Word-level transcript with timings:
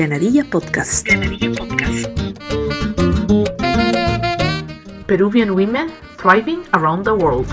Granadilla 0.00 0.48
Podcast. 0.48 1.04
Granadilla 1.04 1.52
Podcast. 1.60 2.08
Peruvian 5.06 5.54
women 5.54 5.92
thriving 6.16 6.64
around 6.72 7.04
the 7.04 7.14
world. 7.14 7.44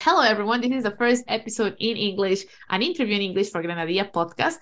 Hello, 0.00 0.22
everyone. 0.24 0.62
This 0.62 0.72
is 0.72 0.84
the 0.84 0.96
first 0.96 1.24
episode 1.28 1.76
in 1.78 1.98
English, 1.98 2.46
an 2.70 2.80
interview 2.80 3.16
in 3.16 3.20
English 3.20 3.50
for 3.50 3.62
Granadilla 3.62 4.10
podcast. 4.10 4.56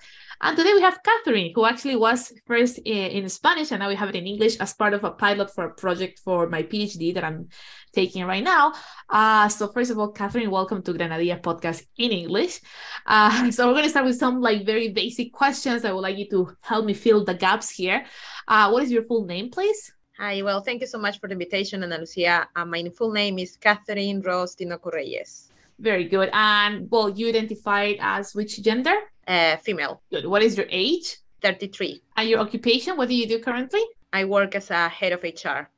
And 0.45 0.57
today 0.57 0.73
we 0.73 0.81
have 0.81 0.99
Katherine, 1.01 1.53
who 1.55 1.63
actually 1.63 1.95
was 1.95 2.33
first 2.45 2.77
in, 2.79 3.23
in, 3.23 3.29
Spanish, 3.29 3.71
and 3.71 3.79
now 3.79 3.87
we 3.87 3.95
have 3.95 4.09
it 4.09 4.15
in 4.17 4.27
English 4.27 4.57
as 4.57 4.73
part 4.73 4.93
of 4.93 5.05
a 5.05 5.11
pilot 5.11 5.49
for 5.55 5.67
a 5.67 5.73
project 5.73 6.19
for 6.19 6.49
my 6.49 6.63
PhD 6.63 7.13
that 7.13 7.23
I'm 7.23 7.47
taking 7.93 8.25
right 8.25 8.43
now. 8.43 8.73
Uh, 9.09 9.47
so 9.47 9.69
first 9.69 9.89
of 9.89 9.97
all, 9.97 10.11
Katherine, 10.11 10.51
welcome 10.51 10.83
to 10.83 10.91
Granadilla 10.91 11.41
podcast 11.41 11.85
in 11.97 12.11
English. 12.11 12.59
Uh, 13.05 13.51
so 13.51 13.67
we're 13.67 13.73
going 13.75 13.85
to 13.85 13.89
start 13.89 14.05
with 14.05 14.17
some 14.17 14.41
like 14.41 14.65
very 14.65 14.89
basic 14.89 15.31
questions. 15.31 15.85
I 15.85 15.93
would 15.93 16.01
like 16.01 16.17
you 16.17 16.29
to 16.31 16.57
help 16.59 16.83
me 16.83 16.93
fill 16.93 17.23
the 17.23 17.35
gaps 17.35 17.69
here. 17.69 18.05
Uh, 18.45 18.69
what 18.69 18.83
is 18.83 18.91
your 18.91 19.03
full 19.03 19.23
name, 19.23 19.49
please? 19.49 19.93
Hi, 20.17 20.41
well, 20.41 20.59
thank 20.59 20.81
you 20.81 20.87
so 20.87 20.97
much 20.97 21.21
for 21.21 21.29
the 21.29 21.33
invitation, 21.39 21.83
Ana 21.83 21.99
Lucia. 21.99 22.49
Uh, 22.53 22.65
my 22.65 22.83
full 22.89 23.13
name 23.13 23.39
is 23.39 23.55
Katherine 23.55 24.19
Rose 24.19 24.57
Tinoco 24.57 24.91
Reyes. 24.91 25.52
Very 25.79 26.05
good. 26.05 26.29
And 26.33 26.89
well, 26.89 27.09
you 27.09 27.29
identified 27.29 27.97
as 27.99 28.33
which 28.33 28.61
gender? 28.61 28.95
Uh, 29.27 29.57
female. 29.57 30.01
Good. 30.11 30.25
What 30.25 30.43
is 30.43 30.57
your 30.57 30.67
age? 30.69 31.17
33. 31.41 32.01
And 32.17 32.29
your 32.29 32.39
occupation? 32.39 32.97
What 32.97 33.09
do 33.09 33.15
you 33.15 33.27
do 33.27 33.39
currently? 33.39 33.81
I 34.11 34.25
work 34.25 34.55
as 34.55 34.71
a 34.71 34.87
head 34.87 35.11
of 35.11 35.23
HR. 35.23 35.69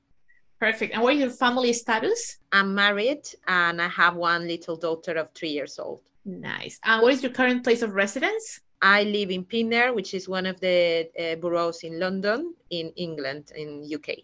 Perfect. 0.59 0.93
And 0.93 1.03
what 1.03 1.13
is 1.15 1.19
your 1.19 1.29
family 1.29 1.73
status? 1.73 2.37
I'm 2.51 2.73
married 2.75 3.23
and 3.47 3.81
I 3.81 3.87
have 3.89 4.15
one 4.15 4.47
little 4.47 4.75
daughter 4.75 5.13
of 5.13 5.31
three 5.33 5.49
years 5.49 5.79
old. 5.79 6.01
Nice. 6.25 6.79
And 6.83 7.01
what 7.01 7.13
is 7.13 7.21
your 7.21 7.31
current 7.31 7.63
place 7.63 7.81
of 7.81 7.93
residence? 7.93 8.61
I 8.81 9.03
live 9.03 9.31
in 9.31 9.43
Pinner, 9.43 9.93
which 9.93 10.13
is 10.13 10.27
one 10.27 10.45
of 10.45 10.59
the 10.59 11.09
uh, 11.19 11.35
boroughs 11.35 11.83
in 11.83 11.99
London, 11.99 12.53
in 12.69 12.91
England, 12.95 13.51
in 13.55 13.87
UK. 13.93 14.17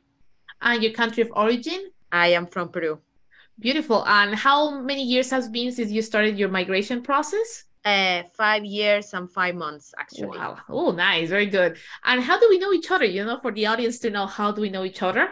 And 0.62 0.84
your 0.84 0.94
country 0.94 1.24
of 1.24 1.32
origin? 1.36 1.92
I 2.12 2.28
am 2.28 2.48
from 2.48 2.70
Peru. 2.70 3.00
Beautiful. 3.60 4.06
And 4.08 4.36
how 4.36 4.82
many 4.82 5.04
years 5.04 5.30
has 5.32 5.48
been 5.50 5.72
since 5.72 5.92
you 5.92 6.02
started 6.02 6.38
your 6.38 6.50
migration 6.50 7.02
process? 7.02 7.66
Uh, 7.84 8.24
five 8.38 8.64
years 8.64 9.14
and 9.14 9.30
five 9.30 9.56
months, 9.56 9.94
actually. 9.98 10.38
Wow. 10.38 10.58
Oh, 10.70 10.92
nice. 10.92 11.30
Very 11.30 11.48
good. 11.48 11.78
And 12.04 12.22
how 12.22 12.40
do 12.40 12.48
we 12.50 12.60
know 12.60 12.74
each 12.74 12.92
other? 12.92 13.06
You 13.06 13.26
know, 13.26 13.40
for 13.42 13.52
the 13.52 13.66
audience 13.66 14.00
to 14.00 14.10
know 14.10 14.28
how 14.28 14.52
do 14.52 14.62
we 14.62 14.70
know 14.70 14.84
each 14.84 15.02
other? 15.02 15.30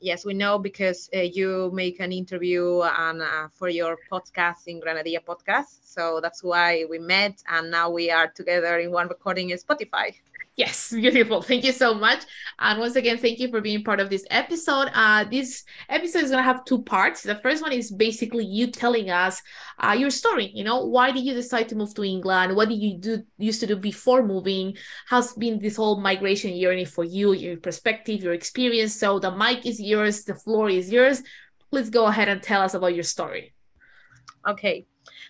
Yes, 0.00 0.24
we 0.26 0.34
know 0.34 0.58
because 0.58 1.08
uh, 1.14 1.20
you 1.20 1.70
make 1.72 2.00
an 2.00 2.10
interview 2.10 2.82
and 2.82 3.22
uh, 3.22 3.48
for 3.54 3.68
your 3.68 3.96
podcast 4.10 4.66
in 4.66 4.80
Granadilla 4.80 5.24
podcast. 5.24 5.78
So 5.84 6.18
that's 6.20 6.42
why 6.42 6.84
we 6.90 6.98
met, 6.98 7.40
and 7.48 7.70
now 7.70 7.88
we 7.88 8.10
are 8.10 8.26
together 8.26 8.80
in 8.80 8.90
one 8.90 9.06
recording 9.06 9.50
in 9.50 9.58
Spotify. 9.58 10.12
Yes, 10.54 10.92
beautiful. 10.94 11.40
Thank 11.40 11.64
you 11.64 11.72
so 11.72 11.94
much. 11.94 12.24
And 12.58 12.78
once 12.78 12.96
again, 12.96 13.16
thank 13.16 13.38
you 13.38 13.48
for 13.48 13.60
being 13.60 13.82
part 13.82 14.00
of 14.00 14.10
this 14.10 14.26
episode. 14.30 14.90
Uh, 14.92 15.24
this 15.24 15.64
episode 15.88 16.24
is 16.24 16.30
going 16.30 16.44
to 16.44 16.52
have 16.52 16.64
two 16.64 16.82
parts. 16.82 17.22
The 17.22 17.36
first 17.36 17.62
one 17.62 17.72
is 17.72 17.90
basically 17.90 18.44
you 18.44 18.66
telling 18.66 19.10
us 19.10 19.40
uh, 19.78 19.96
your 19.98 20.10
story. 20.10 20.50
You 20.54 20.64
know, 20.64 20.84
why 20.84 21.10
did 21.10 21.24
you 21.24 21.32
decide 21.32 21.68
to 21.70 21.74
move 21.74 21.94
to 21.94 22.04
England? 22.04 22.54
What 22.54 22.68
did 22.68 22.82
you 22.82 22.98
do 22.98 23.22
used 23.38 23.60
to 23.60 23.66
do 23.66 23.76
before 23.76 24.22
moving? 24.22 24.76
How's 25.06 25.32
been 25.32 25.58
this 25.58 25.76
whole 25.76 26.00
migration 26.00 26.60
journey 26.60 26.84
for 26.84 27.04
you, 27.04 27.32
your 27.32 27.56
perspective, 27.56 28.22
your 28.22 28.34
experience? 28.34 28.94
So 28.94 29.18
the 29.18 29.30
mic 29.30 29.64
is 29.64 29.80
yours, 29.80 30.24
the 30.24 30.34
floor 30.34 30.68
is 30.68 30.92
yours. 30.92 31.22
Please 31.70 31.88
go 31.88 32.04
ahead 32.04 32.28
and 32.28 32.42
tell 32.42 32.60
us 32.60 32.74
about 32.74 32.94
your 32.94 33.04
story. 33.04 33.54
Okay. 34.46 34.84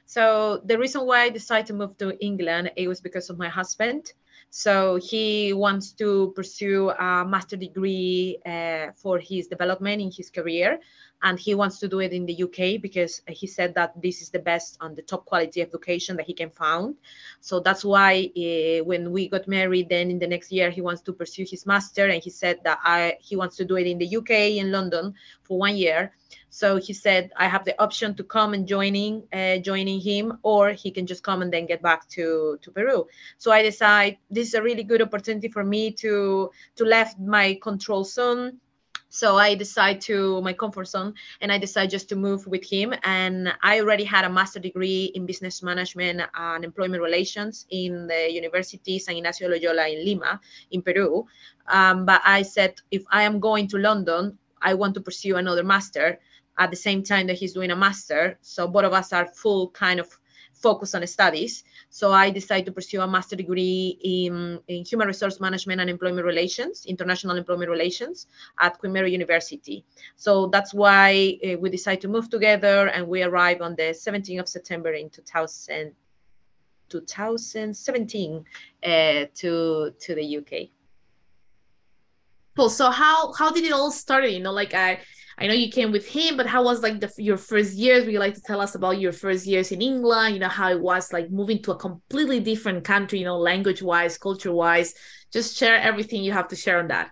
So 0.04 0.60
the 0.64 0.78
reason 0.78 1.06
why 1.06 1.22
I 1.22 1.30
decided 1.30 1.66
to 1.66 1.74
move 1.74 1.96
to 1.98 2.18
England 2.18 2.72
it 2.76 2.88
was 2.88 3.00
because 3.00 3.30
of 3.30 3.38
my 3.38 3.48
husband. 3.48 4.12
So 4.54 4.96
he 4.96 5.54
wants 5.54 5.92
to 5.92 6.30
pursue 6.36 6.90
a 6.90 7.24
master 7.24 7.56
degree 7.56 8.36
uh, 8.44 8.92
for 8.94 9.18
his 9.18 9.48
development 9.48 10.02
in 10.02 10.10
his 10.12 10.28
career. 10.28 10.78
And 11.22 11.38
he 11.38 11.54
wants 11.54 11.78
to 11.80 11.88
do 11.88 12.00
it 12.00 12.12
in 12.12 12.26
the 12.26 12.42
UK 12.42 12.80
because 12.80 13.22
he 13.28 13.46
said 13.46 13.74
that 13.74 14.00
this 14.00 14.22
is 14.22 14.30
the 14.30 14.38
best 14.38 14.76
and 14.80 14.96
the 14.96 15.02
top 15.02 15.24
quality 15.24 15.62
education 15.62 16.16
that 16.16 16.26
he 16.26 16.34
can 16.34 16.50
find. 16.50 16.96
So 17.40 17.60
that's 17.60 17.84
why 17.84 18.30
uh, 18.36 18.84
when 18.84 19.12
we 19.12 19.28
got 19.28 19.46
married, 19.46 19.88
then 19.88 20.10
in 20.10 20.18
the 20.18 20.26
next 20.26 20.50
year, 20.50 20.70
he 20.70 20.80
wants 20.80 21.02
to 21.02 21.12
pursue 21.12 21.44
his 21.48 21.64
master. 21.66 22.06
And 22.08 22.22
he 22.22 22.30
said 22.30 22.60
that 22.64 22.78
I, 22.82 23.16
he 23.20 23.36
wants 23.36 23.56
to 23.56 23.64
do 23.64 23.76
it 23.76 23.86
in 23.86 23.98
the 23.98 24.16
UK, 24.16 24.30
in 24.58 24.72
London, 24.72 25.14
for 25.42 25.58
one 25.58 25.76
year. 25.76 26.12
So 26.50 26.76
he 26.76 26.92
said, 26.92 27.32
I 27.36 27.48
have 27.48 27.64
the 27.64 27.80
option 27.82 28.14
to 28.16 28.24
come 28.24 28.52
and 28.52 28.66
joining, 28.66 29.22
uh, 29.32 29.56
joining 29.56 30.00
him, 30.00 30.38
or 30.42 30.72
he 30.72 30.90
can 30.90 31.06
just 31.06 31.22
come 31.22 31.40
and 31.40 31.52
then 31.52 31.64
get 31.64 31.80
back 31.80 32.08
to, 32.10 32.58
to 32.60 32.70
Peru. 32.70 33.06
So 33.38 33.50
I 33.50 33.62
decide 33.62 34.18
this 34.30 34.48
is 34.48 34.54
a 34.54 34.62
really 34.62 34.82
good 34.82 35.00
opportunity 35.00 35.48
for 35.48 35.64
me 35.64 35.92
to, 35.92 36.50
to 36.76 36.84
left 36.84 37.18
my 37.18 37.58
control 37.62 38.04
zone. 38.04 38.58
So 39.12 39.36
I 39.36 39.54
decide 39.54 40.00
to 40.08 40.40
my 40.40 40.54
comfort 40.54 40.88
zone 40.88 41.12
and 41.42 41.52
I 41.52 41.58
decide 41.58 41.90
just 41.90 42.08
to 42.08 42.16
move 42.16 42.46
with 42.46 42.64
him. 42.64 42.94
And 43.04 43.52
I 43.62 43.78
already 43.78 44.04
had 44.04 44.24
a 44.24 44.30
master 44.30 44.58
degree 44.58 45.12
in 45.14 45.26
business 45.26 45.62
management 45.62 46.22
and 46.34 46.64
employment 46.64 47.02
relations 47.02 47.66
in 47.68 48.06
the 48.06 48.32
University 48.32 48.98
San 48.98 49.18
Ignacio 49.18 49.50
Loyola 49.50 49.86
in 49.86 50.02
Lima, 50.02 50.40
in 50.70 50.80
Peru. 50.80 51.26
Um, 51.68 52.06
but 52.06 52.22
I 52.24 52.40
said, 52.40 52.76
if 52.90 53.04
I 53.12 53.24
am 53.24 53.38
going 53.38 53.68
to 53.68 53.76
London, 53.76 54.38
I 54.62 54.72
want 54.72 54.94
to 54.94 55.02
pursue 55.02 55.36
another 55.36 55.62
master 55.62 56.18
at 56.56 56.70
the 56.70 56.76
same 56.76 57.02
time 57.02 57.26
that 57.26 57.36
he's 57.36 57.52
doing 57.52 57.70
a 57.70 57.76
master. 57.76 58.38
So 58.40 58.66
both 58.66 58.84
of 58.84 58.94
us 58.94 59.12
are 59.12 59.26
full 59.26 59.68
kind 59.72 60.00
of 60.00 60.08
focus 60.62 60.94
on 60.94 61.06
studies. 61.06 61.64
So 61.90 62.12
I 62.12 62.30
decided 62.30 62.66
to 62.66 62.72
pursue 62.72 63.00
a 63.00 63.06
master 63.06 63.36
degree 63.36 63.98
in, 64.02 64.60
in 64.68 64.84
human 64.84 65.08
resource 65.08 65.40
management 65.40 65.80
and 65.80 65.90
employment 65.90 66.24
relations, 66.24 66.86
international 66.86 67.36
employment 67.36 67.70
relations 67.70 68.28
at 68.58 68.78
Queen 68.78 68.92
Mary 68.92 69.12
University. 69.12 69.84
So 70.16 70.46
that's 70.46 70.72
why 70.72 71.38
uh, 71.44 71.58
we 71.58 71.68
decided 71.68 72.00
to 72.02 72.08
move 72.08 72.30
together 72.30 72.88
and 72.88 73.06
we 73.08 73.22
arrived 73.22 73.60
on 73.60 73.74
the 73.74 73.90
17th 73.92 74.40
of 74.40 74.48
September 74.48 74.92
in 74.92 75.10
2000, 75.10 75.92
2017 76.88 78.44
uh, 78.84 78.88
to, 79.34 79.94
to 79.98 80.14
the 80.14 80.36
UK. 80.38 80.70
Cool. 82.56 82.68
So 82.68 82.90
how 82.90 83.32
how 83.32 83.50
did 83.50 83.64
it 83.64 83.72
all 83.72 83.90
start? 83.90 84.28
You 84.28 84.40
know, 84.40 84.52
like 84.52 84.74
I 84.74 85.00
I 85.38 85.46
know 85.46 85.54
you 85.54 85.70
came 85.70 85.90
with 85.90 86.06
him, 86.06 86.36
but 86.36 86.46
how 86.46 86.64
was 86.64 86.82
like 86.82 87.00
the 87.00 87.10
your 87.16 87.38
first 87.38 87.74
years? 87.74 88.04
Would 88.04 88.12
you 88.12 88.18
like 88.18 88.34
to 88.34 88.42
tell 88.42 88.60
us 88.60 88.74
about 88.74 89.00
your 89.00 89.12
first 89.12 89.46
years 89.46 89.72
in 89.72 89.80
England? 89.80 90.34
You 90.34 90.40
know 90.40 90.48
how 90.48 90.70
it 90.70 90.80
was 90.80 91.12
like 91.12 91.30
moving 91.30 91.62
to 91.62 91.72
a 91.72 91.76
completely 91.76 92.40
different 92.40 92.84
country. 92.84 93.20
You 93.20 93.24
know, 93.24 93.38
language 93.38 93.82
wise, 93.82 94.18
culture 94.18 94.52
wise. 94.52 94.94
Just 95.32 95.56
share 95.56 95.76
everything 95.76 96.22
you 96.22 96.32
have 96.32 96.48
to 96.48 96.56
share 96.56 96.78
on 96.78 96.88
that. 96.88 97.10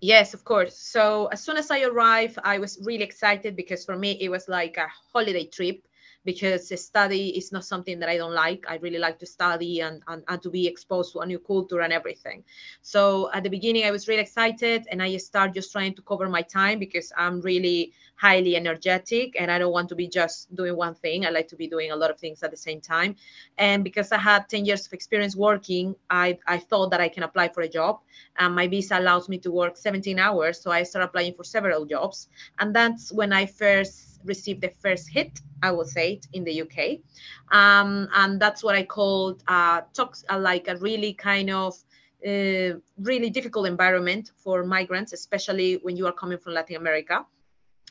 Yes, 0.00 0.34
of 0.34 0.44
course. 0.44 0.78
So 0.78 1.26
as 1.32 1.42
soon 1.42 1.56
as 1.56 1.70
I 1.70 1.82
arrived, 1.82 2.38
I 2.44 2.58
was 2.58 2.78
really 2.84 3.02
excited 3.02 3.56
because 3.56 3.84
for 3.84 3.96
me 3.96 4.12
it 4.20 4.28
was 4.28 4.46
like 4.46 4.76
a 4.76 4.88
holiday 5.12 5.46
trip 5.46 5.80
because 6.26 6.68
study 6.78 7.28
is 7.38 7.52
not 7.52 7.64
something 7.64 8.00
that 8.00 8.08
I 8.08 8.16
don't 8.18 8.34
like. 8.34 8.66
I 8.68 8.76
really 8.76 8.98
like 8.98 9.18
to 9.20 9.26
study 9.26 9.80
and, 9.80 10.02
and, 10.08 10.22
and 10.28 10.42
to 10.42 10.50
be 10.50 10.66
exposed 10.66 11.12
to 11.12 11.20
a 11.20 11.26
new 11.26 11.38
culture 11.38 11.80
and 11.80 11.92
everything. 11.92 12.42
So 12.82 13.30
at 13.32 13.44
the 13.44 13.48
beginning, 13.48 13.84
I 13.84 13.92
was 13.92 14.08
really 14.08 14.22
excited 14.22 14.86
and 14.90 15.00
I 15.00 15.16
start 15.18 15.54
just 15.54 15.70
trying 15.72 15.94
to 15.94 16.02
cover 16.02 16.28
my 16.28 16.42
time 16.42 16.80
because 16.80 17.12
I'm 17.16 17.40
really 17.40 17.92
highly 18.16 18.56
energetic 18.56 19.36
and 19.38 19.50
I 19.50 19.58
don't 19.58 19.72
want 19.72 19.88
to 19.90 19.94
be 19.94 20.08
just 20.08 20.54
doing 20.54 20.76
one 20.76 20.94
thing. 20.94 21.24
I 21.24 21.30
like 21.30 21.48
to 21.48 21.56
be 21.56 21.68
doing 21.68 21.92
a 21.92 21.96
lot 21.96 22.10
of 22.10 22.18
things 22.18 22.42
at 22.42 22.50
the 22.50 22.56
same 22.56 22.80
time. 22.80 23.14
And 23.56 23.84
because 23.84 24.10
I 24.10 24.18
had 24.18 24.48
10 24.48 24.64
years 24.64 24.86
of 24.86 24.92
experience 24.92 25.36
working, 25.36 25.94
I, 26.10 26.38
I 26.46 26.58
thought 26.58 26.90
that 26.90 27.00
I 27.00 27.08
can 27.08 27.22
apply 27.22 27.48
for 27.48 27.60
a 27.60 27.68
job. 27.68 28.00
And 28.36 28.54
my 28.54 28.66
visa 28.66 28.98
allows 28.98 29.28
me 29.28 29.38
to 29.38 29.52
work 29.52 29.76
17 29.76 30.18
hours. 30.18 30.60
So 30.60 30.72
I 30.72 30.82
started 30.82 31.06
applying 31.06 31.34
for 31.34 31.44
several 31.44 31.84
jobs. 31.84 32.28
And 32.58 32.74
that's 32.74 33.12
when 33.12 33.32
I 33.32 33.46
first 33.46 34.15
received 34.26 34.60
the 34.60 34.72
first 34.80 35.08
hit, 35.08 35.40
I 35.62 35.70
would 35.70 35.88
say, 35.88 36.20
in 36.32 36.44
the 36.44 36.62
UK. 36.62 36.98
Um, 37.50 38.08
and 38.14 38.40
that's 38.40 38.62
what 38.62 38.74
I 38.74 38.84
called 38.84 39.42
uh, 39.48 39.82
talks, 39.94 40.24
uh, 40.28 40.38
like 40.38 40.68
a 40.68 40.76
really 40.76 41.12
kind 41.12 41.50
of 41.50 41.74
uh, 42.26 42.74
really 42.98 43.30
difficult 43.30 43.66
environment 43.66 44.30
for 44.36 44.64
migrants, 44.64 45.12
especially 45.12 45.74
when 45.82 45.96
you 45.96 46.06
are 46.06 46.12
coming 46.12 46.38
from 46.38 46.54
Latin 46.54 46.76
America. 46.76 47.24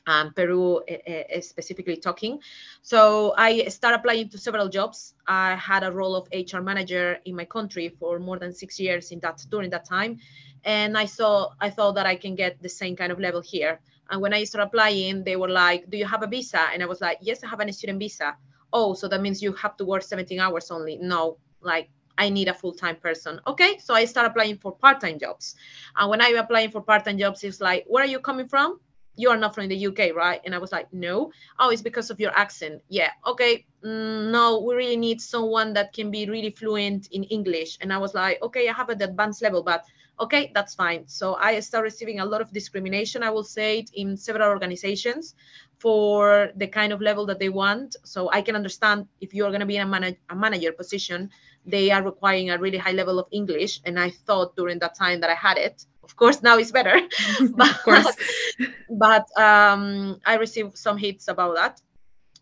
Um, 0.08 0.34
Peru 0.36 0.82
uh, 0.82 1.42
specifically 1.42 1.98
talking. 1.98 2.40
So 2.84 3.34
I 3.38 3.68
started 3.70 3.98
applying 4.02 4.30
to 4.30 4.38
several 4.38 4.70
jobs. 4.70 5.16
I 5.26 5.56
had 5.56 5.84
a 5.84 5.92
role 5.92 6.16
of 6.16 6.28
HR 6.32 6.62
manager 6.62 7.18
in 7.26 7.36
my 7.36 7.46
country 7.46 7.90
for 7.90 8.20
more 8.20 8.38
than 8.38 8.54
six 8.54 8.80
years 8.80 9.12
in 9.12 9.20
that 9.22 9.44
during 9.50 9.72
that 9.72 9.84
time, 9.84 10.20
and 10.64 10.96
I 10.96 11.06
saw 11.06 11.54
I 11.60 11.72
thought 11.72 11.96
that 11.96 12.06
I 12.06 12.18
can 12.18 12.36
get 12.36 12.62
the 12.62 12.70
same 12.70 12.96
kind 12.96 13.12
of 13.12 13.20
level 13.20 13.42
here. 13.42 13.80
And 14.10 14.22
when 14.22 14.34
I 14.34 14.44
started 14.44 14.68
applying, 14.68 15.24
they 15.24 15.36
were 15.36 15.50
like, 15.50 15.90
Do 15.90 15.98
you 15.98 16.06
have 16.06 16.24
a 16.24 16.28
visa? 16.28 16.68
And 16.74 16.84
I 16.84 16.86
was 16.86 17.02
like, 17.02 17.20
Yes, 17.22 17.44
I 17.44 17.48
have 17.48 17.60
a 17.60 17.74
student 17.74 18.00
visa. 18.00 18.36
Oh, 18.74 18.94
so 18.94 19.08
that 19.08 19.22
means 19.22 19.42
you 19.42 19.54
have 19.54 19.78
to 19.78 19.86
work 19.86 20.04
17 20.04 20.40
hours 20.40 20.72
only. 20.72 20.98
No, 20.98 21.38
like 21.62 21.90
I 22.18 22.30
need 22.30 22.48
a 22.48 22.54
full-time 22.54 22.98
person. 22.98 23.40
Okay, 23.48 23.78
so 23.78 23.94
I 23.94 24.06
start 24.06 24.28
applying 24.28 24.58
for 24.58 24.76
part-time 24.76 25.20
jobs. 25.20 25.56
And 25.96 26.10
when 26.10 26.22
I'm 26.22 26.38
applying 26.38 26.72
for 26.72 26.82
part-time 26.82 27.18
jobs, 27.18 27.44
it's 27.44 27.62
like, 27.62 27.86
where 27.88 28.04
are 28.04 28.08
you 28.08 28.20
coming 28.20 28.48
from? 28.48 28.80
You 29.16 29.30
are 29.30 29.38
not 29.38 29.56
from 29.56 29.68
the 29.68 29.88
UK, 29.88 30.14
right? 30.16 30.42
And 30.46 30.54
I 30.54 30.58
was 30.58 30.72
like, 30.72 30.92
no. 30.94 31.32
Oh, 31.60 31.70
it's 31.70 31.82
because 31.82 32.10
of 32.10 32.20
your 32.20 32.32
accent. 32.32 32.82
Yeah. 32.90 33.12
Okay. 33.26 33.66
Mm, 33.84 34.32
no, 34.32 34.60
we 34.62 34.76
really 34.76 34.98
need 34.98 35.22
someone 35.22 35.74
that 35.74 35.94
can 35.94 36.12
be 36.12 36.30
really 36.30 36.52
fluent 36.52 37.08
in 37.12 37.24
English. 37.26 37.78
And 37.82 37.94
I 37.94 37.98
was 37.98 38.14
like, 38.14 38.42
okay, 38.42 38.68
I 38.68 38.74
have 38.74 38.90
an 38.90 39.02
advanced 39.02 39.42
level, 39.42 39.64
but 39.64 39.86
okay, 40.20 40.52
that's 40.54 40.76
fine. 40.76 41.08
So 41.08 41.36
I 41.36 41.60
started 41.60 41.86
receiving 41.86 42.20
a 42.20 42.26
lot 42.26 42.42
of 42.42 42.52
discrimination, 42.52 43.24
I 43.24 43.30
will 43.30 43.44
say, 43.44 43.80
it, 43.80 43.92
in 43.94 44.18
several 44.18 44.50
organizations 44.50 45.36
for 45.78 46.50
the 46.56 46.68
kind 46.68 46.94
of 46.94 47.02
level 47.02 47.26
that 47.26 47.40
they 47.40 47.50
want. 47.50 47.96
So 48.04 48.30
I 48.32 48.42
can 48.42 48.56
understand 48.56 49.08
if 49.20 49.34
you're 49.34 49.50
going 49.50 49.60
to 49.60 49.66
be 49.66 49.78
in 49.78 49.84
a, 49.84 49.90
man- 49.90 50.18
a 50.30 50.36
manager 50.36 50.72
position, 50.72 51.30
they 51.66 51.92
are 51.92 52.04
requiring 52.04 52.50
a 52.50 52.58
really 52.58 52.78
high 52.78 52.92
level 52.92 53.20
of 53.20 53.28
English. 53.32 53.82
And 53.86 54.00
I 54.00 54.10
thought 54.10 54.56
during 54.56 54.80
that 54.80 54.96
time 54.96 55.20
that 55.22 55.30
I 55.30 55.36
had 55.36 55.58
it. 55.58 55.86
Of 56.06 56.16
course, 56.16 56.42
now 56.44 56.58
it's 56.58 56.72
better. 56.72 57.02
but, 57.56 57.70
of 57.70 57.84
course. 57.84 58.16
but 58.90 59.26
um, 59.38 60.20
I 60.26 60.36
received 60.36 60.78
some 60.78 60.98
hits 60.98 61.28
about 61.28 61.56
that. 61.56 61.82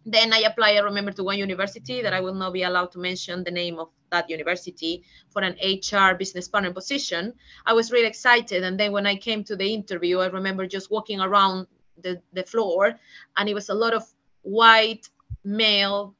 Then 0.06 0.33
I 0.33 0.39
applied, 0.39 0.75
I 0.75 0.81
remember, 0.81 1.12
to 1.13 1.24
one 1.24 1.38
university 1.38 2.01
that 2.01 2.13
I 2.13 2.19
will 2.19 2.33
not 2.33 2.51
be 2.51 2.63
allowed 2.63 2.92
to 2.92 3.00
mention 3.00 3.44
the 3.44 3.51
name 3.51 3.80
of 3.80 3.88
that 4.12 4.30
university 4.30 5.04
for 5.30 5.42
an 5.42 5.56
HR 5.63 6.13
business 6.15 6.48
partner 6.50 6.74
position. 6.74 7.33
I 7.65 7.74
was 7.74 7.92
really 7.92 8.07
excited. 8.07 8.63
And 8.63 8.77
then 8.77 8.92
when 8.92 9.07
I 9.07 9.15
came 9.15 9.45
to 9.45 9.56
the 9.56 9.74
interview, 9.74 10.19
I 10.19 10.27
remember 10.27 10.68
just 10.68 10.92
walking 10.92 11.21
around 11.21 11.68
the, 12.01 12.21
the 12.33 12.44
floor 12.44 13.00
and 13.38 13.48
it 13.48 13.54
was 13.54 13.69
a 13.69 13.74
lot 13.74 13.94
of 13.94 14.04
white 14.42 15.07
male 15.45 16.16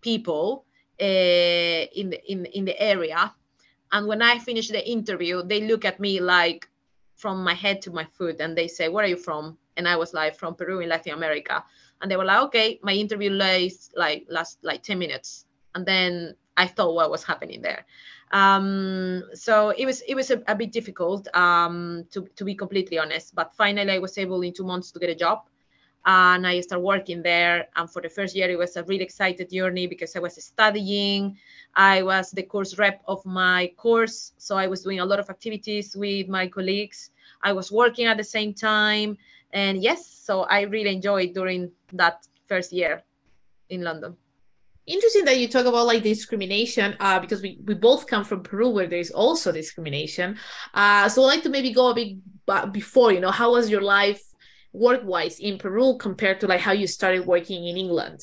people 0.00 0.64
uh, 1.00 1.04
in, 1.04 2.10
the, 2.10 2.20
in, 2.30 2.46
in 2.46 2.64
the 2.64 2.80
area. 2.80 3.34
And 3.90 4.06
when 4.06 4.22
I 4.22 4.38
finished 4.38 4.70
the 4.70 4.88
interview, 4.88 5.42
they 5.42 5.66
look 5.66 5.84
at 5.84 5.98
me 5.98 6.20
like 6.20 6.68
from 7.16 7.44
my 7.44 7.54
head 7.54 7.82
to 7.82 7.90
my 7.90 8.04
foot 8.04 8.40
and 8.40 8.56
they 8.56 8.68
say, 8.68 8.88
Where 8.88 9.04
are 9.04 9.08
you 9.08 9.16
from? 9.16 9.58
And 9.76 9.88
I 9.88 9.96
was 9.96 10.14
like, 10.14 10.36
From 10.36 10.54
Peru 10.54 10.80
in 10.80 10.88
Latin 10.88 11.14
America. 11.14 11.64
And 12.00 12.10
they 12.10 12.16
were 12.16 12.24
like, 12.24 12.42
Okay, 12.44 12.80
my 12.82 12.92
interview 12.92 13.30
lasts 13.30 13.90
like 13.96 14.26
last 14.28 14.58
like 14.62 14.82
10 14.82 14.98
minutes. 14.98 15.46
And 15.74 15.86
then 15.86 16.34
I 16.56 16.66
thought 16.66 16.94
what 16.94 17.10
was 17.10 17.24
happening 17.24 17.62
there. 17.62 17.84
Um, 18.30 19.22
so 19.34 19.70
it 19.70 19.86
was 19.86 20.02
it 20.08 20.14
was 20.14 20.30
a, 20.30 20.42
a 20.48 20.54
bit 20.54 20.72
difficult 20.72 21.28
um, 21.36 22.04
to 22.10 22.26
to 22.36 22.44
be 22.44 22.54
completely 22.54 22.98
honest. 22.98 23.34
But 23.34 23.54
finally, 23.54 23.92
I 23.92 23.98
was 23.98 24.18
able 24.18 24.42
in 24.42 24.52
two 24.52 24.64
months 24.64 24.90
to 24.92 24.98
get 24.98 25.10
a 25.10 25.14
job, 25.14 25.46
and 26.06 26.46
I 26.46 26.60
started 26.60 26.84
working 26.84 27.22
there. 27.22 27.68
And 27.76 27.90
for 27.90 28.02
the 28.02 28.08
first 28.08 28.34
year, 28.36 28.50
it 28.50 28.58
was 28.58 28.76
a 28.76 28.84
really 28.84 29.04
excited 29.04 29.50
journey 29.50 29.86
because 29.86 30.14
I 30.16 30.20
was 30.20 30.42
studying. 30.42 31.38
I 31.74 32.02
was 32.02 32.30
the 32.30 32.42
course 32.42 32.78
rep 32.78 33.02
of 33.06 33.24
my 33.24 33.72
course, 33.76 34.32
so 34.38 34.56
I 34.56 34.66
was 34.66 34.82
doing 34.82 35.00
a 35.00 35.04
lot 35.04 35.18
of 35.18 35.30
activities 35.30 35.96
with 35.96 36.28
my 36.28 36.46
colleagues. 36.46 37.10
I 37.42 37.52
was 37.52 37.72
working 37.72 38.06
at 38.06 38.16
the 38.16 38.24
same 38.24 38.54
time, 38.54 39.16
and 39.52 39.82
yes, 39.82 40.06
so 40.06 40.42
I 40.42 40.62
really 40.62 40.94
enjoyed 40.94 41.34
during 41.34 41.70
that 41.92 42.26
first 42.46 42.72
year 42.72 43.02
in 43.70 43.82
London 43.82 44.16
interesting 44.86 45.24
that 45.24 45.38
you 45.38 45.48
talk 45.48 45.64
about 45.64 45.86
like 45.86 46.02
discrimination 46.02 46.94
uh, 47.00 47.18
because 47.18 47.40
we, 47.40 47.58
we 47.64 47.74
both 47.74 48.06
come 48.06 48.22
from 48.22 48.42
peru 48.42 48.68
where 48.68 48.86
there's 48.86 49.10
also 49.10 49.50
discrimination 49.50 50.36
uh, 50.74 51.08
so 51.08 51.22
i'd 51.22 51.26
like 51.26 51.42
to 51.42 51.48
maybe 51.48 51.72
go 51.72 51.88
a 51.88 51.94
bit 51.94 52.18
before 52.72 53.10
you 53.10 53.20
know 53.20 53.30
how 53.30 53.52
was 53.52 53.70
your 53.70 53.80
life 53.80 54.33
work 54.74 55.02
wise 55.04 55.38
in 55.38 55.56
peru 55.56 55.96
compared 55.96 56.40
to 56.40 56.46
like 56.48 56.60
how 56.60 56.72
you 56.72 56.86
started 56.86 57.24
working 57.24 57.66
in 57.66 57.76
england? 57.76 58.20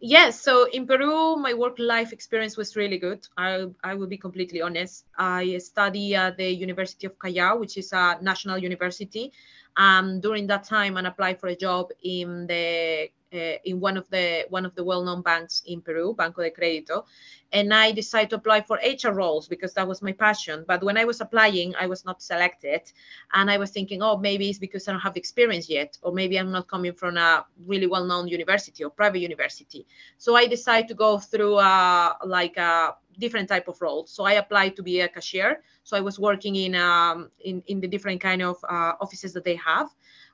Yes 0.00 0.40
so 0.40 0.68
in 0.70 0.86
peru 0.86 1.36
my 1.36 1.52
work 1.54 1.76
life 1.78 2.12
experience 2.12 2.56
was 2.56 2.76
really 2.76 2.98
good. 2.98 3.28
I 3.36 3.66
i 3.84 3.94
will 3.94 4.08
be 4.08 4.16
completely 4.16 4.62
honest. 4.62 5.04
I 5.18 5.58
study 5.58 6.14
at 6.14 6.36
the 6.38 6.50
university 6.50 7.06
of 7.06 7.18
callao 7.18 7.58
which 7.58 7.76
is 7.76 7.92
a 7.92 8.18
national 8.20 8.58
university. 8.58 9.32
Um, 9.76 10.20
during 10.20 10.46
that 10.46 10.64
time 10.64 10.96
and 10.96 11.06
applied 11.06 11.38
for 11.38 11.48
a 11.48 11.56
job 11.56 11.90
in 12.02 12.46
the 12.46 13.10
uh, 13.34 13.58
in 13.64 13.80
one 13.80 13.96
of 13.96 14.08
the 14.10 14.46
one 14.50 14.64
of 14.64 14.74
the 14.74 14.84
well-known 14.84 15.22
banks 15.22 15.62
in 15.66 15.80
Peru, 15.80 16.14
Banco 16.14 16.42
de 16.42 16.50
Crédito, 16.50 17.04
and 17.52 17.72
I 17.72 17.92
decided 17.92 18.30
to 18.30 18.36
apply 18.36 18.62
for 18.62 18.78
HR 18.78 19.12
roles 19.12 19.48
because 19.48 19.74
that 19.74 19.86
was 19.86 20.02
my 20.02 20.12
passion. 20.12 20.64
But 20.66 20.82
when 20.82 20.96
I 20.96 21.04
was 21.04 21.20
applying, 21.20 21.74
I 21.76 21.86
was 21.86 22.04
not 22.04 22.22
selected, 22.22 22.82
and 23.32 23.50
I 23.50 23.58
was 23.58 23.70
thinking, 23.70 24.02
oh, 24.02 24.16
maybe 24.16 24.48
it's 24.48 24.58
because 24.58 24.86
I 24.86 24.92
don't 24.92 25.00
have 25.00 25.16
experience 25.16 25.68
yet, 25.68 25.98
or 26.02 26.12
maybe 26.12 26.38
I'm 26.38 26.52
not 26.52 26.68
coming 26.68 26.92
from 26.92 27.16
a 27.16 27.44
really 27.66 27.86
well-known 27.86 28.28
university 28.28 28.84
or 28.84 28.90
private 28.90 29.20
university. 29.20 29.86
So 30.18 30.36
I 30.36 30.46
decided 30.46 30.88
to 30.88 30.94
go 30.94 31.18
through 31.18 31.58
a 31.58 32.16
like 32.24 32.56
a 32.56 32.94
different 33.18 33.48
type 33.48 33.68
of 33.68 33.80
roles. 33.80 34.10
So 34.10 34.24
I 34.24 34.34
applied 34.34 34.76
to 34.76 34.82
be 34.82 35.00
a 35.00 35.08
cashier. 35.08 35.62
So 35.84 35.96
I 35.96 36.00
was 36.00 36.18
working 36.18 36.56
in 36.56 36.74
um, 36.74 37.30
in 37.40 37.62
in 37.66 37.80
the 37.80 37.88
different 37.88 38.20
kind 38.20 38.42
of 38.42 38.56
uh, 38.64 38.92
offices 39.00 39.32
that 39.34 39.44
they 39.44 39.56
have. 39.56 39.88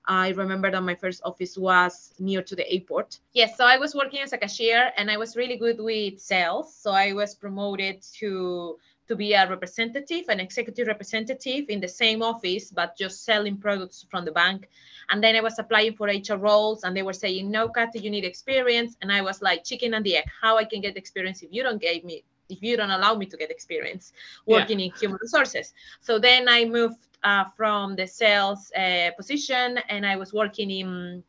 I 0.07 0.31
remember 0.31 0.71
that 0.71 0.83
my 0.83 0.95
first 0.95 1.23
office 1.25 1.57
was 1.57 2.13
near 2.19 2.43
to 2.43 2.57
the 2.57 2.71
airport. 2.73 3.19
Yes, 3.33 3.57
so 3.57 3.65
I 3.65 3.79
was 3.79 3.95
working 3.95 4.21
as 4.21 4.33
a 4.33 4.39
cashier 4.39 4.93
and 4.97 5.11
I 5.11 5.17
was 5.17 5.37
really 5.37 5.57
good 5.57 5.79
with 5.81 6.21
sales. 6.21 6.75
So 6.75 6.91
I 6.91 7.13
was 7.13 7.35
promoted 7.35 8.03
to 8.19 8.79
to 9.09 9.17
be 9.17 9.35
a 9.35 9.49
representative, 9.49 10.25
an 10.29 10.41
executive 10.41 10.87
representative 10.87 11.67
in 11.69 11.81
the 11.81 11.89
same 11.89 12.23
office, 12.23 12.71
but 12.71 12.97
just 12.97 13.25
selling 13.25 13.57
products 13.57 14.07
from 14.11 14.25
the 14.25 14.33
bank. 14.33 14.69
And 15.11 15.23
then 15.23 15.35
I 15.35 15.41
was 15.41 15.59
applying 15.59 15.95
for 15.97 16.07
HR 16.07 16.37
roles 16.37 16.85
and 16.85 16.97
they 16.97 17.03
were 17.03 17.13
saying, 17.13 17.51
no, 17.51 17.69
Kathy, 17.69 17.99
you 17.99 18.11
need 18.11 18.25
experience. 18.25 18.97
And 19.03 19.13
I 19.13 19.21
was 19.21 19.43
like, 19.43 19.65
chicken 19.65 19.95
and 19.95 20.05
the 20.05 20.17
egg, 20.19 20.25
how 20.41 20.57
I 20.57 20.65
can 20.65 20.81
get 20.81 20.97
experience 20.97 21.43
if 21.43 21.53
you 21.53 21.63
don't 21.63 21.81
give 21.81 22.05
me 22.05 22.25
if 22.49 22.63
you 22.63 22.77
don't 22.77 22.91
allow 22.91 23.15
me 23.15 23.27
to 23.27 23.37
get 23.37 23.51
experience 23.51 24.13
working 24.47 24.79
yeah. 24.79 24.87
in 24.87 24.93
human 24.93 25.19
resources. 25.21 25.73
So 26.01 26.19
then 26.19 26.49
I 26.49 26.65
moved 26.65 26.99
uh, 27.25 27.45
from 27.57 27.97
the 27.97 28.07
sales 28.07 28.71
uh, 28.77 29.11
position 29.17 29.79
and 29.89 30.05
I 30.07 30.17
was 30.17 30.33
working 30.33 30.71
in 30.71 31.23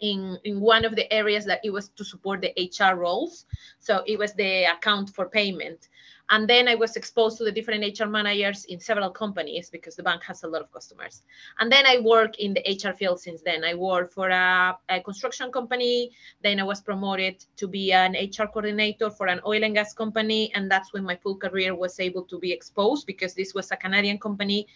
in 0.00 0.38
in 0.44 0.60
one 0.60 0.84
of 0.84 0.94
the 0.94 1.12
areas 1.12 1.44
that 1.44 1.60
it 1.64 1.70
was 1.70 1.88
to 1.90 2.04
support 2.04 2.40
the 2.40 2.52
HR 2.56 2.94
roles. 2.94 3.46
So 3.80 4.02
it 4.06 4.18
was 4.18 4.32
the 4.34 4.64
account 4.64 5.10
for 5.10 5.28
payment. 5.28 5.88
And 6.30 6.48
then 6.48 6.68
I 6.68 6.74
was 6.74 6.96
exposed 6.96 7.38
to 7.38 7.44
the 7.44 7.52
different 7.52 7.98
HR 7.98 8.06
managers 8.06 8.66
in 8.66 8.80
several 8.80 9.10
companies 9.10 9.70
because 9.70 9.96
the 9.96 10.02
bank 10.02 10.22
has 10.24 10.42
a 10.42 10.46
lot 10.46 10.60
of 10.60 10.70
customers. 10.70 11.22
And 11.58 11.72
then 11.72 11.86
I 11.86 12.00
work 12.00 12.38
in 12.38 12.52
the 12.52 12.60
HR 12.60 12.94
field 12.94 13.20
since 13.20 13.40
then. 13.40 13.64
I 13.64 13.74
worked 13.74 14.12
for 14.12 14.28
a, 14.28 14.76
a 14.90 15.00
construction 15.00 15.50
company. 15.50 16.10
Then 16.42 16.60
I 16.60 16.64
was 16.64 16.82
promoted 16.82 17.44
to 17.56 17.66
be 17.66 17.92
an 17.92 18.12
HR 18.12 18.46
coordinator 18.46 19.08
for 19.08 19.26
an 19.26 19.40
oil 19.46 19.64
and 19.64 19.74
gas 19.74 19.94
company. 19.94 20.52
And 20.54 20.70
that's 20.70 20.92
when 20.92 21.02
my 21.02 21.16
full 21.16 21.36
career 21.36 21.74
was 21.74 21.98
able 21.98 22.24
to 22.24 22.38
be 22.38 22.52
exposed 22.52 23.06
because 23.06 23.32
this 23.32 23.54
was 23.54 23.70
a 23.70 23.76
Canadian 23.76 24.18
company. 24.18 24.66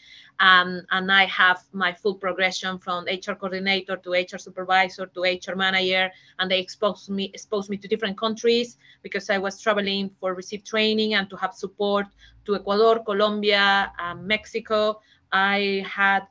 Um, 0.41 0.81
and 0.91 1.13
I 1.13 1.27
have 1.27 1.63
my 1.73 1.93
full 1.93 2.15
progression 2.15 2.79
from 2.79 3.05
HR 3.05 3.35
coordinator 3.35 3.97
to 3.97 4.13
HR 4.13 4.39
supervisor 4.39 5.07
to 5.07 5.21
HR 5.21 5.55
manager. 5.55 6.11
And 6.39 6.51
they 6.51 6.61
exposed 6.61 7.11
me, 7.11 7.31
exposed 7.35 7.69
me 7.69 7.77
to 7.77 7.89
different 7.89 8.17
countries 8.17 8.79
because 9.03 9.29
I 9.29 9.37
was 9.37 9.61
traveling 9.61 10.11
for 10.19 10.33
receive 10.33 10.65
training 10.65 11.13
and 11.15 11.29
to 11.29 11.42
have 11.43 11.55
support 11.55 12.07
to 12.47 12.55
Ecuador, 12.55 13.05
Colombia, 13.05 13.93
uh, 13.99 14.15
Mexico. 14.15 15.01
I 15.33 15.85
had 15.99 16.23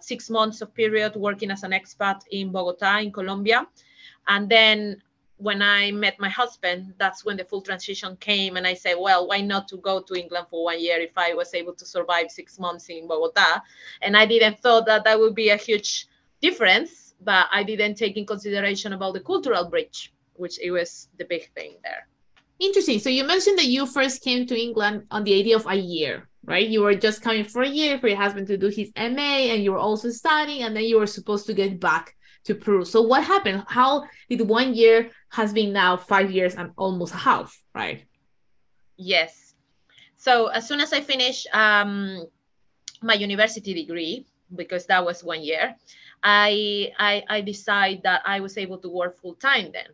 six 0.00 0.30
months 0.30 0.62
of 0.62 0.72
period 0.74 1.16
working 1.16 1.50
as 1.50 1.62
an 1.64 1.72
expat 1.72 2.20
in 2.30 2.52
Bogota, 2.52 2.98
in 3.00 3.10
Colombia. 3.12 3.66
And 4.28 4.48
then 4.48 5.02
when 5.38 5.62
I 5.62 5.90
met 5.90 6.16
my 6.20 6.28
husband, 6.28 6.94
that's 6.98 7.24
when 7.24 7.36
the 7.36 7.44
full 7.44 7.62
transition 7.62 8.16
came. 8.20 8.56
And 8.58 8.66
I 8.66 8.74
said, 8.74 8.96
well, 8.98 9.26
why 9.26 9.40
not 9.40 9.66
to 9.68 9.76
go 9.78 10.00
to 10.02 10.14
England 10.14 10.46
for 10.50 10.64
one 10.64 10.80
year 10.80 10.98
if 11.00 11.16
I 11.16 11.34
was 11.34 11.54
able 11.54 11.74
to 11.80 11.86
survive 11.86 12.30
six 12.30 12.58
months 12.58 12.90
in 12.90 13.08
Bogota? 13.08 13.62
And 14.02 14.16
I 14.16 14.26
didn't 14.26 14.60
thought 14.60 14.86
that 14.86 15.04
that 15.04 15.18
would 15.18 15.34
be 15.34 15.48
a 15.48 15.56
huge 15.56 16.06
difference, 16.42 17.14
but 17.20 17.46
I 17.50 17.62
didn't 17.64 17.96
take 17.96 18.16
in 18.16 18.26
consideration 18.26 18.92
about 18.92 19.14
the 19.14 19.20
cultural 19.20 19.64
bridge, 19.64 20.12
which 20.34 20.60
it 20.60 20.70
was 20.70 21.08
the 21.18 21.24
big 21.24 21.50
thing 21.54 21.72
there. 21.82 22.06
Interesting. 22.60 22.98
So 22.98 23.08
you 23.08 23.24
mentioned 23.24 23.58
that 23.58 23.66
you 23.66 23.86
first 23.86 24.22
came 24.22 24.46
to 24.46 24.60
England 24.60 25.06
on 25.10 25.24
the 25.24 25.34
idea 25.34 25.56
of 25.56 25.66
a 25.66 25.74
year, 25.74 26.28
right? 26.44 26.68
You 26.68 26.82
were 26.82 26.94
just 26.94 27.22
coming 27.22 27.44
for 27.44 27.62
a 27.62 27.68
year 27.68 27.98
for 27.98 28.08
your 28.08 28.18
husband 28.18 28.48
to 28.48 28.58
do 28.58 28.68
his 28.68 28.92
MA, 28.94 29.48
and 29.48 29.64
you 29.64 29.72
were 29.72 29.78
also 29.78 30.10
studying, 30.10 30.62
and 30.62 30.76
then 30.76 30.84
you 30.84 30.98
were 30.98 31.06
supposed 31.06 31.46
to 31.46 31.54
get 31.54 31.80
back 31.80 32.14
to 32.44 32.54
Peru. 32.54 32.84
So 32.84 33.00
what 33.00 33.24
happened? 33.24 33.64
How 33.66 34.04
did 34.28 34.42
one 34.42 34.74
year 34.74 35.10
has 35.30 35.54
been 35.54 35.72
now 35.72 35.96
five 35.96 36.30
years 36.30 36.54
and 36.54 36.72
almost 36.76 37.14
half, 37.14 37.58
right? 37.74 38.04
Yes. 38.98 39.54
So 40.18 40.48
as 40.48 40.68
soon 40.68 40.80
as 40.80 40.92
I 40.92 41.00
finished 41.00 41.48
um, 41.54 42.26
my 43.00 43.14
university 43.14 43.72
degree, 43.72 44.26
because 44.54 44.84
that 44.86 45.02
was 45.02 45.24
one 45.24 45.42
year, 45.42 45.76
I 46.22 46.92
I, 46.98 47.24
I 47.26 47.40
decided 47.40 48.02
that 48.02 48.20
I 48.26 48.40
was 48.40 48.58
able 48.58 48.76
to 48.78 48.90
work 48.90 49.16
full 49.16 49.34
time 49.34 49.70
then. 49.72 49.88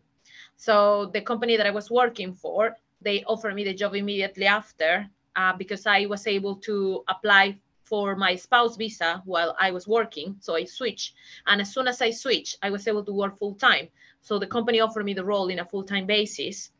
So 0.57 1.05
the 1.13 1.21
company 1.21 1.55
that 1.55 1.67
I 1.67 1.71
was 1.71 1.89
working 1.89 2.33
for, 2.33 2.75
they 3.01 3.23
offered 3.23 3.55
me 3.55 3.63
the 3.63 3.73
job 3.73 3.95
immediately 3.95 4.47
after 4.47 5.07
uh, 5.35 5.53
because 5.53 5.85
I 5.85 6.07
was 6.07 6.25
able 6.27 6.55
to 6.67 7.03
apply 7.07 7.59
for 7.85 8.15
my 8.15 8.35
spouse 8.35 8.75
visa 8.75 9.21
while 9.25 9.55
I 9.59 9.71
was 9.71 9.87
working. 9.87 10.35
So 10.41 10.55
I 10.55 10.65
switched. 10.65 11.13
And 11.45 11.61
as 11.61 11.71
soon 11.73 11.87
as 11.87 12.01
I 12.01 12.09
switched, 12.09 12.57
I 12.61 12.69
was 12.69 12.87
able 12.87 13.05
to 13.05 13.13
work 13.13 13.37
full 13.37 13.53
time. 13.53 13.87
So 14.21 14.39
the 14.39 14.47
company 14.47 14.81
offered 14.81 15.05
me 15.05 15.13
the 15.13 15.23
role 15.23 15.47
in 15.47 15.59
a 15.59 15.65
full 15.65 15.83
time 15.83 16.05
basis. 16.05 16.71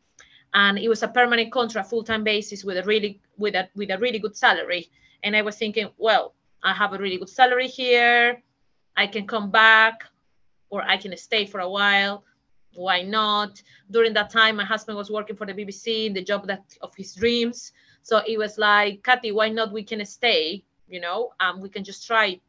And 0.52 0.78
it 0.78 0.88
was 0.88 1.02
a 1.02 1.08
permanent 1.08 1.52
contract, 1.52 1.88
full 1.88 2.04
time 2.04 2.24
basis 2.24 2.64
with 2.64 2.76
a 2.76 2.82
really 2.82 3.20
with 3.38 3.54
a 3.54 3.68
with 3.74 3.90
a 3.90 3.98
really 3.98 4.18
good 4.18 4.36
salary. 4.36 4.90
And 5.22 5.34
I 5.36 5.42
was 5.42 5.56
thinking, 5.56 5.88
well, 5.96 6.34
I 6.62 6.74
have 6.74 6.92
a 6.92 6.98
really 6.98 7.16
good 7.16 7.28
salary 7.28 7.68
here. 7.68 8.42
I 8.96 9.06
can 9.06 9.26
come 9.26 9.50
back 9.50 10.04
or 10.70 10.82
I 10.82 10.96
can 10.96 11.16
stay 11.16 11.46
for 11.46 11.60
a 11.60 11.70
while. 11.70 12.24
Why 12.74 13.02
not? 13.02 13.62
During 13.90 14.12
that 14.14 14.30
time, 14.30 14.56
my 14.56 14.64
husband 14.64 14.96
was 14.96 15.10
working 15.10 15.36
for 15.36 15.46
the 15.46 15.54
BBC 15.54 16.06
in 16.06 16.14
the 16.14 16.22
job 16.22 16.46
that 16.46 16.64
of 16.80 16.94
his 16.94 17.14
dreams. 17.14 17.72
So 18.02 18.22
it 18.26 18.38
was 18.38 18.58
like, 18.58 19.02
Kathy, 19.02 19.32
why 19.32 19.48
not 19.48 19.72
we 19.72 19.82
can 19.82 20.04
stay, 20.04 20.64
you 20.88 21.00
know, 21.00 21.32
um, 21.40 21.60
we 21.60 21.68
can 21.68 21.84
just 21.84 22.06
try 22.06 22.40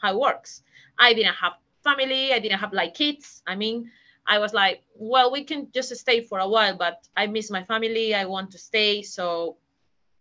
how 0.00 0.12
it 0.12 0.20
works. 0.20 0.62
I 0.98 1.14
didn't 1.14 1.34
have 1.34 1.54
family, 1.82 2.32
I 2.32 2.38
didn't 2.38 2.60
have 2.60 2.72
like 2.72 2.94
kids. 2.94 3.42
I 3.46 3.56
mean, 3.56 3.90
I 4.26 4.38
was 4.38 4.54
like, 4.54 4.82
well, 4.94 5.30
we 5.32 5.44
can 5.44 5.68
just 5.72 5.94
stay 5.96 6.20
for 6.20 6.38
a 6.38 6.48
while, 6.48 6.76
but 6.76 7.06
I 7.16 7.26
miss 7.26 7.50
my 7.50 7.62
family. 7.64 8.14
I 8.14 8.24
want 8.24 8.50
to 8.52 8.58
stay. 8.58 9.02
So 9.02 9.56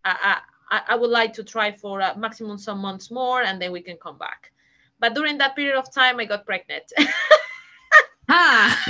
I, 0.03 0.41
I, 0.71 0.81
I 0.89 0.95
would 0.95 1.09
like 1.09 1.33
to 1.33 1.43
try 1.43 1.71
for 1.71 1.99
a 1.99 2.17
maximum 2.17 2.57
some 2.57 2.79
months 2.79 3.11
more 3.11 3.43
and 3.43 3.61
then 3.61 3.71
we 3.71 3.81
can 3.81 3.97
come 3.97 4.17
back. 4.17 4.51
But 4.99 5.15
during 5.15 5.37
that 5.39 5.55
period 5.55 5.77
of 5.77 5.93
time, 5.93 6.19
I 6.19 6.25
got 6.25 6.45
pregnant. 6.45 6.91
ah. 8.29 8.85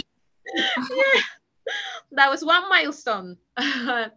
Yeah 0.55 1.21
that 2.11 2.29
was 2.29 2.43
one 2.43 2.67
milestone. 2.69 3.37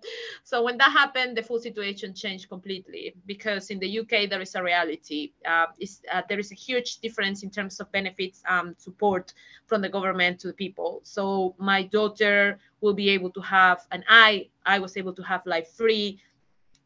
so 0.44 0.62
when 0.62 0.76
that 0.78 0.90
happened, 0.90 1.36
the 1.36 1.42
full 1.42 1.58
situation 1.58 2.14
changed 2.14 2.48
completely 2.48 3.14
because 3.26 3.70
in 3.70 3.78
the 3.78 4.00
UK 4.00 4.28
there 4.28 4.40
is 4.40 4.54
a 4.54 4.62
reality. 4.62 5.32
Uh, 5.46 5.66
uh, 6.12 6.22
there 6.28 6.38
is 6.38 6.52
a 6.52 6.54
huge 6.54 6.98
difference 6.98 7.42
in 7.42 7.50
terms 7.50 7.80
of 7.80 7.90
benefits 7.92 8.42
and 8.48 8.74
support 8.78 9.32
from 9.66 9.80
the 9.80 9.88
government 9.88 10.38
to 10.40 10.48
the 10.48 10.54
people. 10.54 11.00
So 11.04 11.54
my 11.58 11.82
daughter 11.82 12.58
will 12.80 12.94
be 12.94 13.10
able 13.10 13.30
to 13.30 13.40
have, 13.40 13.86
and 13.90 14.04
I 14.08 14.48
I 14.64 14.78
was 14.78 14.96
able 14.96 15.14
to 15.14 15.22
have 15.22 15.42
like 15.46 15.66
free 15.68 16.20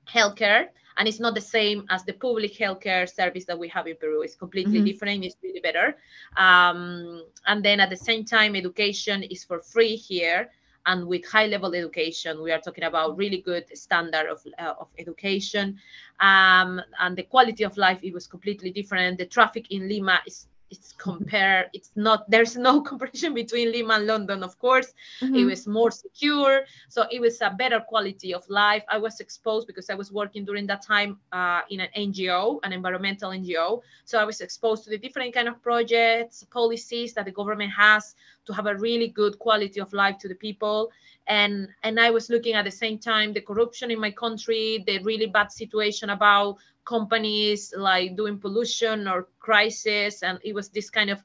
healthcare 0.08 0.68
and 1.00 1.08
it's 1.08 1.18
not 1.18 1.34
the 1.34 1.40
same 1.40 1.86
as 1.88 2.04
the 2.04 2.12
public 2.12 2.52
healthcare 2.52 3.10
service 3.10 3.46
that 3.46 3.58
we 3.58 3.68
have 3.68 3.86
in 3.86 3.96
Peru. 3.96 4.20
It's 4.20 4.34
completely 4.34 4.80
mm-hmm. 4.80 4.84
different. 4.84 5.24
It's 5.24 5.36
really 5.42 5.60
better. 5.60 5.96
Um, 6.36 7.24
and 7.46 7.64
then 7.64 7.80
at 7.80 7.88
the 7.88 7.96
same 7.96 8.22
time, 8.22 8.54
education 8.54 9.22
is 9.22 9.42
for 9.42 9.60
free 9.60 9.96
here. 9.96 10.50
And 10.84 11.06
with 11.06 11.24
high 11.24 11.46
level 11.46 11.74
education, 11.74 12.42
we 12.42 12.52
are 12.52 12.60
talking 12.60 12.84
about 12.84 13.16
really 13.16 13.40
good 13.40 13.64
standard 13.72 14.26
of, 14.28 14.46
uh, 14.58 14.74
of 14.78 14.88
education. 14.98 15.78
Um, 16.20 16.82
and 17.00 17.16
the 17.16 17.22
quality 17.22 17.64
of 17.64 17.78
life, 17.78 18.00
it 18.02 18.12
was 18.12 18.26
completely 18.26 18.70
different. 18.70 19.16
The 19.16 19.24
traffic 19.24 19.70
in 19.70 19.88
Lima 19.88 20.20
is 20.26 20.48
it's 20.70 20.92
compare 20.92 21.68
it's 21.72 21.90
not 21.96 22.30
there's 22.30 22.56
no 22.56 22.80
comparison 22.90 23.34
between 23.34 23.72
lima 23.72 23.94
and 23.94 24.06
london 24.06 24.42
of 24.42 24.58
course. 24.58 24.92
Mm-hmm. 25.20 25.34
it 25.36 25.44
was 25.44 25.66
more 25.66 25.90
secure 25.90 26.64
so 26.88 27.06
it 27.10 27.20
was 27.20 27.40
a 27.40 27.50
better 27.50 27.80
quality 27.80 28.32
of 28.32 28.48
life. 28.48 28.84
I 28.88 28.98
was 28.98 29.20
exposed 29.20 29.66
because 29.66 29.90
i 29.90 29.94
was 29.94 30.12
working 30.12 30.44
during 30.44 30.66
that 30.68 30.82
time 30.82 31.18
uh, 31.32 31.62
in 31.70 31.80
an 31.80 31.88
ngo 31.96 32.60
an 32.62 32.72
environmental 32.72 33.30
ngo 33.30 33.82
so 34.04 34.18
i 34.18 34.24
was 34.24 34.40
exposed 34.40 34.84
to 34.84 34.90
the 34.90 34.98
different 34.98 35.34
kind 35.34 35.48
of 35.48 35.60
projects 35.62 36.44
policies 36.50 37.14
that 37.14 37.24
the 37.24 37.32
government 37.32 37.72
has 37.72 38.14
to 38.46 38.52
have 38.52 38.66
a 38.66 38.76
really 38.76 39.08
good 39.08 39.38
quality 39.38 39.80
of 39.80 39.92
life 39.92 40.18
to 40.18 40.28
the 40.28 40.34
people. 40.34 40.90
And 41.26 41.68
and 41.82 42.00
i 42.00 42.10
was 42.10 42.30
looking 42.30 42.54
at 42.54 42.64
the 42.64 42.70
same 42.70 42.98
time 42.98 43.32
the 43.32 43.40
corruption 43.40 43.90
in 43.90 44.00
my 44.00 44.10
country 44.10 44.82
the 44.86 44.98
really 45.00 45.26
bad 45.26 45.52
situation 45.52 46.10
about 46.10 46.58
companies 46.90 47.72
like 47.76 48.16
doing 48.16 48.36
pollution 48.36 49.06
or 49.06 49.28
crisis 49.38 50.24
and 50.24 50.40
it 50.42 50.52
was 50.52 50.68
this 50.70 50.90
kind 50.90 51.08
of 51.08 51.22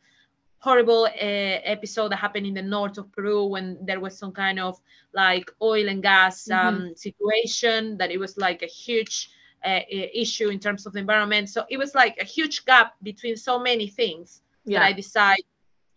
horrible 0.59 1.05
uh, 1.05 1.57
episode 1.75 2.09
that 2.11 2.17
happened 2.17 2.45
in 2.45 2.53
the 2.53 2.61
north 2.61 2.97
of 2.99 3.11
peru 3.11 3.45
when 3.53 3.77
there 3.81 3.99
was 3.99 4.17
some 4.17 4.31
kind 4.31 4.59
of 4.59 4.79
like 5.13 5.49
oil 5.61 5.89
and 5.89 6.01
gas 6.03 6.49
um, 6.51 6.59
mm-hmm. 6.59 6.93
situation 6.93 7.97
that 7.97 8.11
it 8.11 8.19
was 8.19 8.37
like 8.37 8.61
a 8.61 8.71
huge 8.83 9.31
uh, 9.65 9.79
issue 10.23 10.49
in 10.49 10.59
terms 10.59 10.85
of 10.85 10.93
the 10.93 10.99
environment 10.99 11.49
so 11.49 11.65
it 11.69 11.77
was 11.77 11.95
like 11.95 12.15
a 12.21 12.27
huge 12.35 12.63
gap 12.65 12.93
between 13.01 13.35
so 13.35 13.57
many 13.57 13.87
things 13.87 14.41
yeah. 14.65 14.79
that 14.79 14.85
i 14.85 14.93
decided 14.93 15.45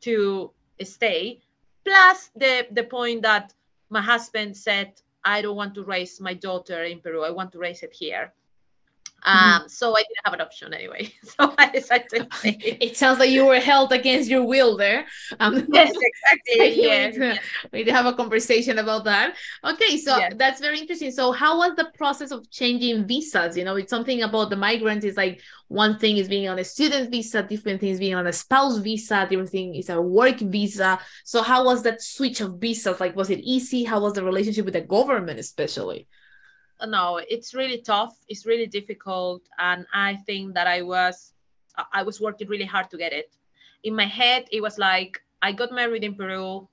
to 0.01 0.51
stay 0.83 1.41
plus 1.85 2.31
the 2.37 2.67
the 2.79 2.85
point 2.85 3.21
that 3.21 3.53
my 3.91 4.01
husband 4.01 4.57
said 4.57 4.91
i 5.25 5.43
don't 5.43 5.57
want 5.57 5.75
to 5.75 5.83
raise 5.85 6.21
my 6.29 6.35
daughter 6.49 6.81
in 6.85 6.99
peru 7.01 7.21
i 7.23 7.33
want 7.39 7.51
to 7.53 7.59
raise 7.59 7.83
it 7.83 7.93
here 7.93 8.33
Mm-hmm. 9.27 9.63
Um, 9.63 9.69
so 9.69 9.97
I 9.97 10.01
didn't 10.01 10.25
have 10.25 10.35
an 10.35 10.41
option 10.41 10.73
anyway. 10.73 11.13
So 11.39 11.55
I 11.59 11.69
decided. 11.69 12.29
It 12.45 12.97
sounds 12.97 13.19
like 13.19 13.31
you 13.31 13.45
were 13.47 13.61
held 13.61 13.93
against 13.93 14.31
your 14.31 14.45
will 14.45 14.77
there. 14.77 15.07
Um, 15.41 15.67
yes, 15.73 15.93
exactly. 15.93 16.83
yeah. 16.83 17.07
We 17.07 17.11
need, 17.11 17.15
to, 17.15 17.41
we 17.73 17.79
need 17.81 17.85
to 17.85 17.93
have 17.93 18.07
a 18.07 18.15
conversation 18.15 18.79
about 18.79 19.05
that. 19.05 19.35
Okay, 19.65 19.99
so 19.99 20.17
yes. 20.17 20.33
that's 20.37 20.61
very 20.61 20.79
interesting. 20.79 21.11
So 21.11 21.33
how 21.33 21.59
was 21.59 21.77
the 21.77 21.91
process 21.97 22.31
of 22.31 22.51
changing 22.51 23.07
visas? 23.07 23.57
You 23.57 23.65
know, 23.65 23.77
it's 23.77 23.91
something 23.91 24.23
about 24.23 24.51
the 24.51 24.57
migrants 24.57 25.05
is 25.05 25.17
like 25.17 25.43
one 25.69 25.99
thing 25.99 26.17
is 26.17 26.29
being 26.29 26.49
on 26.49 26.59
a 26.59 26.65
student 26.65 27.11
visa, 27.11 27.43
different 27.43 27.81
things 27.81 27.99
being 27.99 28.15
on 28.15 28.27
a 28.27 28.33
spouse 28.33 28.79
visa, 28.79 29.27
different 29.29 29.51
thing 29.51 29.75
is 29.75 29.91
a 29.91 30.01
work 30.01 30.39
visa. 30.39 30.99
So 31.25 31.43
how 31.43 31.65
was 31.65 31.83
that 31.83 32.03
switch 32.03 32.41
of 32.41 32.55
visas? 32.55 33.01
Like, 33.01 33.15
was 33.15 33.31
it 33.31 33.41
easy? 33.41 33.85
How 33.85 34.01
was 34.01 34.15
the 34.15 34.25
relationship 34.25 34.65
with 34.65 34.75
the 34.75 34.81
government, 34.81 35.39
especially? 35.39 36.09
No 36.87 37.21
it's 37.29 37.55
really 37.55 37.79
tough 37.79 38.17
it's 38.29 38.47
really 38.47 38.67
difficult 38.67 39.43
and 39.59 39.87
i 39.93 40.17
think 40.27 40.55
that 40.55 40.67
i 40.67 40.83
was 40.83 41.33
i 41.93 42.03
was 42.03 42.21
working 42.21 42.49
really 42.49 42.65
hard 42.65 42.91
to 42.91 42.97
get 42.97 43.13
it. 43.13 43.35
In 43.85 43.95
my 43.95 44.07
head 44.07 44.47
it 44.53 44.61
was 44.61 44.79
like 44.79 45.21
i 45.43 45.53
got 45.53 45.73
married 45.73 46.05
in 46.05 46.15
peru 46.15 46.69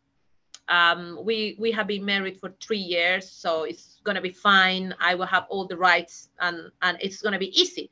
um, 0.68 1.20
we 1.24 1.56
we 1.60 1.72
have 1.72 1.88
been 1.88 2.04
married 2.04 2.40
for 2.40 2.50
three 2.60 2.80
years 2.80 3.30
so 3.30 3.64
it's 3.64 4.00
gonna 4.04 4.22
be 4.22 4.32
fine 4.32 4.96
i 5.00 5.14
will 5.14 5.28
have 5.28 5.46
all 5.50 5.68
the 5.68 5.78
rights 5.78 6.30
and 6.40 6.72
and 6.82 6.98
it's 7.02 7.22
gonna 7.22 7.40
be 7.40 7.60
easy. 7.60 7.90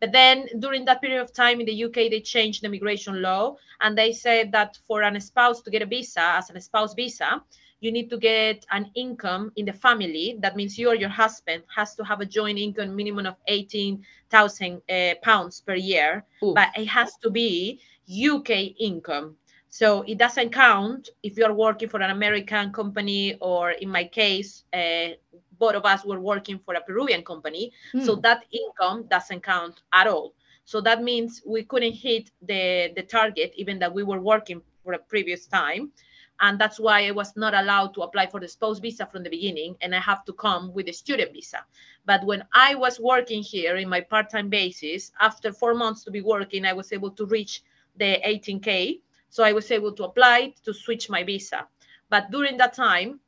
But 0.00 0.12
then 0.12 0.46
during 0.58 0.84
that 0.84 1.00
period 1.00 1.22
of 1.22 1.32
time 1.32 1.60
in 1.60 1.66
the 1.66 1.84
uk 1.84 1.94
they 1.94 2.20
changed 2.20 2.62
the 2.62 2.66
immigration 2.66 3.22
law 3.22 3.56
and 3.80 3.96
they 3.96 4.12
said 4.12 4.52
that 4.52 4.76
for 4.86 5.02
an 5.02 5.18
spouse 5.20 5.62
to 5.62 5.70
get 5.70 5.82
a 5.82 5.86
visa 5.86 6.20
as 6.20 6.50
an 6.50 6.60
spouse 6.60 6.94
visa 6.94 7.42
you 7.86 7.92
need 7.92 8.10
to 8.10 8.18
get 8.18 8.66
an 8.72 8.90
income 8.96 9.52
in 9.54 9.64
the 9.64 9.72
family. 9.72 10.36
That 10.40 10.56
means 10.56 10.76
you 10.76 10.88
or 10.88 10.96
your 10.96 11.14
husband 11.24 11.62
has 11.74 11.94
to 11.94 12.04
have 12.04 12.20
a 12.20 12.26
joint 12.26 12.58
income 12.58 12.96
minimum 12.96 13.26
of 13.26 13.36
18,000 13.46 14.82
uh, 14.90 15.14
pounds 15.22 15.62
per 15.66 15.76
year, 15.76 16.24
Ooh. 16.42 16.52
but 16.52 16.68
it 16.76 16.86
has 16.86 17.16
to 17.22 17.30
be 17.30 17.80
UK 18.10 18.50
income. 18.90 19.36
So 19.68 20.02
it 20.02 20.18
doesn't 20.18 20.50
count 20.50 21.10
if 21.22 21.36
you're 21.36 21.52
working 21.52 21.88
for 21.88 22.00
an 22.00 22.10
American 22.10 22.72
company, 22.72 23.36
or 23.40 23.70
in 23.70 23.88
my 23.88 24.04
case, 24.04 24.64
uh, 24.72 25.10
both 25.58 25.76
of 25.76 25.84
us 25.84 26.04
were 26.04 26.20
working 26.20 26.58
for 26.64 26.74
a 26.74 26.80
Peruvian 26.80 27.22
company. 27.22 27.72
So 28.04 28.16
hmm. 28.16 28.20
that 28.22 28.44
income 28.50 29.06
doesn't 29.08 29.42
count 29.42 29.82
at 29.92 30.06
all. 30.08 30.34
So 30.64 30.80
that 30.80 31.02
means 31.02 31.42
we 31.46 31.62
couldn't 31.62 31.92
hit 31.92 32.32
the, 32.42 32.92
the 32.96 33.02
target, 33.02 33.52
even 33.56 33.78
that 33.78 33.94
we 33.94 34.02
were 34.02 34.20
working 34.20 34.60
for 34.82 34.94
a 34.94 34.98
previous 34.98 35.46
time 35.46 35.92
and 36.40 36.58
that's 36.58 36.78
why 36.78 37.06
I 37.06 37.10
was 37.12 37.36
not 37.36 37.54
allowed 37.54 37.94
to 37.94 38.02
apply 38.02 38.26
for 38.26 38.40
the 38.40 38.48
spouse 38.48 38.78
visa 38.78 39.06
from 39.06 39.22
the 39.22 39.30
beginning, 39.30 39.76
and 39.80 39.94
I 39.94 40.00
have 40.00 40.24
to 40.26 40.32
come 40.32 40.72
with 40.72 40.88
a 40.88 40.92
student 40.92 41.32
visa. 41.32 41.64
But 42.04 42.24
when 42.24 42.44
I 42.52 42.74
was 42.74 43.00
working 43.00 43.42
here 43.42 43.76
in 43.76 43.88
my 43.88 44.00
part-time 44.00 44.48
basis, 44.48 45.12
after 45.20 45.52
four 45.52 45.74
months 45.74 46.04
to 46.04 46.10
be 46.10 46.20
working, 46.20 46.64
I 46.64 46.72
was 46.72 46.92
able 46.92 47.10
to 47.12 47.26
reach 47.26 47.62
the 47.96 48.20
18k, 48.26 49.00
so 49.30 49.42
I 49.42 49.52
was 49.52 49.70
able 49.70 49.92
to 49.92 50.04
apply 50.04 50.54
to 50.64 50.74
switch 50.74 51.08
my 51.08 51.22
visa. 51.24 51.66
But 52.08 52.30
during 52.30 52.56
that 52.58 52.74
time, 52.74 53.20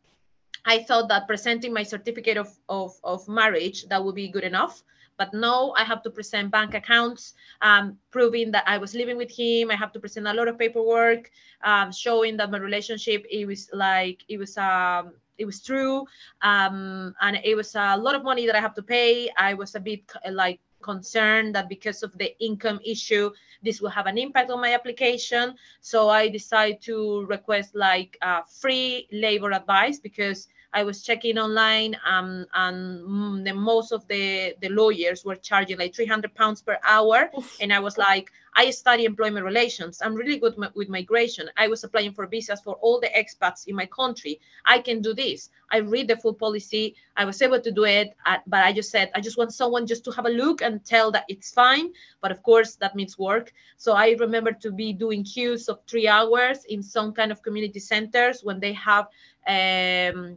I 0.64 0.82
thought 0.82 1.08
that 1.08 1.26
presenting 1.26 1.72
my 1.72 1.82
certificate 1.82 2.36
of, 2.36 2.54
of, 2.68 2.94
of 3.02 3.26
marriage 3.28 3.86
that 3.88 4.04
would 4.04 4.14
be 4.14 4.28
good 4.28 4.44
enough 4.44 4.82
but 5.18 5.34
no, 5.34 5.74
I 5.76 5.84
have 5.84 6.02
to 6.04 6.10
present 6.10 6.50
bank 6.50 6.74
accounts 6.74 7.34
um, 7.60 7.98
proving 8.10 8.52
that 8.52 8.64
I 8.66 8.78
was 8.78 8.94
living 8.94 9.18
with 9.18 9.30
him. 9.30 9.70
I 9.70 9.76
have 9.76 9.92
to 9.92 10.00
present 10.00 10.26
a 10.26 10.32
lot 10.32 10.48
of 10.48 10.58
paperwork 10.58 11.30
um, 11.62 11.92
showing 11.92 12.36
that 12.38 12.50
my 12.50 12.58
relationship 12.58 13.26
it 13.30 13.46
was 13.46 13.68
like 13.72 14.24
it 14.28 14.38
was 14.38 14.56
um 14.56 15.12
it 15.36 15.44
was 15.44 15.60
true 15.62 16.06
um, 16.42 17.14
and 17.20 17.38
it 17.44 17.54
was 17.56 17.74
a 17.74 17.96
lot 17.96 18.14
of 18.14 18.24
money 18.24 18.46
that 18.46 18.56
I 18.56 18.60
have 18.60 18.74
to 18.74 18.82
pay. 18.82 19.30
I 19.36 19.54
was 19.54 19.74
a 19.74 19.80
bit 19.80 20.10
like 20.30 20.60
concerned 20.82 21.54
that 21.54 21.68
because 21.68 22.02
of 22.02 22.16
the 22.18 22.34
income 22.42 22.80
issue 22.84 23.30
this 23.62 23.80
will 23.80 23.90
have 23.90 24.06
an 24.06 24.16
impact 24.16 24.50
on 24.50 24.60
my 24.60 24.74
application 24.74 25.54
so 25.80 26.08
i 26.08 26.28
decided 26.28 26.80
to 26.80 27.24
request 27.26 27.74
like 27.74 28.16
uh, 28.22 28.42
free 28.60 29.08
labor 29.10 29.50
advice 29.50 29.98
because 29.98 30.48
I 30.72 30.82
was 30.84 31.02
checking 31.02 31.38
online, 31.38 31.96
um, 32.06 32.44
and 32.52 33.46
the, 33.46 33.54
most 33.54 33.90
of 33.90 34.06
the, 34.06 34.54
the 34.60 34.68
lawyers 34.68 35.24
were 35.24 35.36
charging 35.36 35.78
like 35.78 35.94
300 35.94 36.34
pounds 36.34 36.60
per 36.60 36.78
hour. 36.84 37.30
Oof. 37.36 37.56
And 37.60 37.72
I 37.72 37.80
was 37.80 37.96
like, 37.96 38.30
I 38.54 38.70
study 38.70 39.04
employment 39.04 39.46
relations. 39.46 40.02
I'm 40.02 40.14
really 40.14 40.38
good 40.38 40.56
with 40.74 40.88
migration. 40.88 41.48
I 41.56 41.68
was 41.68 41.84
applying 41.84 42.12
for 42.12 42.26
visas 42.26 42.60
for 42.60 42.74
all 42.76 43.00
the 43.00 43.08
expats 43.08 43.66
in 43.66 43.76
my 43.76 43.86
country. 43.86 44.40
I 44.66 44.80
can 44.80 45.00
do 45.00 45.14
this. 45.14 45.50
I 45.70 45.78
read 45.78 46.08
the 46.08 46.16
full 46.16 46.34
policy. 46.34 46.96
I 47.16 47.24
was 47.24 47.40
able 47.40 47.60
to 47.60 47.70
do 47.70 47.84
it, 47.84 48.14
uh, 48.26 48.38
but 48.46 48.64
I 48.64 48.72
just 48.72 48.90
said, 48.90 49.10
I 49.14 49.20
just 49.20 49.38
want 49.38 49.54
someone 49.54 49.86
just 49.86 50.04
to 50.04 50.10
have 50.10 50.26
a 50.26 50.30
look 50.30 50.60
and 50.60 50.84
tell 50.84 51.10
that 51.12 51.24
it's 51.28 51.52
fine. 51.52 51.92
But 52.20 52.30
of 52.30 52.42
course, 52.42 52.74
that 52.76 52.94
means 52.94 53.18
work. 53.18 53.52
So 53.76 53.92
I 53.92 54.16
remember 54.18 54.52
to 54.52 54.70
be 54.70 54.92
doing 54.92 55.24
queues 55.24 55.68
of 55.68 55.78
three 55.86 56.08
hours 56.08 56.64
in 56.64 56.82
some 56.82 57.12
kind 57.12 57.32
of 57.32 57.42
community 57.42 57.80
centers 57.80 58.42
when 58.42 58.60
they 58.60 58.72
have 58.74 59.06
um, 59.46 60.36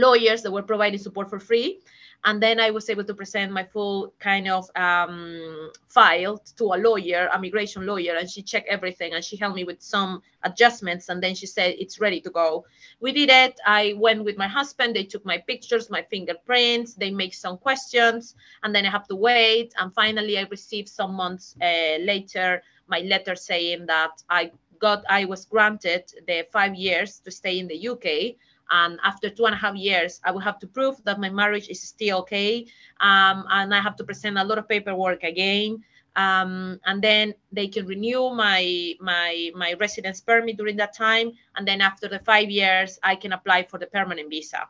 lawyers 0.00 0.42
that 0.42 0.50
were 0.50 0.62
providing 0.62 0.98
support 0.98 1.30
for 1.30 1.38
free. 1.38 1.80
and 2.24 2.42
then 2.42 2.58
I 2.58 2.70
was 2.70 2.90
able 2.90 3.04
to 3.04 3.14
present 3.14 3.52
my 3.52 3.62
full 3.62 4.12
kind 4.18 4.48
of 4.48 4.68
um, 4.74 5.70
file 5.88 6.38
to 6.56 6.64
a 6.74 6.78
lawyer, 6.78 7.28
a 7.32 7.38
migration 7.38 7.86
lawyer, 7.86 8.16
and 8.16 8.28
she 8.28 8.42
checked 8.42 8.68
everything 8.68 9.14
and 9.14 9.24
she 9.24 9.36
helped 9.36 9.54
me 9.54 9.64
with 9.64 9.80
some 9.80 10.22
adjustments. 10.42 11.08
And 11.08 11.22
then 11.22 11.36
she 11.36 11.46
said 11.46 11.76
it's 11.78 12.00
ready 12.00 12.20
to 12.22 12.30
go. 12.30 12.64
We 13.00 13.12
did 13.12 13.30
it. 13.30 13.60
I 13.64 13.94
went 13.96 14.24
with 14.24 14.36
my 14.36 14.48
husband. 14.48 14.96
They 14.96 15.04
took 15.04 15.24
my 15.24 15.38
pictures, 15.38 15.88
my 15.88 16.02
fingerprints. 16.02 16.94
They 16.94 17.10
make 17.10 17.34
some 17.34 17.58
questions, 17.58 18.34
and 18.62 18.74
then 18.74 18.84
I 18.84 18.90
have 18.90 19.06
to 19.08 19.16
wait. 19.16 19.72
And 19.78 19.94
finally, 19.94 20.38
I 20.38 20.46
received 20.50 20.88
some 20.88 21.14
months 21.14 21.54
uh, 21.62 21.98
later 22.00 22.62
my 22.88 23.00
letter 23.00 23.34
saying 23.34 23.86
that 23.86 24.22
I 24.30 24.52
got 24.78 25.04
I 25.08 25.24
was 25.24 25.44
granted 25.44 26.04
the 26.26 26.46
five 26.52 26.74
years 26.74 27.18
to 27.20 27.30
stay 27.30 27.58
in 27.58 27.66
the 27.66 27.88
UK 27.88 28.36
and 28.70 28.98
after 29.04 29.30
two 29.30 29.46
and 29.46 29.54
a 29.54 29.58
half 29.58 29.74
years 29.76 30.20
i 30.24 30.30
will 30.30 30.40
have 30.40 30.58
to 30.58 30.66
prove 30.66 31.02
that 31.04 31.20
my 31.20 31.30
marriage 31.30 31.68
is 31.68 31.80
still 31.80 32.18
okay. 32.18 32.66
Um, 33.00 33.44
and 33.50 33.74
i 33.74 33.80
have 33.80 33.96
to 33.96 34.04
present 34.04 34.38
a 34.38 34.44
lot 34.44 34.58
of 34.58 34.68
paperwork 34.68 35.22
again. 35.22 35.84
Um, 36.16 36.80
and 36.86 37.02
then 37.02 37.34
they 37.52 37.68
can 37.68 37.86
renew 37.86 38.30
my 38.30 38.94
my 39.00 39.50
my 39.54 39.74
residence 39.74 40.20
permit 40.20 40.56
during 40.56 40.76
that 40.78 40.94
time. 40.94 41.32
And 41.56 41.68
then 41.68 41.80
after 41.80 42.08
the 42.08 42.20
five 42.20 42.50
years 42.50 42.98
i 43.02 43.14
can 43.14 43.32
apply 43.32 43.64
for 43.64 43.78
the 43.78 43.86
permanent 43.86 44.30
visa. 44.30 44.62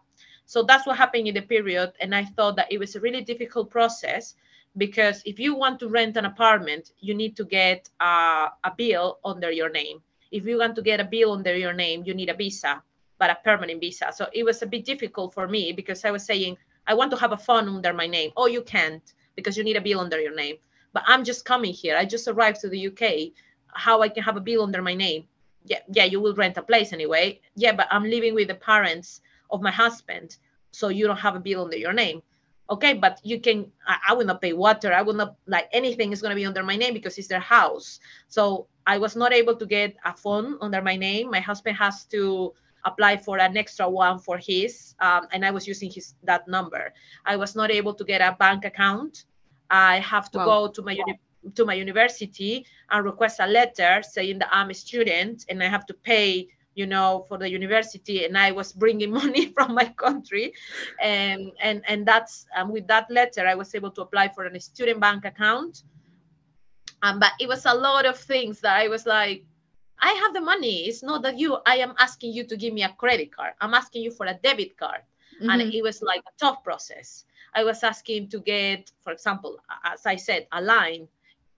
So 0.45 0.62
that's 0.62 0.87
what 0.87 0.97
happened 0.97 1.29
in 1.29 1.35
the 1.35 1.43
period. 1.43 1.93
And 2.00 2.15
i 2.15 2.25
thought 2.25 2.57
that 2.57 2.73
it 2.73 2.79
was 2.79 2.97
a 2.97 3.00
really 3.00 3.23
difficult 3.23 3.71
process 3.71 4.35
because 4.76 5.23
if 5.25 5.38
you 5.38 5.55
want 5.55 5.81
to 5.81 5.88
rent 5.88 6.17
an 6.17 6.26
apartment 6.26 6.93
you 7.00 7.15
need 7.15 7.37
to 7.37 7.45
get 7.45 7.88
a, 8.00 8.50
a 8.65 8.73
bill 8.76 9.19
under 9.25 9.50
your 9.50 9.71
name. 9.71 10.03
If 10.33 10.45
you 10.45 10.59
want 10.59 10.75
to 10.76 10.83
get 10.83 11.00
a 11.00 11.05
bill 11.05 11.33
under 11.33 11.57
your 11.57 11.73
name 11.73 12.03
you 12.05 12.12
need 12.12 12.29
a 12.29 12.35
visa 12.35 12.83
but 13.18 13.30
a 13.30 13.38
permanent 13.44 13.80
visa. 13.80 14.12
So 14.14 14.28
it 14.32 14.44
was 14.44 14.62
a 14.62 14.66
bit 14.66 14.85
difficult 14.85 15.35
for 15.35 15.49
me 15.49 15.73
because 15.73 16.04
I 16.04 16.11
was 16.11 16.25
saying, 16.25 16.56
I 16.87 16.94
want 16.94 17.11
to 17.12 17.16
have 17.16 17.32
a 17.32 17.37
phone 17.37 17.68
under 17.68 17.92
my 17.92 18.06
name. 18.06 18.30
Oh, 18.37 18.46
you 18.46 18.62
can't 18.62 19.02
because 19.35 19.56
you 19.56 19.64
need 19.64 19.76
a 19.76 19.80
bill 19.80 20.00
under 20.00 20.20
your 20.20 20.35
name. 20.35 20.56
But 20.92 21.04
I'm 21.06 21.25
just 21.25 21.44
coming 21.44 21.73
here. 21.73 21.96
I 21.96 22.04
just 22.04 22.28
arrived 22.28 22.61
to 22.61 22.68
the 22.68 22.87
UK. 22.88 23.32
How 23.68 24.02
I 24.02 24.08
can 24.08 24.23
have 24.23 24.37
a 24.37 24.40
bill 24.40 24.62
under 24.62 24.82
my 24.82 24.94
name? 24.94 25.25
Yeah, 25.64 25.80
yeah, 25.92 26.04
you 26.04 26.20
will 26.20 26.35
rent 26.35 26.56
a 26.56 26.62
place 26.62 26.92
anyway. 26.92 27.40
Yeah, 27.54 27.73
but 27.73 27.88
I'm 27.90 28.04
living 28.04 28.35
with 28.35 28.49
the 28.49 28.54
parents 28.54 29.20
of 29.50 29.61
my 29.61 29.70
husband. 29.70 30.37
So 30.70 30.88
you 30.88 31.06
don't 31.06 31.18
have 31.18 31.37
a 31.37 31.40
bill 31.40 31.64
under 31.64 31.76
your 31.76 31.92
name. 31.92 32.23
Okay, 32.68 32.94
but 32.94 33.20
you 33.23 33.40
can, 33.40 33.70
I, 33.87 33.99
I 34.08 34.14
will 34.14 34.26
not 34.26 34.40
pay 34.40 34.52
water. 34.52 34.92
I 34.92 35.02
will 35.02 35.14
not, 35.14 35.37
like 35.46 35.68
anything 35.73 36.12
is 36.12 36.20
going 36.20 36.30
to 36.30 36.37
be 36.37 36.46
under 36.46 36.62
my 36.62 36.76
name 36.76 36.94
because 36.94 37.16
it's 37.18 37.28
their 37.28 37.40
house. 37.40 38.00
So 38.28 38.66
I 38.87 38.99
was 38.99 39.16
not 39.16 39.32
able 39.32 39.56
to 39.56 39.66
get 39.66 39.96
a 40.04 40.16
phone 40.16 40.58
under 40.61 40.82
my 40.82 40.96
name. 40.96 41.30
My 41.30 41.40
husband 41.40 41.76
has 41.76 42.04
to, 42.06 42.54
apply 42.87 43.16
for 43.19 43.38
an 43.38 43.57
extra 43.57 43.88
one 43.88 44.19
for 44.19 44.38
his, 44.38 44.95
um, 45.00 45.26
and 45.33 45.45
I 45.45 45.50
was 45.50 45.66
using 45.66 45.90
his 45.90 46.14
that 46.23 46.49
number. 46.49 46.95
I 47.26 47.37
was 47.37 47.55
not 47.55 47.71
able 47.71 47.95
to 47.95 48.05
get 48.05 48.21
a 48.21 48.37
bank 48.38 48.64
account. 48.64 49.25
I 49.69 49.99
have 49.99 50.31
to 50.31 50.38
wow. 50.38 50.45
go 50.45 50.69
to 50.69 50.83
my 50.83 50.93
uni- 50.93 51.21
to 51.55 51.64
my 51.64 51.75
university 51.75 52.64
and 52.90 53.05
request 53.05 53.38
a 53.40 53.47
letter 53.47 54.02
saying 54.02 54.38
that 54.38 54.49
I'm 54.50 54.71
a 54.71 54.75
student 54.75 55.45
and 55.49 55.62
I 55.62 55.69
have 55.69 55.87
to 55.87 55.95
pay 55.95 56.49
you 56.76 56.87
know 56.87 57.25
for 57.26 57.38
the 57.38 57.50
university 57.50 58.26
and 58.26 58.37
i 58.38 58.52
was 58.52 58.71
bringing 58.71 59.11
money 59.23 59.47
from 59.47 59.75
my 59.75 59.88
country 59.97 60.52
and 61.02 61.50
and 61.61 61.83
and 61.88 62.07
that's 62.07 62.47
um, 62.55 62.71
with 62.71 62.87
that 62.87 63.11
letter 63.11 63.47
i 63.47 63.55
was 63.55 63.75
able 63.75 63.90
to 63.90 64.02
apply 64.02 64.28
for 64.28 64.45
a 64.45 64.61
student 64.61 65.00
bank 65.00 65.25
account 65.25 65.83
um, 67.02 67.19
but 67.19 67.33
it 67.40 67.49
was 67.49 67.64
a 67.64 67.75
lot 67.75 68.05
of 68.05 68.16
things 68.16 68.61
that 68.61 68.76
i 68.76 68.87
was 68.88 69.07
like 69.07 69.43
I 70.00 70.12
have 70.12 70.35
the 70.35 70.41
money. 70.41 70.87
It's 70.87 71.03
not 71.03 71.23
that 71.23 71.38
you, 71.38 71.59
I 71.67 71.76
am 71.76 71.95
asking 71.99 72.33
you 72.33 72.45
to 72.45 72.57
give 72.57 72.75
me 72.75 72.83
a 72.83 72.91
credit 72.91 73.35
card. 73.35 73.55
I'm 73.61 73.75
asking 73.75 74.03
you 74.03 74.11
for 74.11 74.26
a 74.26 74.35
debit 74.35 74.76
card. 74.76 75.00
Mm-hmm. 75.41 75.50
And 75.50 75.62
it 75.62 75.83
was 75.83 76.03
like 76.03 76.21
a 76.21 76.38
tough 76.38 76.62
process. 76.65 77.25
I 77.55 77.65
was 77.65 77.83
asking 77.83 78.29
to 78.29 78.41
get, 78.41 78.91
for 79.00 79.12
example, 79.12 79.59
as 79.85 80.07
I 80.07 80.17
said, 80.17 80.47
a 80.53 80.61
line. 80.61 81.09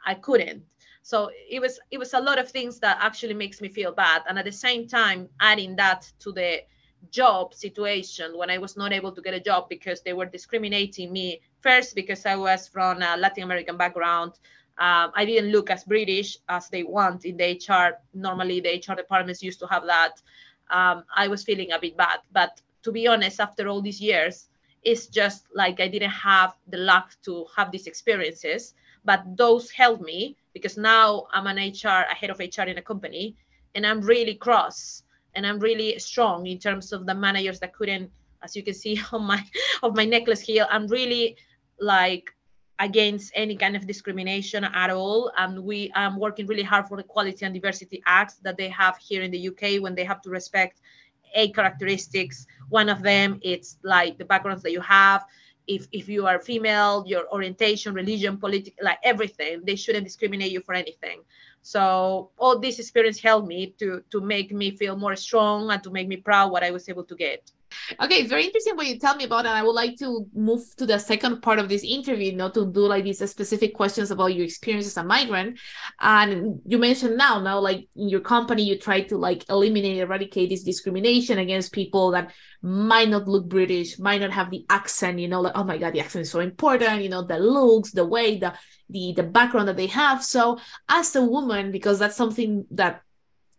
I 0.04 0.14
couldn't. 0.14 0.64
So 1.02 1.30
it 1.49 1.61
was 1.61 1.80
it 1.90 1.99
was 1.99 2.12
a 2.14 2.21
lot 2.21 2.38
of 2.38 2.50
things 2.50 2.78
that 2.80 2.99
actually 3.00 3.35
makes 3.35 3.61
me 3.61 3.68
feel 3.68 3.92
bad. 3.92 4.23
And 4.28 4.38
at 4.38 4.45
the 4.45 4.52
same 4.52 4.87
time, 4.87 5.28
adding 5.40 5.75
that 5.76 6.11
to 6.21 6.33
the 6.33 6.62
job 7.11 7.54
situation 7.54 8.37
when 8.37 8.50
I 8.50 8.59
was 8.59 8.76
not 8.76 8.92
able 8.92 9.12
to 9.12 9.22
get 9.22 9.35
a 9.35 9.40
job 9.40 9.68
because 9.68 10.03
they 10.03 10.12
were 10.12 10.27
discriminating 10.27 11.12
me 11.12 11.40
first 11.61 11.94
because 11.94 12.27
I 12.27 12.37
was 12.37 12.68
from 12.68 13.03
a 13.03 13.16
Latin 13.16 13.44
American 13.44 13.77
background 13.77 14.33
um, 14.78 15.10
I 15.14 15.24
didn't 15.24 15.50
look 15.50 15.70
as 15.70 15.82
British 15.82 16.38
as 16.48 16.68
they 16.68 16.84
want 16.84 17.24
in 17.24 17.36
the 17.36 17.58
HR. 17.58 17.98
Normally, 18.14 18.60
the 18.60 18.76
HR 18.78 18.94
departments 18.94 19.42
used 19.42 19.58
to 19.60 19.66
have 19.66 19.84
that. 19.86 20.22
Um, 20.70 21.04
I 21.14 21.26
was 21.26 21.42
feeling 21.42 21.72
a 21.72 21.80
bit 21.80 21.96
bad. 21.96 22.20
But 22.32 22.60
to 22.84 22.92
be 22.92 23.08
honest, 23.08 23.40
after 23.40 23.66
all 23.66 23.82
these 23.82 24.00
years, 24.00 24.48
it's 24.82 25.08
just 25.08 25.46
like 25.52 25.80
I 25.80 25.88
didn't 25.88 26.10
have 26.10 26.54
the 26.68 26.78
luck 26.78 27.16
to 27.24 27.46
have 27.56 27.72
these 27.72 27.88
experiences. 27.88 28.74
But 29.04 29.24
those 29.36 29.70
helped 29.70 30.02
me 30.02 30.36
because 30.52 30.76
now 30.76 31.26
I'm 31.32 31.48
an 31.48 31.56
HR, 31.56 32.06
a 32.08 32.14
head 32.14 32.30
of 32.30 32.38
HR 32.38 32.62
in 32.62 32.78
a 32.78 32.82
company, 32.82 33.36
and 33.74 33.84
I'm 33.84 34.00
really 34.00 34.34
cross 34.34 35.02
and 35.34 35.44
I'm 35.44 35.58
really 35.58 35.98
strong 35.98 36.46
in 36.46 36.58
terms 36.58 36.92
of 36.92 37.04
the 37.04 37.14
managers 37.14 37.58
that 37.60 37.74
couldn't, 37.74 38.10
as 38.42 38.54
you 38.54 38.62
can 38.62 38.74
see 38.74 39.00
on 39.12 39.24
my 39.24 39.44
of 39.82 39.96
my 39.96 40.04
necklace 40.04 40.40
here, 40.40 40.68
I'm 40.70 40.86
really 40.86 41.36
like 41.80 42.32
against 42.78 43.32
any 43.34 43.56
kind 43.56 43.76
of 43.76 43.86
discrimination 43.86 44.64
at 44.64 44.90
all. 44.90 45.32
And 45.36 45.64
we 45.64 45.90
are 45.94 46.06
um, 46.06 46.18
working 46.18 46.46
really 46.46 46.62
hard 46.62 46.86
for 46.86 46.96
the 46.96 47.04
Equality 47.04 47.44
and 47.44 47.54
Diversity 47.54 48.02
Acts 48.06 48.34
that 48.42 48.56
they 48.56 48.68
have 48.68 48.96
here 48.98 49.22
in 49.22 49.30
the 49.30 49.48
UK 49.48 49.82
when 49.82 49.94
they 49.94 50.04
have 50.04 50.22
to 50.22 50.30
respect 50.30 50.80
eight 51.34 51.54
characteristics. 51.54 52.46
One 52.68 52.88
of 52.88 53.02
them, 53.02 53.40
it's 53.42 53.78
like 53.82 54.18
the 54.18 54.24
backgrounds 54.24 54.62
that 54.62 54.72
you 54.72 54.80
have. 54.80 55.24
If, 55.66 55.86
if 55.92 56.08
you 56.08 56.26
are 56.26 56.40
female, 56.40 57.04
your 57.06 57.30
orientation, 57.30 57.92
religion, 57.92 58.38
political, 58.38 58.82
like 58.82 58.98
everything, 59.02 59.62
they 59.64 59.76
shouldn't 59.76 60.04
discriminate 60.04 60.50
you 60.50 60.60
for 60.60 60.74
anything. 60.74 61.22
So 61.62 62.30
all 62.38 62.58
this 62.58 62.78
experience 62.78 63.20
helped 63.20 63.46
me 63.46 63.74
to 63.78 64.02
to 64.10 64.20
make 64.20 64.52
me 64.52 64.70
feel 64.70 64.96
more 64.96 65.16
strong 65.16 65.70
and 65.70 65.82
to 65.82 65.90
make 65.90 66.08
me 66.08 66.16
proud 66.16 66.50
what 66.50 66.62
I 66.62 66.70
was 66.70 66.88
able 66.88 67.04
to 67.04 67.14
get. 67.14 67.50
Okay, 68.00 68.16
it's 68.16 68.28
very 68.28 68.44
interesting 68.44 68.76
what 68.76 68.87
you 68.87 68.98
tell 68.98 69.16
me 69.16 69.24
about, 69.24 69.46
and 69.46 69.54
I 69.54 69.62
would 69.62 69.72
like 69.74 69.96
to 69.98 70.26
move 70.35 70.62
to 70.76 70.87
the 70.87 70.98
second 70.98 71.42
part 71.42 71.59
of 71.59 71.68
this 71.68 71.85
interview, 71.85 72.35
not 72.35 72.54
to 72.54 72.66
do 72.66 72.81
like 72.81 73.04
these 73.04 73.28
specific 73.28 73.74
questions 73.74 74.11
about 74.11 74.35
your 74.35 74.44
experience 74.44 74.87
as 74.87 74.96
a 74.96 75.04
migrant. 75.04 75.59
And 76.00 76.61
you 76.66 76.78
mentioned 76.78 77.16
now, 77.16 77.40
now 77.40 77.59
like 77.59 77.88
in 77.96 78.09
your 78.09 78.20
company, 78.20 78.62
you 78.62 78.78
try 78.78 79.02
to 79.02 79.16
like 79.16 79.48
eliminate, 79.48 79.98
eradicate 79.98 80.50
this 80.50 80.62
discrimination 80.62 81.38
against 81.38 81.72
people 81.72 82.11
that 82.12 82.33
might 82.62 83.09
not 83.09 83.28
look 83.28 83.48
British, 83.48 83.98
might 83.98 84.20
not 84.20 84.33
have 84.33 84.50
the 84.50 84.64
accent. 84.68 85.18
You 85.18 85.28
know, 85.28 85.40
like 85.40 85.52
oh 85.54 85.64
my 85.64 85.78
god, 85.78 85.94
the 85.94 86.00
accent 86.00 86.22
is 86.22 86.31
so 86.31 86.40
important. 86.40 87.02
You 87.02 87.09
know, 87.09 87.22
the 87.22 87.38
looks, 87.38 87.92
the 87.92 88.04
way, 88.04 88.38
the 88.38 88.54
the 88.90 89.12
the 89.16 89.22
background 89.22 89.68
that 89.68 89.76
they 89.76 89.87
have. 89.87 90.24
So 90.24 90.59
as 90.88 91.14
a 91.16 91.22
woman, 91.22 91.72
because 91.72 91.98
that's 91.98 92.16
something 92.16 92.66
that, 92.72 93.02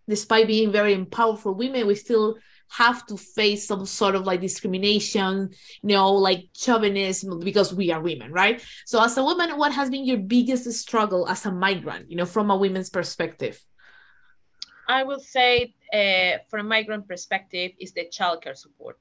despite 0.08 0.48
being 0.48 0.72
very 0.72 1.06
powerful 1.06 1.54
women, 1.54 1.88
we 1.88 1.96
still 1.96 2.38
have 2.70 3.06
to 3.08 3.18
face 3.18 3.68
some 3.68 3.86
sort 3.86 4.16
of 4.16 4.26
like 4.26 4.42
discrimination, 4.42 5.50
you 5.82 5.90
know, 5.90 6.12
like 6.12 6.50
chauvinism 6.56 7.40
because 7.40 7.74
we 7.74 7.92
are 7.92 8.02
women, 8.02 8.32
right? 8.32 8.64
So 8.86 9.04
as 9.04 9.18
a 9.18 9.24
woman, 9.24 9.58
what 9.58 9.74
has 9.74 9.90
been 9.90 10.06
your 10.06 10.18
biggest 10.18 10.72
struggle 10.74 11.28
as 11.28 11.46
a 11.46 11.52
migrant, 11.52 12.10
you 12.10 12.18
know, 12.18 12.26
from 12.26 12.52
a 12.52 12.56
women's 12.56 12.90
perspective? 12.90 13.60
I 14.88 15.04
will 15.04 15.20
say 15.20 15.74
uh, 15.94 16.40
from 16.50 16.66
a 16.66 16.70
migrant 16.70 17.08
perspective 17.08 17.72
is 17.80 17.92
the 17.94 18.06
childcare 18.06 18.58
support. 18.58 18.98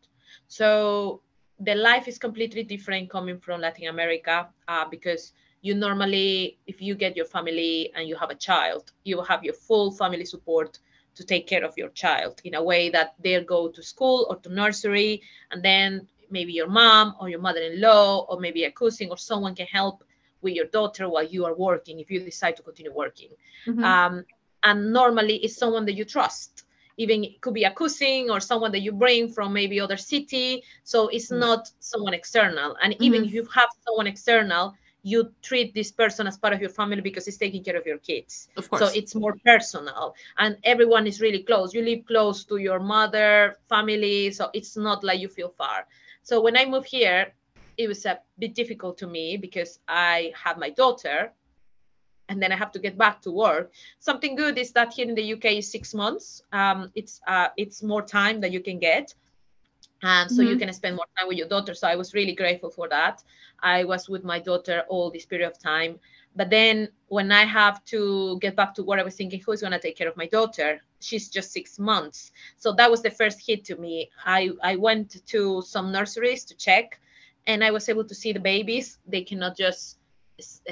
So 0.49 1.23
the 1.61 1.75
life 1.75 2.09
is 2.09 2.19
completely 2.19 2.63
different 2.63 3.11
coming 3.11 3.39
from 3.39 3.61
Latin 3.61 3.89
America 3.89 4.49
uh, 4.69 4.85
because 4.89 5.33
you 5.61 5.75
normally, 5.75 6.59
if 6.67 6.81
you 6.81 6.95
get 6.95 7.17
your 7.17 7.25
family 7.25 7.91
and 7.97 8.07
you 8.09 8.17
have 8.17 8.31
a 8.31 8.35
child, 8.35 8.93
you 9.05 9.21
have 9.23 9.43
your 9.43 9.55
full 9.55 9.91
family 9.91 10.25
support 10.25 10.79
to 11.19 11.25
take 11.25 11.49
care 11.49 11.65
of 11.65 11.77
your 11.77 11.89
child 11.89 12.41
in 12.45 12.55
a 12.55 12.63
way 12.63 12.91
that 12.91 13.15
they'll 13.23 13.51
go 13.57 13.69
to 13.69 13.83
school 13.83 14.27
or 14.31 14.37
to 14.37 14.49
nursery 14.55 15.21
and 15.51 15.65
then 15.65 16.07
maybe 16.31 16.53
your 16.53 16.69
mom 16.69 17.17
or 17.21 17.29
your 17.29 17.41
mother-in-law 17.41 18.27
or 18.29 18.39
maybe 18.39 18.63
a 18.65 18.71
cousin 18.71 19.09
or 19.11 19.19
someone 19.19 19.53
can 19.53 19.67
help 19.67 20.05
with 20.43 20.55
your 20.55 20.67
daughter 20.67 21.09
while 21.09 21.25
you 21.25 21.45
are 21.45 21.57
working 21.57 21.99
if 21.99 22.09
you 22.09 22.21
decide 22.21 22.55
to 22.57 22.63
continue 22.63 22.93
working 22.95 23.31
mm-hmm. 23.67 23.83
um, 23.83 24.25
and 24.63 24.93
normally 24.93 25.37
it's 25.39 25.57
someone 25.57 25.85
that 25.85 25.95
you 25.95 26.05
trust 26.05 26.63
even 26.99 27.25
it 27.25 27.41
could 27.41 27.55
be 27.55 27.65
a 27.65 27.73
cousin 27.73 28.31
or 28.31 28.39
someone 28.39 28.71
that 28.71 28.83
you 28.87 28.93
bring 28.93 29.29
from 29.29 29.53
maybe 29.53 29.81
other 29.81 29.97
city 29.97 30.63
so 30.85 31.09
it's 31.09 31.31
mm-hmm. 31.31 31.41
not 31.41 31.69
someone 31.81 32.15
external 32.15 32.77
and 32.81 32.93
mm-hmm. 32.93 33.03
even 33.03 33.25
if 33.25 33.33
you 33.33 33.45
have 33.53 33.71
someone 33.85 34.07
external 34.07 34.73
you 35.03 35.33
treat 35.43 35.75
this 35.75 35.93
person 35.93 36.27
as 36.27 36.37
part 36.37 36.53
of 36.53 36.61
your 36.61 36.71
family 36.71 37.01
because 37.01 37.25
he's 37.25 37.37
taking 37.37 37.63
care 37.63 37.77
of 37.77 37.87
your 37.87 37.99
kids. 37.99 38.49
Of 38.57 38.69
course. 38.69 38.83
So 38.83 38.99
it's 38.99 39.15
more 39.15 39.37
personal 39.45 40.15
and 40.39 40.57
everyone 40.65 41.07
is 41.07 41.21
really 41.21 41.43
close. 41.43 41.73
You 41.73 41.83
live 41.83 42.05
close 42.07 42.45
to 42.45 42.57
your 42.57 42.81
mother, 42.81 43.57
family. 43.69 44.31
So 44.33 44.51
it's 44.53 44.77
not 44.77 45.05
like 45.05 45.21
you 45.21 45.29
feel 45.29 45.51
far. 45.57 45.87
So 46.23 46.41
when 46.41 46.57
I 46.57 46.65
moved 46.65 46.89
here, 46.89 47.33
it 47.77 47.87
was 47.89 48.05
a 48.07 48.19
bit 48.39 48.55
difficult 48.55 48.99
to 48.99 49.07
me 49.07 49.37
because 49.37 49.79
I 49.87 50.33
have 50.35 50.59
my 50.59 50.71
daughter 50.71 51.33
and 52.29 52.43
then 52.43 52.53
I 52.53 52.57
have 52.57 52.73
to 52.73 52.79
get 52.79 52.99
back 52.99 53.23
to 53.23 53.31
work. 53.31 53.73
Something 54.01 54.35
good 54.35 54.59
is 54.59 54.73
that 54.73 54.93
here 54.93 55.09
in 55.09 55.15
the 55.15 55.33
UK 55.35 55.59
is 55.59 55.71
six 55.71 55.95
months. 55.95 56.43
Um, 56.53 56.91
it's 56.95 57.21
uh, 57.27 57.49
it's 57.57 57.83
more 57.83 58.03
time 58.03 58.41
that 58.41 58.53
you 58.53 58.61
can 58.61 58.79
get. 58.79 59.15
And 60.03 60.31
so 60.31 60.43
mm-hmm. 60.43 60.53
you 60.53 60.59
can 60.59 60.73
spend 60.73 60.97
more 60.97 61.07
time 61.19 61.29
with 61.29 61.39
your 61.39 61.49
daughter. 61.49 61.75
So 61.75 61.89
i 61.89 61.97
was 61.97 62.15
really 62.15 62.35
grateful 62.35 62.71
for 62.71 62.89
that. 62.89 63.23
I 63.61 63.85
was 63.85 64.09
with 64.09 64.25
my 64.25 64.39
daughter 64.39 64.85
all 64.89 65.11
this 65.11 65.27
period 65.27 65.49
of 65.49 65.59
time. 65.59 65.99
But 66.37 66.51
then 66.51 66.89
when 67.09 67.33
i 67.33 67.45
have 67.45 67.85
to 67.87 68.39
get 68.41 68.55
back 68.55 68.75
to 68.75 68.83
work 68.85 69.01
i 69.01 69.03
was 69.03 69.17
thinking 69.17 69.41
who's 69.45 69.61
going 69.61 69.73
to 69.73 69.81
take 69.81 69.97
care 69.97 70.09
of 70.09 70.17
my 70.17 70.27
daughter? 70.27 70.81
She's 71.01 71.29
just 71.29 71.53
six 71.53 71.79
months. 71.79 72.33
So 72.57 72.73
that 72.75 72.91
was 72.91 73.03
the 73.03 73.11
first 73.11 73.45
hit 73.45 73.65
to 73.67 73.77
me. 73.77 74.11
I 74.25 74.51
i 74.63 74.77
went 74.77 75.27
to 75.27 75.63
some 75.63 75.91
nurseries 75.91 76.45
to 76.45 76.57
check 76.57 77.01
and 77.47 77.65
i 77.65 77.71
was 77.71 77.89
able 77.89 78.05
to 78.05 78.15
see 78.15 78.33
the 78.33 78.41
babies. 78.41 78.99
They 79.07 79.23
cannot 79.23 79.57
just 79.57 79.99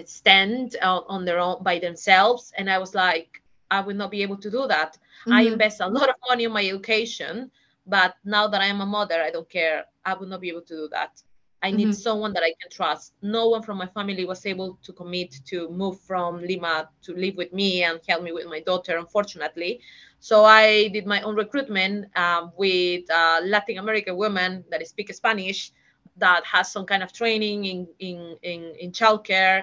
stand 0.05 0.77
on 0.83 1.25
their 1.25 1.41
own 1.41 1.63
by 1.63 1.81
themselves. 1.81 2.53
And 2.57 2.71
i 2.71 2.79
was 2.79 2.95
like 2.95 3.43
i 3.73 3.81
will 3.81 3.97
not 3.97 4.13
be 4.13 4.23
able 4.23 4.37
to 4.37 4.51
do 4.51 4.69
that. 4.69 4.93
Mm-hmm. 4.97 5.33
i 5.33 5.41
invest 5.43 5.81
a 5.81 5.89
lot 5.89 6.09
of 6.09 6.15
money 6.29 6.45
in 6.45 6.53
my 6.53 6.65
education 6.65 7.51
but 7.87 8.15
now 8.25 8.49
that 8.49 8.61
I 8.61 8.67
am 8.67 8.81
a 8.81 8.87
mother, 8.87 9.23
I 9.23 9.31
don't 9.31 9.49
care. 9.49 9.85
I 10.05 10.15
would 10.15 10.29
not 10.29 10.41
be 10.41 10.49
able 10.49 10.63
to 10.63 10.77
do 10.77 10.89
that. 10.93 11.23
I 11.63 11.71
need 11.71 11.89
mm-hmm. 11.89 11.93
someone 11.93 12.33
that 12.35 12.43
I 12.43 12.53
can 12.61 12.71
trust. 12.71 13.15
No 13.23 13.49
one 13.49 13.63
from 13.63 13.79
my 13.79 13.87
family 13.87 14.25
was 14.25 14.45
able 14.45 14.79
to 14.83 14.93
commit 14.93 15.35
to 15.47 15.69
move 15.71 16.01
from 16.01 16.41
Lima 16.41 16.91
to 17.03 17.15
live 17.15 17.37
with 17.37 17.53
me 17.53 17.83
and 17.83 17.99
help 18.07 18.23
me 18.23 18.31
with 18.31 18.47
my 18.47 18.61
daughter, 18.61 18.99
unfortunately. 18.99 19.81
So 20.21 20.45
I 20.45 20.89
did 20.89 21.07
my 21.07 21.23
own 21.23 21.35
recruitment 21.35 22.17
um, 22.17 22.53
with 22.57 23.05
a 23.11 23.41
Latin 23.43 23.79
American 23.79 24.17
woman 24.17 24.65
that 24.71 24.87
speak 24.87 25.13
Spanish 25.15 25.73
that 26.19 26.45
has 26.45 26.71
some 26.71 26.87
kind 26.87 27.03
of 27.03 27.13
training 27.13 27.65
in 27.65 27.89
in 27.99 28.37
in, 28.43 28.75
in 28.79 28.93
childcare. 28.93 29.63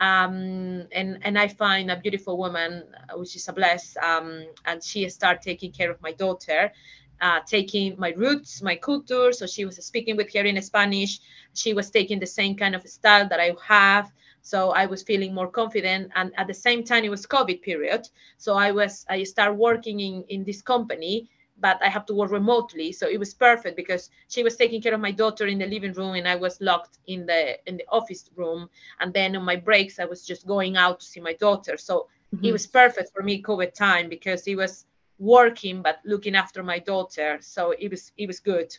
Um, 0.00 0.86
and 0.92 1.18
and 1.22 1.38
I 1.38 1.48
find 1.48 1.90
a 1.90 1.96
beautiful 1.96 2.36
woman, 2.36 2.82
which 3.14 3.36
is 3.36 3.48
a 3.48 3.52
bless, 3.52 3.96
um, 4.02 4.46
and 4.64 4.82
she 4.82 5.08
started 5.08 5.42
taking 5.42 5.72
care 5.72 5.90
of 5.90 6.00
my 6.02 6.12
daughter 6.12 6.72
uh, 7.20 7.40
taking 7.46 7.94
my 7.98 8.10
roots, 8.10 8.62
my 8.62 8.76
culture. 8.76 9.32
So 9.32 9.46
she 9.46 9.64
was 9.64 9.76
speaking 9.84 10.16
with 10.16 10.32
her 10.34 10.44
in 10.44 10.60
Spanish. 10.62 11.20
She 11.54 11.74
was 11.74 11.90
taking 11.90 12.18
the 12.20 12.26
same 12.26 12.56
kind 12.56 12.74
of 12.74 12.86
style 12.88 13.28
that 13.28 13.40
I 13.40 13.54
have. 13.66 14.12
So 14.42 14.70
I 14.70 14.86
was 14.86 15.02
feeling 15.02 15.34
more 15.34 15.48
confident. 15.48 16.12
And 16.14 16.32
at 16.36 16.46
the 16.46 16.54
same 16.54 16.84
time, 16.84 17.04
it 17.04 17.10
was 17.10 17.26
COVID 17.26 17.62
period. 17.62 18.08
So 18.36 18.54
I 18.54 18.72
was 18.72 19.06
I 19.08 19.22
started 19.24 19.54
working 19.54 20.00
in 20.00 20.24
in 20.28 20.44
this 20.44 20.60
company, 20.60 21.30
but 21.58 21.82
I 21.82 21.88
have 21.88 22.04
to 22.06 22.14
work 22.14 22.30
remotely. 22.30 22.92
So 22.92 23.08
it 23.08 23.18
was 23.18 23.32
perfect 23.32 23.76
because 23.76 24.10
she 24.28 24.42
was 24.42 24.56
taking 24.56 24.82
care 24.82 24.94
of 24.94 25.00
my 25.00 25.12
daughter 25.12 25.46
in 25.46 25.58
the 25.58 25.66
living 25.66 25.94
room, 25.94 26.14
and 26.14 26.28
I 26.28 26.36
was 26.36 26.60
locked 26.60 26.98
in 27.06 27.24
the 27.26 27.58
in 27.66 27.78
the 27.78 27.86
office 27.88 28.28
room. 28.36 28.68
And 29.00 29.14
then 29.14 29.34
on 29.36 29.44
my 29.44 29.56
breaks, 29.56 29.98
I 29.98 30.04
was 30.04 30.26
just 30.26 30.46
going 30.46 30.76
out 30.76 31.00
to 31.00 31.06
see 31.06 31.20
my 31.20 31.34
daughter. 31.34 31.78
So 31.78 32.08
mm-hmm. 32.34 32.44
it 32.44 32.52
was 32.52 32.66
perfect 32.66 33.12
for 33.14 33.22
me 33.22 33.42
COVID 33.42 33.72
time 33.72 34.08
because 34.08 34.46
it 34.46 34.56
was 34.56 34.84
working 35.18 35.82
but 35.82 35.98
looking 36.04 36.34
after 36.34 36.62
my 36.62 36.78
daughter. 36.78 37.38
So 37.40 37.72
it 37.78 37.90
was 37.90 38.12
it 38.16 38.26
was 38.26 38.40
good. 38.40 38.74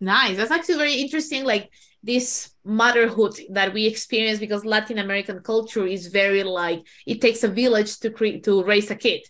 Nice. 0.00 0.36
That's 0.36 0.50
actually 0.50 0.76
very 0.76 0.94
interesting 0.94 1.44
like 1.44 1.70
this 2.02 2.52
motherhood 2.64 3.38
that 3.50 3.74
we 3.74 3.86
experience 3.86 4.38
because 4.38 4.64
latin 4.64 4.98
american 4.98 5.38
culture 5.40 5.86
is 5.86 6.06
very 6.06 6.42
like 6.42 6.82
it 7.06 7.20
takes 7.20 7.44
a 7.44 7.48
village 7.48 7.98
to 7.98 8.08
create 8.08 8.42
to 8.42 8.64
raise 8.64 8.90
a 8.90 8.96
kid 8.96 9.20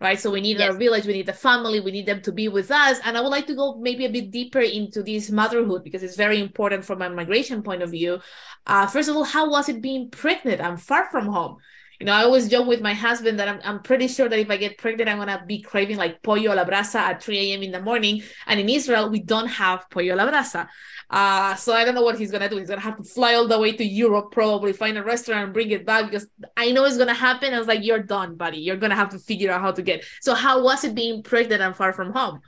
right? 0.00 0.20
So 0.20 0.30
we 0.30 0.40
need 0.40 0.58
yes. 0.58 0.70
our 0.70 0.76
village 0.76 1.06
we 1.06 1.14
need 1.14 1.26
the 1.26 1.32
family 1.32 1.80
we 1.80 1.90
need 1.90 2.06
them 2.06 2.20
to 2.22 2.32
be 2.32 2.48
with 2.48 2.70
us. 2.70 3.00
And 3.04 3.16
i 3.16 3.20
would 3.20 3.30
like 3.30 3.46
to 3.46 3.54
go 3.54 3.76
maybe 3.76 4.04
a 4.04 4.10
bit 4.10 4.30
deeper 4.30 4.60
into 4.60 5.02
this 5.02 5.30
motherhood 5.30 5.84
because 5.84 6.02
it's 6.02 6.16
very 6.16 6.40
important 6.40 6.84
from 6.84 7.02
a 7.02 7.10
migration 7.10 7.62
point 7.62 7.82
of 7.82 7.90
view. 7.90 8.20
Uh, 8.66 8.86
first 8.86 9.08
of 9.08 9.16
all 9.16 9.24
how 9.24 9.48
was 9.48 9.68
it 9.68 9.80
being 9.80 10.10
pregnant 10.10 10.60
i'm 10.60 10.76
far 10.76 11.08
from 11.10 11.26
home 11.26 11.56
you 12.00 12.06
know, 12.06 12.12
I 12.12 12.24
always 12.24 12.48
joke 12.48 12.66
with 12.66 12.80
my 12.80 12.94
husband 12.94 13.38
that 13.38 13.48
I'm, 13.48 13.60
I'm 13.64 13.82
pretty 13.82 14.08
sure 14.08 14.28
that 14.28 14.38
if 14.38 14.50
I 14.50 14.56
get 14.56 14.78
pregnant, 14.78 15.08
I'm 15.08 15.18
gonna 15.18 15.42
be 15.46 15.60
craving 15.60 15.96
like 15.96 16.22
pollo 16.22 16.52
a 16.52 16.54
la 16.54 16.64
brasa 16.64 16.96
at 16.96 17.22
3 17.22 17.38
a.m. 17.38 17.62
in 17.62 17.72
the 17.72 17.80
morning. 17.80 18.22
And 18.46 18.60
in 18.60 18.68
Israel, 18.68 19.08
we 19.08 19.20
don't 19.20 19.48
have 19.48 19.88
pollo 19.90 20.14
a 20.14 20.16
la 20.16 20.30
brasa. 20.30 20.68
Uh, 21.08 21.54
so 21.54 21.72
I 21.72 21.84
don't 21.84 21.94
know 21.94 22.02
what 22.02 22.18
he's 22.18 22.30
gonna 22.30 22.48
do. 22.48 22.56
He's 22.56 22.68
gonna 22.68 22.80
have 22.80 22.96
to 22.96 23.04
fly 23.04 23.34
all 23.34 23.46
the 23.48 23.58
way 23.58 23.72
to 23.72 23.84
Europe, 23.84 24.32
probably 24.32 24.72
find 24.72 24.98
a 24.98 25.02
restaurant 25.02 25.44
and 25.44 25.54
bring 25.54 25.70
it 25.70 25.86
back 25.86 26.06
because 26.06 26.26
I 26.56 26.72
know 26.72 26.84
it's 26.84 26.98
gonna 26.98 27.14
happen. 27.14 27.54
I 27.54 27.58
was 27.58 27.68
like, 27.68 27.84
You're 27.84 28.02
done, 28.02 28.36
buddy. 28.36 28.58
You're 28.58 28.76
gonna 28.76 28.96
have 28.96 29.10
to 29.10 29.18
figure 29.18 29.50
out 29.50 29.60
how 29.60 29.72
to 29.72 29.82
get. 29.82 30.04
So 30.20 30.34
how 30.34 30.62
was 30.62 30.84
it 30.84 30.94
being 30.94 31.22
pregnant 31.22 31.62
and 31.62 31.74
far 31.76 31.92
from 31.92 32.12
home? 32.12 32.40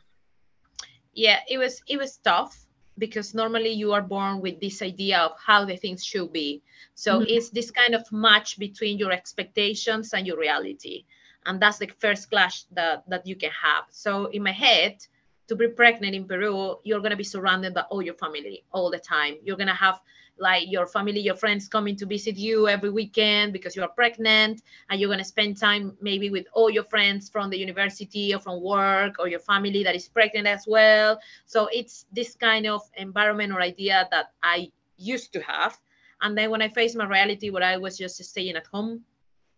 Yeah, 1.14 1.40
it 1.48 1.58
was 1.58 1.82
it 1.88 1.98
was 1.98 2.18
tough 2.18 2.67
because 2.98 3.34
normally 3.34 3.70
you 3.70 3.92
are 3.92 4.02
born 4.02 4.40
with 4.40 4.60
this 4.60 4.82
idea 4.82 5.18
of 5.18 5.32
how 5.38 5.64
the 5.64 5.76
things 5.76 6.04
should 6.04 6.32
be 6.32 6.62
so 6.98 7.20
mm-hmm. 7.20 7.26
it's 7.28 7.50
this 7.50 7.70
kind 7.70 7.94
of 7.94 8.10
match 8.10 8.58
between 8.58 8.98
your 8.98 9.12
expectations 9.12 10.14
and 10.14 10.26
your 10.26 10.36
reality. 10.36 11.04
And 11.46 11.62
that's 11.62 11.78
the 11.78 11.86
first 12.00 12.28
clash 12.28 12.64
that, 12.72 13.08
that 13.08 13.24
you 13.24 13.36
can 13.36 13.52
have. 13.52 13.84
So 13.90 14.26
in 14.26 14.42
my 14.42 14.50
head, 14.50 15.06
to 15.46 15.54
be 15.54 15.68
pregnant 15.68 16.16
in 16.16 16.26
Peru, 16.26 16.78
you're 16.82 16.98
gonna 16.98 17.16
be 17.16 17.22
surrounded 17.22 17.72
by 17.72 17.82
all 17.82 18.02
your 18.02 18.14
family 18.14 18.64
all 18.72 18.90
the 18.90 18.98
time. 18.98 19.36
You're 19.44 19.56
gonna 19.56 19.76
have 19.76 20.00
like 20.38 20.70
your 20.70 20.86
family, 20.86 21.20
your 21.20 21.34
friends 21.34 21.68
coming 21.68 21.96
to 21.96 22.06
visit 22.06 22.36
you 22.36 22.68
every 22.68 22.90
weekend 22.90 23.52
because 23.52 23.76
you 23.76 23.82
are 23.82 23.88
pregnant, 23.88 24.62
and 24.90 25.00
you're 25.00 25.10
gonna 25.10 25.24
spend 25.24 25.58
time 25.58 25.96
maybe 26.00 26.30
with 26.30 26.46
all 26.52 26.70
your 26.70 26.84
friends 26.84 27.28
from 27.28 27.50
the 27.50 27.58
university 27.58 28.34
or 28.34 28.38
from 28.38 28.62
work 28.62 29.16
or 29.18 29.28
your 29.28 29.40
family 29.40 29.82
that 29.84 29.94
is 29.94 30.08
pregnant 30.08 30.46
as 30.46 30.64
well. 30.66 31.18
So 31.46 31.68
it's 31.72 32.06
this 32.12 32.34
kind 32.34 32.66
of 32.66 32.82
environment 32.96 33.52
or 33.52 33.60
idea 33.60 34.08
that 34.10 34.32
I 34.42 34.70
used 34.96 35.32
to 35.32 35.40
have 35.42 35.78
and 36.20 36.36
then 36.36 36.50
when 36.50 36.62
I 36.62 36.68
faced 36.68 36.96
my 36.96 37.06
reality 37.06 37.50
where 37.50 37.62
I 37.62 37.76
was 37.76 37.96
just 37.96 38.22
staying 38.24 38.56
at 38.56 38.66
home 38.66 39.04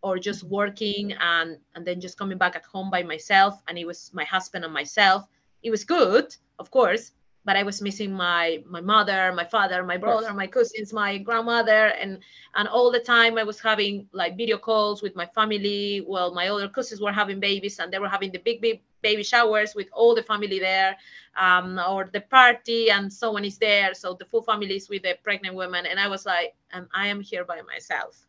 or 0.02 0.18
just 0.18 0.42
working 0.44 1.12
and, 1.12 1.58
and 1.74 1.86
then 1.86 2.00
just 2.00 2.18
coming 2.18 2.38
back 2.38 2.56
at 2.56 2.64
home 2.64 2.90
by 2.90 3.02
myself, 3.02 3.62
and 3.68 3.78
it 3.78 3.86
was 3.86 4.10
my 4.14 4.24
husband 4.24 4.64
and 4.64 4.72
myself, 4.72 5.26
it 5.62 5.70
was 5.70 5.84
good, 5.84 6.34
of 6.58 6.70
course, 6.70 7.12
but 7.44 7.56
I 7.56 7.62
was 7.62 7.80
missing 7.80 8.12
my 8.12 8.62
my 8.66 8.80
mother, 8.80 9.32
my 9.32 9.44
father, 9.44 9.82
my 9.82 9.96
brother, 9.96 10.32
my 10.34 10.46
cousins, 10.46 10.92
my 10.92 11.18
grandmother, 11.18 11.86
and 12.00 12.18
and 12.54 12.68
all 12.68 12.90
the 12.90 13.00
time 13.00 13.38
I 13.38 13.44
was 13.44 13.58
having 13.58 14.06
like 14.12 14.36
video 14.36 14.58
calls 14.58 15.02
with 15.02 15.16
my 15.16 15.26
family. 15.26 16.04
Well, 16.06 16.34
my 16.34 16.48
other 16.48 16.68
cousins 16.68 17.00
were 17.00 17.12
having 17.12 17.40
babies, 17.40 17.78
and 17.78 17.92
they 17.92 17.98
were 17.98 18.08
having 18.08 18.30
the 18.32 18.38
big 18.38 18.60
big 18.60 18.82
baby 19.02 19.22
showers 19.22 19.74
with 19.74 19.88
all 19.92 20.14
the 20.14 20.22
family 20.22 20.58
there, 20.58 20.96
um, 21.36 21.80
or 21.88 22.10
the 22.12 22.20
party, 22.20 22.90
and 22.90 23.10
someone 23.10 23.46
is 23.46 23.56
there, 23.56 23.94
so 23.94 24.12
the 24.12 24.26
full 24.26 24.42
family 24.42 24.76
is 24.76 24.90
with 24.90 25.02
the 25.02 25.16
pregnant 25.22 25.54
woman, 25.54 25.86
and 25.86 25.98
I 25.98 26.08
was 26.08 26.26
like, 26.26 26.54
um, 26.74 26.88
I 26.92 27.06
am 27.06 27.22
here 27.22 27.44
by 27.46 27.62
myself. 27.62 28.26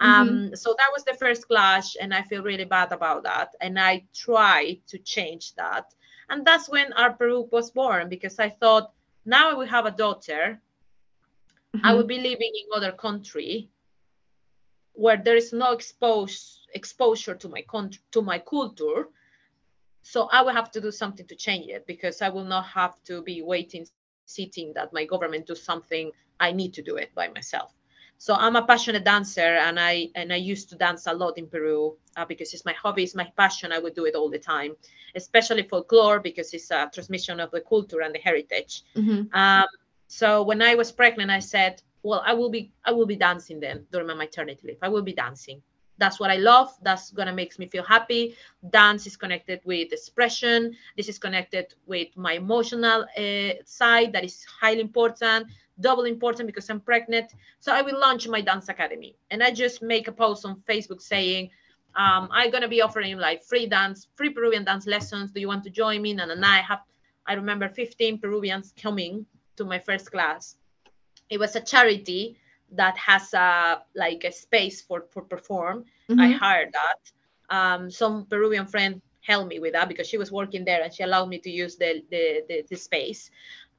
Mm-hmm. 0.00 0.50
Um, 0.50 0.56
so 0.56 0.74
that 0.78 0.90
was 0.92 1.02
the 1.02 1.14
first 1.14 1.48
clash, 1.48 1.96
and 2.00 2.14
I 2.14 2.22
feel 2.22 2.44
really 2.44 2.64
bad 2.64 2.92
about 2.92 3.24
that, 3.24 3.56
and 3.60 3.80
I 3.80 4.04
tried 4.14 4.78
to 4.86 4.98
change 4.98 5.54
that 5.56 5.92
and 6.28 6.46
that's 6.46 6.68
when 6.68 6.92
Art 6.92 7.18
Peru 7.18 7.48
was 7.50 7.70
born 7.70 8.08
because 8.08 8.38
I 8.38 8.48
thought 8.48 8.92
now 9.24 9.50
I 9.50 9.54
will 9.54 9.66
have 9.66 9.86
a 9.86 9.90
daughter. 9.90 10.60
Mm-hmm. 11.74 11.86
I 11.86 11.94
will 11.94 12.06
be 12.06 12.18
living 12.18 12.52
in 12.54 12.76
other 12.76 12.92
country 12.92 13.70
where 14.92 15.16
there 15.16 15.36
is 15.36 15.52
no 15.52 15.72
expose, 15.72 16.60
exposure 16.72 17.34
to 17.34 17.48
my 17.48 17.62
country, 17.62 18.00
to 18.12 18.22
my 18.22 18.38
culture. 18.38 19.08
So 20.02 20.28
I 20.30 20.42
will 20.42 20.52
have 20.52 20.70
to 20.72 20.80
do 20.80 20.90
something 20.90 21.26
to 21.26 21.34
change 21.34 21.68
it 21.68 21.86
because 21.86 22.22
I 22.22 22.28
will 22.28 22.44
not 22.44 22.66
have 22.66 23.02
to 23.04 23.22
be 23.22 23.42
waiting, 23.42 23.86
sitting 24.26 24.72
that 24.74 24.92
my 24.92 25.04
government 25.04 25.46
do 25.46 25.54
something. 25.54 26.12
I 26.38 26.52
need 26.52 26.74
to 26.74 26.82
do 26.82 26.96
it 26.96 27.14
by 27.14 27.28
myself. 27.28 27.72
So 28.24 28.32
I'm 28.32 28.56
a 28.56 28.64
passionate 28.64 29.04
dancer, 29.04 29.58
and 29.66 29.78
I 29.78 30.08
and 30.14 30.32
I 30.32 30.36
used 30.36 30.70
to 30.70 30.76
dance 30.76 31.06
a 31.06 31.12
lot 31.12 31.36
in 31.36 31.46
Peru 31.46 31.94
uh, 32.16 32.24
because 32.24 32.54
it's 32.54 32.64
my 32.64 32.72
hobby, 32.72 33.02
it's 33.02 33.14
my 33.14 33.30
passion. 33.36 33.70
I 33.70 33.78
would 33.78 33.94
do 33.94 34.06
it 34.06 34.14
all 34.14 34.30
the 34.30 34.38
time, 34.38 34.72
especially 35.14 35.64
folklore 35.64 36.20
because 36.20 36.54
it's 36.54 36.70
a 36.70 36.88
transmission 36.94 37.38
of 37.38 37.50
the 37.50 37.60
culture 37.60 38.00
and 38.00 38.14
the 38.14 38.18
heritage. 38.18 38.82
Mm-hmm. 38.96 39.24
Um, 39.38 39.68
so 40.08 40.42
when 40.42 40.62
I 40.62 40.74
was 40.74 40.90
pregnant, 40.90 41.30
I 41.30 41.40
said, 41.40 41.82
"Well, 42.02 42.22
I 42.24 42.32
will 42.32 42.48
be 42.48 42.72
I 42.86 42.92
will 42.92 43.04
be 43.04 43.16
dancing 43.16 43.60
then 43.60 43.84
during 43.92 44.06
my 44.06 44.14
maternity 44.14 44.68
leave. 44.68 44.78
I 44.80 44.88
will 44.88 45.02
be 45.02 45.12
dancing. 45.12 45.60
That's 45.98 46.18
what 46.18 46.30
I 46.30 46.36
love. 46.36 46.70
That's 46.80 47.10
gonna 47.10 47.34
make 47.34 47.58
me 47.58 47.66
feel 47.66 47.84
happy. 47.84 48.36
Dance 48.70 49.06
is 49.06 49.18
connected 49.18 49.60
with 49.66 49.92
expression. 49.92 50.74
This 50.96 51.10
is 51.10 51.18
connected 51.18 51.74
with 51.84 52.08
my 52.16 52.32
emotional 52.32 53.04
uh, 53.18 53.52
side 53.66 54.14
that 54.14 54.24
is 54.24 54.46
highly 54.62 54.80
important." 54.80 55.48
Double 55.80 56.04
important 56.04 56.46
because 56.46 56.68
I'm 56.70 56.80
pregnant. 56.80 57.32
So 57.60 57.72
I 57.72 57.82
will 57.82 57.98
launch 57.98 58.28
my 58.28 58.40
dance 58.40 58.68
academy. 58.68 59.16
And 59.30 59.42
I 59.42 59.50
just 59.50 59.82
make 59.82 60.08
a 60.08 60.12
post 60.12 60.44
on 60.44 60.62
Facebook 60.68 61.02
saying, 61.02 61.50
um, 61.96 62.28
I'm 62.32 62.50
gonna 62.50 62.68
be 62.68 62.82
offering 62.82 63.18
like 63.18 63.44
free 63.44 63.66
dance, 63.66 64.08
free 64.16 64.30
Peruvian 64.30 64.64
dance 64.64 64.86
lessons. 64.86 65.30
Do 65.30 65.40
you 65.40 65.48
want 65.48 65.64
to 65.64 65.70
join 65.70 66.02
me? 66.02 66.10
And 66.12 66.20
then 66.20 66.44
I 66.44 66.58
have, 66.58 66.80
I 67.26 67.34
remember 67.34 67.68
15 67.68 68.18
Peruvians 68.18 68.72
coming 68.80 69.26
to 69.56 69.64
my 69.64 69.78
first 69.78 70.10
class. 70.10 70.56
It 71.30 71.38
was 71.38 71.56
a 71.56 71.60
charity 71.60 72.36
that 72.72 72.96
has 72.96 73.32
a 73.34 73.82
like 73.94 74.24
a 74.24 74.32
space 74.32 74.82
for 74.82 75.04
for 75.10 75.22
perform. 75.22 75.84
Mm-hmm. 76.08 76.20
I 76.20 76.30
hired 76.32 76.72
that. 76.72 77.54
Um, 77.54 77.90
some 77.90 78.26
Peruvian 78.26 78.66
friend 78.66 79.00
helped 79.20 79.48
me 79.48 79.58
with 79.58 79.72
that 79.72 79.88
because 79.88 80.06
she 80.06 80.18
was 80.18 80.30
working 80.30 80.64
there 80.64 80.82
and 80.82 80.92
she 80.92 81.02
allowed 81.02 81.28
me 81.28 81.38
to 81.38 81.50
use 81.50 81.76
the 81.76 82.02
the, 82.10 82.42
the, 82.48 82.64
the 82.68 82.76
space. 82.76 83.30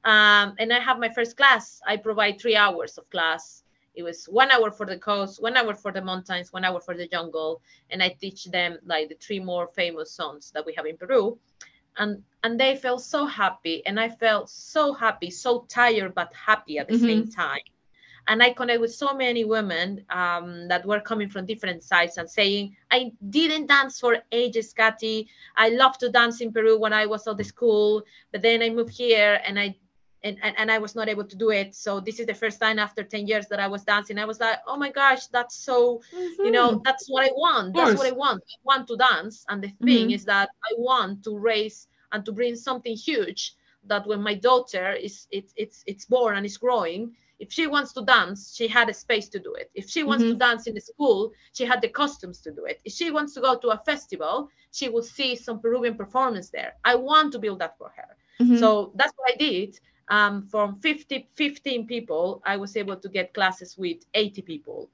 Um, 0.06 0.54
and 0.58 0.72
I 0.72 0.78
have 0.78 0.98
my 0.98 1.10
first 1.10 1.36
class. 1.36 1.82
I 1.86 1.96
provide 1.96 2.40
three 2.40 2.56
hours 2.56 2.96
of 2.96 3.10
class. 3.10 3.64
It 3.94 4.02
was 4.02 4.26
one 4.26 4.50
hour 4.50 4.70
for 4.70 4.86
the 4.86 4.98
coast, 4.98 5.42
one 5.42 5.56
hour 5.56 5.74
for 5.74 5.90
the 5.90 6.00
mountains, 6.00 6.52
one 6.52 6.64
hour 6.64 6.80
for 6.80 6.94
the 6.94 7.08
jungle, 7.08 7.60
and 7.90 8.02
I 8.02 8.10
teach 8.20 8.44
them 8.44 8.78
like 8.84 9.08
the 9.08 9.16
three 9.16 9.40
more 9.40 9.66
famous 9.66 10.12
songs 10.12 10.52
that 10.52 10.64
we 10.64 10.74
have 10.74 10.86
in 10.86 10.96
Peru. 10.96 11.38
and 11.98 12.22
and 12.42 12.60
they 12.60 12.76
felt 12.76 13.02
so 13.02 13.26
happy 13.26 13.84
and 13.86 13.98
i 13.98 14.08
felt 14.08 14.48
so 14.50 14.92
happy 14.92 15.30
so 15.30 15.66
tired 15.68 16.14
but 16.14 16.32
happy 16.34 16.78
at 16.78 16.88
the 16.88 16.94
mm-hmm. 16.94 17.06
same 17.06 17.28
time 17.28 17.66
and 18.28 18.42
i 18.42 18.52
connect 18.52 18.80
with 18.80 18.94
so 18.94 19.14
many 19.14 19.44
women 19.44 20.04
um, 20.10 20.68
that 20.68 20.84
were 20.84 21.00
coming 21.00 21.28
from 21.28 21.46
different 21.46 21.82
sides 21.82 22.18
and 22.18 22.28
saying 22.30 22.76
i 22.90 23.10
didn't 23.30 23.66
dance 23.66 23.98
for 23.98 24.18
ages 24.32 24.72
Katy 24.72 25.28
i 25.56 25.68
loved 25.70 26.00
to 26.00 26.10
dance 26.10 26.40
in 26.40 26.52
peru 26.52 26.78
when 26.78 26.92
i 26.92 27.06
was 27.06 27.26
at 27.26 27.36
the 27.36 27.44
school 27.44 28.02
but 28.32 28.42
then 28.42 28.62
i 28.62 28.68
moved 28.70 28.94
here 28.94 29.40
and 29.46 29.58
i 29.58 29.74
and, 30.24 30.38
and, 30.42 30.54
and 30.58 30.70
I 30.70 30.78
was 30.78 30.94
not 30.94 31.08
able 31.08 31.24
to 31.24 31.36
do 31.36 31.50
it. 31.50 31.74
So 31.74 32.00
this 32.00 32.18
is 32.20 32.26
the 32.26 32.34
first 32.34 32.60
time 32.60 32.78
after 32.78 33.02
10 33.02 33.26
years 33.26 33.46
that 33.48 33.60
I 33.60 33.68
was 33.68 33.84
dancing. 33.84 34.18
I 34.18 34.24
was 34.24 34.40
like, 34.40 34.58
oh 34.66 34.76
my 34.76 34.90
gosh, 34.90 35.26
that's 35.28 35.56
so, 35.56 36.00
mm-hmm. 36.14 36.44
you 36.44 36.50
know, 36.50 36.70
mm-hmm. 36.70 36.82
that's 36.84 37.08
what 37.08 37.24
I 37.24 37.30
want. 37.34 37.74
That's 37.74 37.98
what 37.98 38.06
I 38.06 38.12
want. 38.12 38.42
I 38.42 38.58
want 38.64 38.88
to 38.88 38.96
dance. 38.96 39.44
And 39.48 39.62
the 39.62 39.68
thing 39.84 40.06
mm-hmm. 40.06 40.10
is 40.10 40.24
that 40.24 40.48
I 40.64 40.74
want 40.78 41.24
to 41.24 41.38
raise 41.38 41.88
and 42.12 42.24
to 42.24 42.32
bring 42.32 42.56
something 42.56 42.96
huge 42.96 43.54
that 43.84 44.06
when 44.06 44.20
my 44.20 44.34
daughter 44.34 44.92
is 44.92 45.28
it's 45.30 45.52
it's 45.56 45.84
it's 45.86 46.06
born 46.06 46.36
and 46.36 46.44
is 46.44 46.56
growing, 46.56 47.14
if 47.38 47.52
she 47.52 47.66
wants 47.66 47.92
to 47.92 48.04
dance, 48.04 48.54
she 48.56 48.66
had 48.66 48.88
a 48.88 48.94
space 48.94 49.28
to 49.28 49.38
do 49.38 49.54
it. 49.54 49.70
If 49.74 49.88
she 49.88 50.02
wants 50.02 50.24
mm-hmm. 50.24 50.32
to 50.32 50.38
dance 50.38 50.66
in 50.66 50.74
the 50.74 50.80
school, 50.80 51.32
she 51.52 51.64
had 51.64 51.80
the 51.82 51.88
costumes 51.88 52.40
to 52.40 52.50
do 52.50 52.64
it. 52.64 52.80
If 52.84 52.94
she 52.94 53.10
wants 53.10 53.34
to 53.34 53.40
go 53.40 53.56
to 53.58 53.68
a 53.68 53.82
festival, 53.84 54.48
she 54.72 54.88
will 54.88 55.02
see 55.02 55.36
some 55.36 55.60
Peruvian 55.60 55.94
performance 55.94 56.50
there. 56.50 56.74
I 56.84 56.94
want 56.96 57.32
to 57.32 57.38
build 57.38 57.60
that 57.60 57.78
for 57.78 57.92
her. 57.94 58.16
Mm-hmm. 58.40 58.56
So 58.56 58.92
that's 58.96 59.12
what 59.16 59.34
I 59.34 59.36
did 59.36 59.78
um, 60.08 60.46
from 60.48 60.80
50, 60.80 61.28
15 61.34 61.86
people, 61.86 62.42
I 62.44 62.56
was 62.56 62.76
able 62.76 62.96
to 62.96 63.08
get 63.08 63.34
classes 63.34 63.76
with 63.76 64.04
80 64.14 64.42
people. 64.42 64.90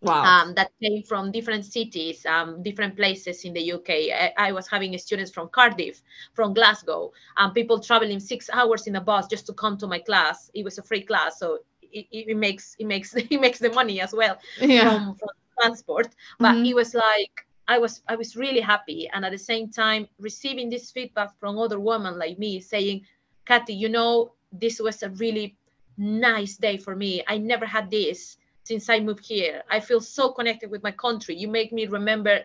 Wow. 0.00 0.22
Um, 0.22 0.54
that 0.54 0.70
came 0.82 1.02
from 1.02 1.32
different 1.32 1.64
cities, 1.64 2.26
um, 2.26 2.62
different 2.62 2.94
places 2.94 3.44
in 3.44 3.54
the 3.54 3.72
UK. 3.72 3.88
I, 3.88 4.32
I, 4.36 4.52
was 4.52 4.68
having 4.68 4.96
students 4.98 5.30
from 5.30 5.48
Cardiff, 5.48 6.02
from 6.34 6.52
Glasgow, 6.52 7.10
um, 7.38 7.54
people 7.54 7.80
traveling 7.80 8.20
six 8.20 8.50
hours 8.52 8.86
in 8.86 8.96
a 8.96 9.00
bus 9.00 9.26
just 9.28 9.46
to 9.46 9.54
come 9.54 9.78
to 9.78 9.86
my 9.86 9.98
class. 9.98 10.50
It 10.52 10.62
was 10.62 10.76
a 10.76 10.82
free 10.82 11.00
class, 11.00 11.38
so 11.38 11.60
it, 11.80 12.06
it 12.10 12.36
makes 12.36 12.76
it 12.78 12.86
makes 12.86 13.14
it 13.16 13.40
makes 13.40 13.58
the 13.60 13.70
money 13.70 14.02
as 14.02 14.12
well 14.12 14.36
yeah. 14.60 14.90
from, 14.90 15.16
from 15.16 15.28
transport. 15.58 16.08
But 16.38 16.56
mm-hmm. 16.56 16.66
it 16.66 16.74
was 16.74 16.94
like 16.94 17.46
I 17.66 17.78
was 17.78 18.02
I 18.06 18.16
was 18.16 18.36
really 18.36 18.60
happy, 18.60 19.08
and 19.10 19.24
at 19.24 19.32
the 19.32 19.38
same 19.38 19.70
time 19.70 20.06
receiving 20.18 20.68
this 20.68 20.90
feedback 20.90 21.30
from 21.40 21.58
other 21.58 21.80
women 21.80 22.18
like 22.18 22.38
me 22.38 22.60
saying, 22.60 23.06
"Katy, 23.46 23.72
you 23.72 23.88
know, 23.88 24.32
this 24.60 24.80
was 24.80 25.02
a 25.02 25.10
really 25.10 25.56
nice 25.96 26.56
day 26.56 26.76
for 26.76 26.96
me. 26.96 27.22
I 27.26 27.38
never 27.38 27.66
had 27.66 27.90
this 27.90 28.36
since 28.64 28.88
I 28.88 29.00
moved 29.00 29.26
here. 29.26 29.62
I 29.70 29.80
feel 29.80 30.00
so 30.00 30.30
connected 30.30 30.70
with 30.70 30.82
my 30.82 30.90
country. 30.90 31.36
You 31.36 31.48
make 31.48 31.72
me 31.72 31.86
remember 31.86 32.40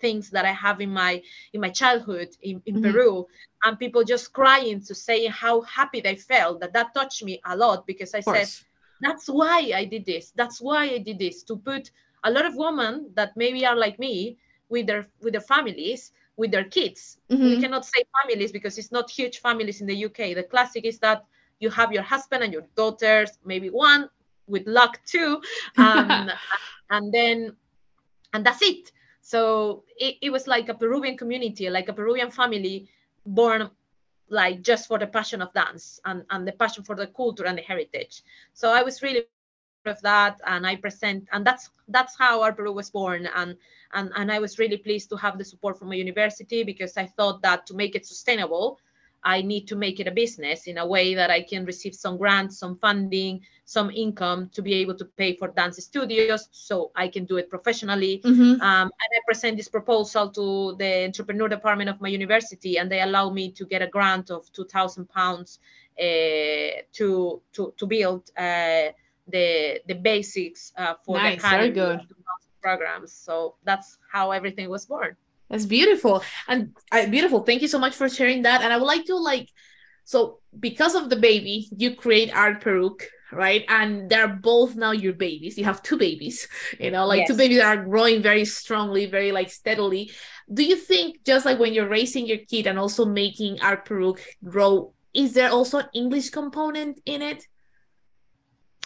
things 0.00 0.30
that 0.30 0.46
I 0.46 0.52
have 0.52 0.80
in 0.80 0.90
my 0.90 1.22
in 1.52 1.60
my 1.60 1.68
childhood 1.68 2.30
in, 2.42 2.62
in 2.66 2.76
mm-hmm. 2.76 2.90
Peru, 2.90 3.26
and 3.64 3.78
people 3.78 4.02
just 4.02 4.32
crying 4.32 4.80
to 4.82 4.94
say 4.94 5.26
how 5.26 5.60
happy 5.62 6.00
they 6.00 6.16
felt. 6.16 6.60
That 6.60 6.72
that 6.72 6.94
touched 6.94 7.22
me 7.22 7.40
a 7.44 7.56
lot 7.56 7.86
because 7.86 8.14
I 8.14 8.20
said, 8.20 8.48
"That's 9.00 9.26
why 9.28 9.72
I 9.74 9.84
did 9.84 10.06
this. 10.06 10.32
That's 10.34 10.60
why 10.60 10.84
I 10.96 10.98
did 10.98 11.18
this 11.18 11.42
to 11.44 11.56
put 11.56 11.90
a 12.24 12.30
lot 12.30 12.46
of 12.46 12.56
women 12.56 13.10
that 13.14 13.36
maybe 13.36 13.66
are 13.66 13.76
like 13.76 13.98
me 13.98 14.38
with 14.68 14.86
their 14.86 15.06
with 15.20 15.32
their 15.32 15.48
families." 15.54 16.12
with 16.36 16.52
their 16.52 16.64
kids 16.64 17.18
mm-hmm. 17.28 17.42
we 17.42 17.60
cannot 17.60 17.84
say 17.84 18.02
families 18.22 18.50
because 18.50 18.78
it's 18.78 18.90
not 18.90 19.10
huge 19.10 19.40
families 19.40 19.82
in 19.82 19.86
the 19.86 20.04
uk 20.06 20.16
the 20.16 20.46
classic 20.48 20.86
is 20.86 20.98
that 20.98 21.26
you 21.60 21.70
have 21.70 21.92
your 21.92 22.02
husband 22.02 22.42
and 22.42 22.52
your 22.52 22.64
daughters, 22.74 23.30
maybe 23.44 23.70
one 23.70 24.08
with 24.46 24.66
luck 24.66 24.98
two, 25.06 25.40
um, 25.76 26.30
and 26.90 27.12
then 27.14 27.54
and 28.32 28.44
that's 28.44 28.62
it. 28.62 28.90
So 29.20 29.84
it, 29.96 30.16
it 30.22 30.30
was 30.30 30.46
like 30.46 30.68
a 30.68 30.74
Peruvian 30.74 31.16
community, 31.16 31.70
like 31.70 31.88
a 31.88 31.92
Peruvian 31.92 32.30
family 32.30 32.88
born 33.24 33.70
like 34.28 34.62
just 34.62 34.88
for 34.88 34.98
the 34.98 35.06
passion 35.06 35.42
of 35.42 35.52
dance 35.52 36.00
and, 36.04 36.24
and 36.30 36.46
the 36.46 36.52
passion 36.52 36.84
for 36.84 36.94
the 36.94 37.08
culture 37.08 37.44
and 37.46 37.58
the 37.58 37.62
heritage. 37.62 38.22
So 38.54 38.72
I 38.72 38.82
was 38.82 39.02
really 39.02 39.24
of 39.86 40.00
that 40.02 40.38
and 40.46 40.66
I 40.66 40.76
present 40.76 41.26
and 41.32 41.46
that's 41.46 41.70
that's 41.88 42.14
how 42.18 42.42
Art 42.42 42.56
Peru 42.56 42.70
was 42.70 42.90
born 42.90 43.26
and 43.34 43.56
and 43.94 44.10
and 44.14 44.30
I 44.30 44.38
was 44.38 44.58
really 44.58 44.76
pleased 44.76 45.08
to 45.08 45.16
have 45.16 45.38
the 45.38 45.44
support 45.44 45.78
from 45.78 45.88
my 45.88 45.94
university 45.94 46.62
because 46.64 46.98
I 46.98 47.06
thought 47.06 47.40
that 47.42 47.66
to 47.66 47.74
make 47.74 47.94
it 47.94 48.04
sustainable 48.04 48.78
I 49.22 49.42
need 49.42 49.68
to 49.68 49.76
make 49.76 50.00
it 50.00 50.06
a 50.08 50.10
business 50.10 50.66
in 50.66 50.78
a 50.78 50.86
way 50.86 51.14
that 51.14 51.30
I 51.30 51.42
can 51.42 51.64
receive 51.64 51.94
some 51.94 52.16
grants, 52.16 52.58
some 52.58 52.76
funding, 52.76 53.42
some 53.64 53.90
income 53.90 54.50
to 54.54 54.62
be 54.62 54.74
able 54.74 54.94
to 54.96 55.04
pay 55.04 55.36
for 55.36 55.48
dance 55.48 55.82
studios 55.84 56.48
so 56.50 56.90
I 56.96 57.08
can 57.08 57.24
do 57.24 57.36
it 57.36 57.48
professionally. 57.50 58.20
Mm-hmm. 58.24 58.60
Um, 58.60 58.86
and 59.02 59.10
I 59.16 59.20
present 59.26 59.56
this 59.56 59.68
proposal 59.68 60.30
to 60.30 60.74
the 60.78 61.04
entrepreneur 61.04 61.48
department 61.48 61.90
of 61.90 62.00
my 62.00 62.08
university, 62.08 62.78
and 62.78 62.90
they 62.90 63.02
allow 63.02 63.30
me 63.30 63.52
to 63.52 63.64
get 63.66 63.82
a 63.82 63.86
grant 63.86 64.30
of 64.30 64.50
two 64.52 64.64
thousand 64.64 65.08
pounds 65.08 65.58
uh, 66.00 66.82
to 66.92 67.42
to 67.52 67.74
to 67.76 67.86
build 67.86 68.30
uh, 68.36 68.88
the 69.28 69.80
the 69.86 69.94
basics 69.94 70.72
uh, 70.76 70.94
for 71.04 71.18
nice, 71.18 71.36
the 71.36 71.42
kind 71.42 71.76
of 71.76 72.00
programs. 72.62 73.12
So 73.12 73.56
that's 73.64 73.98
how 74.10 74.32
everything 74.32 74.68
was 74.68 74.86
born. 74.86 75.16
That's 75.50 75.66
beautiful 75.66 76.22
and 76.46 76.76
uh, 76.92 77.06
beautiful. 77.06 77.40
Thank 77.40 77.60
you 77.60 77.68
so 77.68 77.78
much 77.78 77.94
for 77.94 78.08
sharing 78.08 78.42
that. 78.42 78.62
And 78.62 78.72
I 78.72 78.76
would 78.76 78.86
like 78.86 79.04
to 79.06 79.16
like, 79.16 79.50
so 80.04 80.38
because 80.58 80.94
of 80.94 81.10
the 81.10 81.16
baby, 81.16 81.68
you 81.76 81.96
create 81.96 82.34
Art 82.34 82.60
Peru 82.60 82.86
UK, 82.86 83.02
right? 83.32 83.64
And 83.68 84.08
they're 84.08 84.28
both 84.28 84.76
now 84.76 84.92
your 84.92 85.12
babies. 85.12 85.58
You 85.58 85.64
have 85.64 85.82
two 85.82 85.98
babies, 85.98 86.46
you 86.78 86.92
know, 86.92 87.04
like 87.04 87.20
yes. 87.20 87.28
two 87.28 87.36
babies 87.36 87.58
that 87.58 87.76
are 87.78 87.84
growing 87.84 88.22
very 88.22 88.44
strongly, 88.44 89.06
very 89.06 89.32
like 89.32 89.50
steadily. 89.50 90.12
Do 90.52 90.62
you 90.62 90.76
think 90.76 91.24
just 91.24 91.44
like 91.44 91.58
when 91.58 91.74
you're 91.74 91.88
raising 91.88 92.26
your 92.26 92.38
kid 92.38 92.68
and 92.68 92.78
also 92.78 93.04
making 93.04 93.60
Art 93.60 93.84
Peru 93.84 94.10
UK 94.10 94.20
grow, 94.44 94.94
is 95.12 95.34
there 95.34 95.50
also 95.50 95.78
an 95.78 95.88
English 95.94 96.30
component 96.30 97.00
in 97.06 97.22
it? 97.22 97.44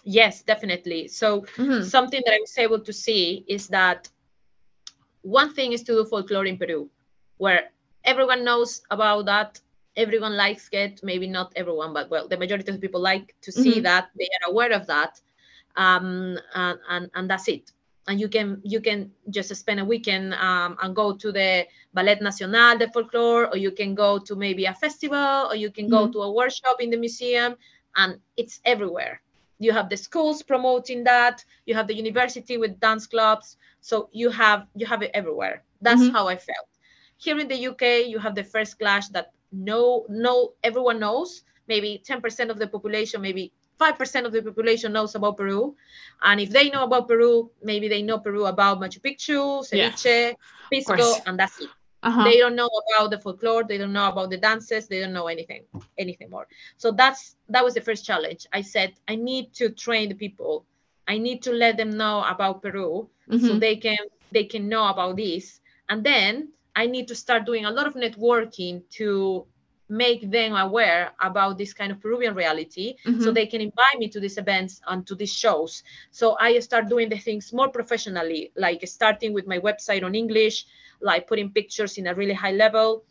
Yes, 0.02 0.42
definitely. 0.42 1.08
So 1.08 1.42
mm-hmm. 1.42 1.82
something 1.82 2.22
that 2.24 2.34
I 2.34 2.38
was 2.40 2.56
able 2.56 2.80
to 2.80 2.92
see 2.92 3.44
is 3.48 3.68
that 3.68 4.08
one 5.24 5.52
thing 5.54 5.72
is 5.72 5.82
to 5.84 5.92
do 5.92 6.04
folklore 6.04 6.46
in 6.46 6.56
Peru, 6.56 6.88
where 7.38 7.70
everyone 8.04 8.44
knows 8.44 8.82
about 8.90 9.24
that. 9.26 9.60
Everyone 9.96 10.36
likes 10.36 10.68
it. 10.72 11.00
Maybe 11.02 11.26
not 11.26 11.52
everyone, 11.56 11.92
but 11.92 12.10
well, 12.10 12.28
the 12.28 12.36
majority 12.36 12.70
of 12.70 12.80
people 12.80 13.00
like 13.00 13.34
to 13.42 13.50
see 13.50 13.76
mm-hmm. 13.76 13.82
that. 13.82 14.10
They 14.18 14.28
are 14.40 14.50
aware 14.50 14.72
of 14.72 14.86
that, 14.86 15.20
um, 15.76 16.38
and, 16.54 16.78
and 16.88 17.10
and 17.14 17.30
that's 17.30 17.48
it. 17.48 17.72
And 18.06 18.20
you 18.20 18.28
can 18.28 18.60
you 18.64 18.80
can 18.80 19.10
just 19.30 19.54
spend 19.56 19.80
a 19.80 19.84
weekend 19.84 20.34
um, 20.34 20.76
and 20.82 20.94
go 20.94 21.16
to 21.16 21.32
the 21.32 21.66
Ballet 21.94 22.18
Nacional 22.20 22.76
de 22.76 22.90
Folklore, 22.90 23.48
or 23.48 23.56
you 23.56 23.70
can 23.70 23.94
go 23.94 24.18
to 24.18 24.36
maybe 24.36 24.66
a 24.66 24.74
festival, 24.74 25.48
or 25.48 25.56
you 25.56 25.70
can 25.70 25.88
go 25.88 26.02
mm-hmm. 26.02 26.12
to 26.12 26.22
a 26.22 26.32
workshop 26.32 26.80
in 26.80 26.90
the 26.90 26.98
museum, 26.98 27.56
and 27.96 28.18
it's 28.36 28.60
everywhere. 28.64 29.22
You 29.58 29.72
have 29.72 29.88
the 29.88 29.96
schools 29.96 30.42
promoting 30.42 31.04
that. 31.04 31.44
You 31.66 31.74
have 31.74 31.86
the 31.86 31.94
university 31.94 32.56
with 32.56 32.80
dance 32.80 33.06
clubs 33.06 33.56
so 33.84 34.08
you 34.12 34.30
have 34.30 34.66
you 34.74 34.86
have 34.86 35.02
it 35.02 35.10
everywhere. 35.12 35.62
That's 35.82 36.00
mm-hmm. 36.00 36.16
how 36.16 36.26
i 36.26 36.36
felt. 36.36 36.68
Here 37.18 37.38
in 37.38 37.48
the 37.48 37.68
uk 37.68 37.82
you 37.82 38.18
have 38.18 38.34
the 38.34 38.42
first 38.42 38.78
clash 38.78 39.08
that 39.08 39.32
no 39.52 40.06
no 40.08 40.54
everyone 40.64 40.98
knows. 40.98 41.44
Maybe 41.68 42.02
10% 42.08 42.48
of 42.50 42.58
the 42.58 42.66
population 42.66 43.20
maybe 43.20 43.52
5% 43.80 44.24
of 44.24 44.32
the 44.32 44.40
population 44.40 44.92
knows 44.92 45.14
about 45.14 45.36
peru. 45.36 45.76
And 46.22 46.40
if 46.40 46.48
they 46.48 46.70
know 46.70 46.84
about 46.84 47.08
peru 47.08 47.50
maybe 47.62 47.88
they 47.88 48.00
know 48.00 48.18
peru 48.18 48.46
about 48.46 48.80
machu 48.80 49.00
picchu 49.04 49.60
ceviche 49.68 50.32
yeah, 50.32 50.32
pisco 50.72 51.20
and 51.26 51.38
that's 51.38 51.60
it 51.60 51.68
uh-huh. 52.04 52.24
they 52.24 52.38
don't 52.38 52.54
know 52.54 52.70
about 52.88 53.10
the 53.10 53.18
folklore 53.18 53.64
they 53.64 53.78
don't 53.78 53.92
know 53.92 54.08
about 54.08 54.30
the 54.30 54.36
dances 54.36 54.86
they 54.86 55.00
don't 55.00 55.12
know 55.12 55.26
anything 55.26 55.62
anything 55.98 56.30
more 56.30 56.46
so 56.76 56.92
that's 56.92 57.36
that 57.48 57.64
was 57.64 57.74
the 57.74 57.80
first 57.80 58.04
challenge 58.04 58.46
i 58.52 58.60
said 58.60 58.92
i 59.08 59.16
need 59.16 59.52
to 59.52 59.70
train 59.70 60.08
the 60.08 60.14
people 60.14 60.64
I 61.06 61.18
need 61.18 61.42
to 61.42 61.52
let 61.52 61.76
them 61.76 61.90
know 61.90 62.24
about 62.24 62.62
Peru 62.62 63.08
mm-hmm. 63.30 63.46
so 63.46 63.58
they 63.58 63.76
can 63.76 63.98
they 64.32 64.44
can 64.44 64.68
know 64.68 64.88
about 64.88 65.16
this. 65.16 65.60
And 65.88 66.04
then 66.04 66.48
I 66.74 66.86
need 66.86 67.06
to 67.08 67.14
start 67.14 67.46
doing 67.46 67.66
a 67.66 67.70
lot 67.70 67.86
of 67.86 67.94
networking 67.94 68.82
to 68.98 69.46
make 69.88 70.30
them 70.30 70.56
aware 70.56 71.12
about 71.20 71.58
this 71.58 71.74
kind 71.74 71.92
of 71.92 72.00
Peruvian 72.00 72.34
reality 72.34 72.96
mm-hmm. 73.04 73.22
so 73.22 73.30
they 73.30 73.46
can 73.46 73.60
invite 73.60 73.98
me 73.98 74.08
to 74.08 74.18
these 74.18 74.38
events 74.38 74.80
and 74.88 75.06
to 75.06 75.14
these 75.14 75.32
shows. 75.32 75.82
So 76.10 76.36
I 76.40 76.58
start 76.60 76.88
doing 76.88 77.10
the 77.10 77.18
things 77.18 77.52
more 77.52 77.68
professionally, 77.68 78.50
like 78.56 78.86
starting 78.88 79.34
with 79.34 79.46
my 79.46 79.58
website 79.58 80.02
on 80.02 80.14
English, 80.14 80.64
like 81.00 81.26
putting 81.26 81.50
pictures 81.50 81.98
in 81.98 82.06
a 82.06 82.14
really 82.14 82.34
high 82.34 82.52
level 82.52 83.04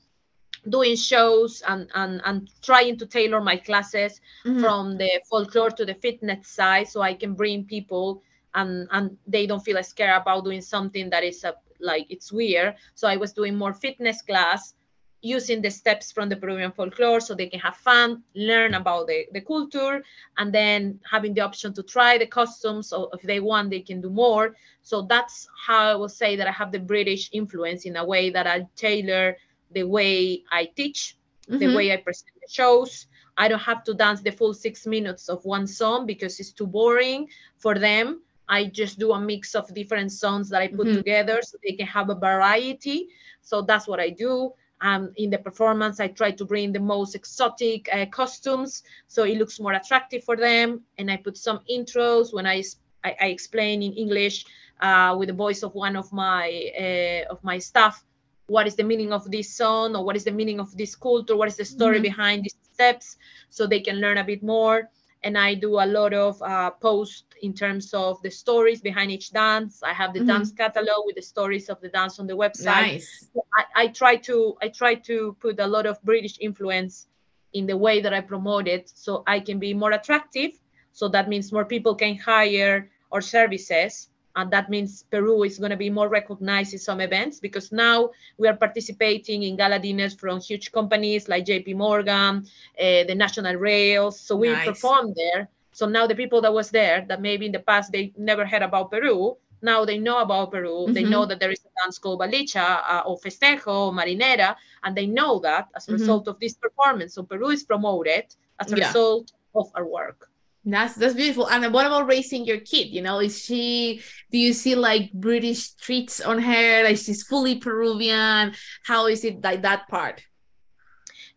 doing 0.69 0.95
shows 0.95 1.61
and, 1.67 1.89
and, 1.93 2.21
and 2.25 2.49
trying 2.61 2.97
to 2.97 3.05
tailor 3.05 3.41
my 3.41 3.57
classes 3.57 4.21
mm-hmm. 4.45 4.61
from 4.61 4.97
the 4.97 5.09
folklore 5.29 5.69
to 5.71 5.85
the 5.85 5.95
fitness 5.95 6.47
side 6.47 6.87
so 6.87 7.01
I 7.01 7.13
can 7.13 7.33
bring 7.33 7.65
people 7.65 8.23
and 8.55 8.87
and 8.91 9.17
they 9.27 9.47
don't 9.47 9.65
feel 9.65 9.81
scared 9.83 10.21
about 10.21 10.43
doing 10.43 10.61
something 10.61 11.09
that 11.09 11.23
is 11.23 11.43
a, 11.43 11.55
like 11.79 12.05
it's 12.09 12.31
weird. 12.31 12.75
So 12.95 13.07
I 13.07 13.17
was 13.17 13.33
doing 13.33 13.57
more 13.57 13.73
fitness 13.73 14.21
class 14.21 14.75
using 15.23 15.61
the 15.61 15.71
steps 15.71 16.11
from 16.11 16.29
the 16.29 16.37
Peruvian 16.37 16.71
folklore 16.71 17.21
so 17.21 17.35
they 17.35 17.47
can 17.47 17.59
have 17.61 17.77
fun, 17.77 18.23
learn 18.35 18.75
about 18.75 19.07
the, 19.07 19.25
the 19.33 19.41
culture, 19.41 20.03
and 20.37 20.53
then 20.53 20.99
having 21.09 21.33
the 21.33 21.41
option 21.41 21.73
to 21.73 21.83
try 21.83 22.17
the 22.19 22.27
costumes. 22.27 22.89
So 22.89 23.09
if 23.13 23.23
they 23.23 23.39
want, 23.39 23.71
they 23.71 23.81
can 23.81 24.01
do 24.01 24.09
more. 24.11 24.55
So 24.83 25.03
that's 25.03 25.47
how 25.67 25.91
I 25.91 25.95
will 25.95 26.09
say 26.09 26.35
that 26.37 26.47
I 26.47 26.51
have 26.51 26.71
the 26.71 26.79
British 26.79 27.29
influence 27.33 27.85
in 27.85 27.97
a 27.97 28.05
way 28.05 28.29
that 28.31 28.47
I 28.47 28.67
tailor 28.75 29.37
the 29.71 29.83
way 29.83 30.43
I 30.51 30.65
teach 30.75 31.17
the 31.57 31.67
Mhm. 31.67 31.73
way 31.73 31.91
I 31.93 31.97
present 31.97 32.31
the 32.41 32.51
shows. 32.51 33.07
I 33.37 33.47
don't 33.47 33.59
have 33.61 33.83
to 33.85 33.93
dance 33.93 34.21
the 34.21 34.31
full 34.31 34.53
six 34.53 34.85
minutes 34.85 35.29
of 35.29 35.43
one 35.45 35.67
song 35.67 36.05
because 36.05 36.39
it's 36.39 36.51
too 36.51 36.67
boring 36.67 37.27
for 37.57 37.77
them. 37.79 38.21
I 38.49 38.65
just 38.65 38.99
do 38.99 39.11
a 39.13 39.19
mix 39.19 39.55
of 39.55 39.73
different 39.73 40.11
songs 40.11 40.49
that 40.49 40.61
I 40.61 40.67
put 40.67 40.91
Mhm. 40.91 40.93
together 40.93 41.39
so 41.41 41.57
they 41.63 41.73
can 41.73 41.87
have 41.87 42.09
a 42.09 42.15
variety. 42.15 43.07
So 43.41 43.61
that's 43.61 43.87
what 43.87 43.99
I 43.99 44.09
do. 44.09 44.53
Um, 44.83 45.13
in 45.17 45.31
the 45.31 45.39
performance, 45.39 45.99
I 45.99 46.09
try 46.09 46.31
to 46.31 46.45
bring 46.45 46.73
the 46.73 46.79
most 46.79 47.15
exotic 47.15 47.89
uh, 47.93 48.05
costumes 48.07 48.83
so 49.07 49.23
it 49.23 49.37
looks 49.37 49.59
more 49.59 49.73
attractive 49.73 50.23
for 50.25 50.35
them. 50.37 50.81
And 50.97 51.09
I 51.11 51.17
put 51.17 51.37
some 51.37 51.61
intros 51.71 52.33
when 52.33 52.45
I 52.45 52.63
I 53.03 53.27
explain 53.27 53.81
in 53.83 53.93
English 53.93 54.45
uh, 54.81 55.15
with 55.17 55.29
the 55.29 55.33
voice 55.45 55.63
of 55.63 55.73
one 55.75 55.95
of 55.95 56.11
my 56.13 56.45
uh, 56.79 57.31
of 57.33 57.43
my 57.43 57.59
staff 57.59 58.03
what 58.47 58.67
is 58.67 58.75
the 58.75 58.83
meaning 58.83 59.13
of 59.13 59.29
this 59.31 59.55
song 59.55 59.95
or 59.95 60.03
what 60.05 60.15
is 60.15 60.25
the 60.25 60.31
meaning 60.31 60.59
of 60.59 60.75
this 60.77 60.95
culture 60.95 61.35
what 61.35 61.47
is 61.47 61.57
the 61.57 61.65
story 61.65 61.99
Mhm. 61.99 62.03
behind 62.09 62.43
these 62.43 62.55
steps 62.73 63.17
so 63.49 63.65
they 63.67 63.79
can 63.79 63.97
learn 64.01 64.17
a 64.17 64.23
bit 64.23 64.43
more 64.43 64.89
and 65.23 65.37
i 65.37 65.53
do 65.53 65.79
a 65.79 65.85
lot 65.85 66.13
of 66.13 66.41
uh, 66.41 66.69
posts 66.69 67.23
in 67.41 67.53
terms 67.53 67.93
of 67.93 68.21
the 68.21 68.29
stories 68.29 68.81
behind 68.81 69.11
each 69.11 69.31
dance 69.31 69.81
i 69.83 69.93
have 69.93 70.13
the 70.13 70.19
Mhm. 70.19 70.27
dance 70.27 70.51
catalog 70.51 71.05
with 71.05 71.15
the 71.15 71.21
stories 71.21 71.69
of 71.69 71.79
the 71.81 71.89
dance 71.89 72.19
on 72.19 72.27
the 72.27 72.35
website 72.35 72.93
Nice. 72.93 73.29
I, 73.57 73.63
I 73.83 73.87
try 73.87 74.15
to 74.27 74.55
i 74.61 74.67
try 74.69 74.95
to 75.09 75.35
put 75.39 75.59
a 75.59 75.67
lot 75.67 75.85
of 75.85 76.01
british 76.03 76.37
influence 76.39 77.07
in 77.53 77.65
the 77.67 77.77
way 77.77 78.01
that 78.01 78.13
i 78.13 78.21
promote 78.21 78.67
it 78.67 78.91
so 78.93 79.23
i 79.27 79.39
can 79.39 79.59
be 79.59 79.73
more 79.73 79.91
attractive 79.91 80.51
so 80.91 81.07
that 81.09 81.27
means 81.27 81.51
more 81.51 81.65
people 81.65 81.95
can 81.95 82.17
hire 82.17 82.89
our 83.11 83.21
services 83.21 84.09
and 84.35 84.51
that 84.51 84.69
means 84.69 85.03
peru 85.11 85.43
is 85.43 85.59
going 85.59 85.69
to 85.71 85.77
be 85.77 85.89
more 85.89 86.09
recognized 86.09 86.73
in 86.73 86.79
some 86.79 86.99
events 87.01 87.39
because 87.39 87.71
now 87.71 88.09
we 88.37 88.47
are 88.47 88.55
participating 88.55 89.43
in 89.43 89.55
gala 89.55 89.79
dinners 89.79 90.13
from 90.13 90.39
huge 90.39 90.71
companies 90.71 91.27
like 91.27 91.45
jp 91.45 91.75
morgan 91.75 92.45
uh, 92.79 93.03
the 93.09 93.15
national 93.15 93.55
rails 93.55 94.19
so 94.19 94.35
we 94.35 94.49
Nice. 94.49 94.67
perform 94.67 95.13
there 95.15 95.47
so 95.71 95.85
now 95.87 96.05
the 96.07 96.15
people 96.15 96.41
that 96.41 96.53
was 96.53 96.69
there 96.71 97.05
that 97.07 97.21
maybe 97.21 97.45
in 97.45 97.51
the 97.51 97.59
past 97.59 97.91
they 97.91 98.13
never 98.17 98.45
heard 98.45 98.61
about 98.61 98.91
peru 98.91 99.35
now 99.63 99.85
they 99.85 99.97
know 99.97 100.19
about 100.19 100.51
Peru. 100.51 100.91
They 100.91 101.05
Mhm. 101.05 101.09
know 101.09 101.25
that 101.25 101.39
there 101.39 101.49
is 101.49 101.61
a 101.65 101.69
dance 101.81 101.97
called 101.97 102.19
Valicha 102.19 102.83
uh, 102.85 103.03
or 103.05 103.17
Festejo 103.17 103.87
or 103.87 103.91
Marinera, 103.93 104.55
and 104.83 104.95
they 104.95 105.07
know 105.07 105.39
that 105.39 105.69
as 105.73 105.87
a 105.87 105.91
Mhm. 105.91 105.95
result 105.99 106.27
of 106.27 106.37
this 106.39 106.55
performance. 106.55 107.13
So 107.15 107.23
Peru 107.23 107.49
is 107.49 107.63
promoted 107.63 108.25
as 108.59 108.71
a 108.73 108.75
Yeah. 108.75 108.87
result 108.87 109.31
of 109.55 109.71
our 109.73 109.85
work. 109.85 110.29
That's 110.65 110.95
that's 110.95 111.13
beautiful. 111.13 111.49
And 111.49 111.73
what 111.73 111.85
about 111.85 112.07
raising 112.07 112.45
your 112.45 112.59
kid? 112.59 112.87
You 112.87 113.01
know, 113.01 113.19
is 113.19 113.37
she? 113.37 114.01
Do 114.31 114.37
you 114.37 114.53
see 114.53 114.75
like 114.75 115.11
British 115.11 115.73
treats 115.73 116.21
on 116.21 116.39
her? 116.39 116.83
Like 116.83 116.97
she's 116.97 117.23
fully 117.23 117.55
Peruvian. 117.55 118.53
How 118.85 119.07
is 119.07 119.25
it 119.25 119.43
like 119.43 119.61
that 119.63 119.89
part? 119.89 120.23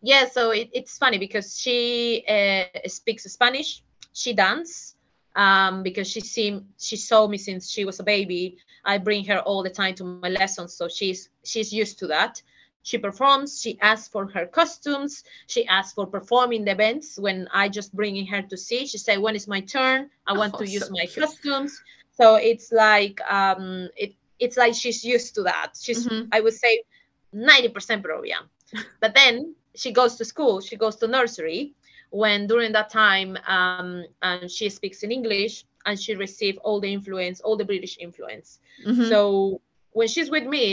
Yeah, 0.01 0.29
so 0.29 0.51
it, 0.51 0.69
it's 0.73 0.97
funny 0.97 1.17
because 1.17 1.59
she 1.59 2.23
uh, 2.29 2.87
speaks 2.87 3.23
Spanish. 3.23 3.83
She 4.13 4.33
dance 4.33 4.95
um, 5.35 5.83
because 5.83 6.07
she 6.07 6.21
see, 6.21 6.61
she 6.77 6.95
saw 6.95 7.27
me 7.27 7.37
since 7.37 7.69
she 7.69 7.83
was 7.83 7.99
a 7.99 8.03
baby. 8.03 8.57
I 8.85 8.97
bring 8.97 9.25
her 9.25 9.39
all 9.39 9.63
the 9.63 9.69
time 9.69 9.95
to 9.95 10.03
my 10.03 10.29
lessons, 10.29 10.73
so 10.73 10.87
she's 10.87 11.29
she's 11.43 11.73
used 11.73 11.99
to 11.99 12.07
that. 12.07 12.41
She 12.87 12.97
performs. 12.97 13.59
She 13.61 13.77
asks 13.81 14.07
for 14.07 14.23
her 14.35 14.45
costumes. 14.45 15.25
She 15.47 15.67
asks 15.67 15.91
for 15.97 16.07
performing 16.07 16.63
the 16.63 16.71
events. 16.71 17.19
When 17.19 17.49
I 17.51 17.67
just 17.67 17.93
bringing 17.93 18.25
her 18.27 18.41
to 18.51 18.55
see, 18.67 18.87
she 18.87 18.97
say, 18.97 19.17
"When 19.17 19.35
is 19.35 19.45
my 19.55 19.59
turn? 19.59 20.09
I 20.25 20.31
want 20.39 20.53
Oh, 20.55 20.59
to 20.59 20.65
use 20.77 20.89
my 20.89 21.05
costumes." 21.19 21.73
So 22.19 22.35
it's 22.35 22.71
like 22.71 23.17
um, 23.39 23.89
it 24.03 24.11
it's 24.39 24.55
like 24.63 24.73
she's 24.73 25.03
used 25.03 25.35
to 25.35 25.41
that. 25.51 25.69
She's 25.85 26.07
Mhm. 26.07 26.29
I 26.31 26.39
would 26.43 26.57
say 26.63 26.73
ninety 27.33 27.67
percent 27.75 27.99
Peruvian. 28.05 28.43
But 29.03 29.11
then 29.19 29.33
she 29.81 29.91
goes 29.91 30.15
to 30.19 30.23
school. 30.33 30.61
She 30.61 30.75
goes 30.83 30.95
to 31.01 31.07
nursery. 31.07 31.61
When 32.21 32.47
during 32.47 32.71
that 32.71 32.89
time, 32.89 33.31
um, 33.55 34.05
and 34.21 34.49
she 34.57 34.69
speaks 34.69 35.03
in 35.05 35.11
English, 35.11 35.65
and 35.85 35.99
she 36.03 36.15
receive 36.15 36.55
all 36.65 36.79
the 36.79 36.91
influence, 36.97 37.37
all 37.45 37.57
the 37.61 37.67
British 37.73 37.95
influence. 37.99 38.47
Mhm. 38.85 39.09
So 39.11 39.19
when 39.91 40.07
she's 40.07 40.29
with 40.35 40.47
me, 40.57 40.65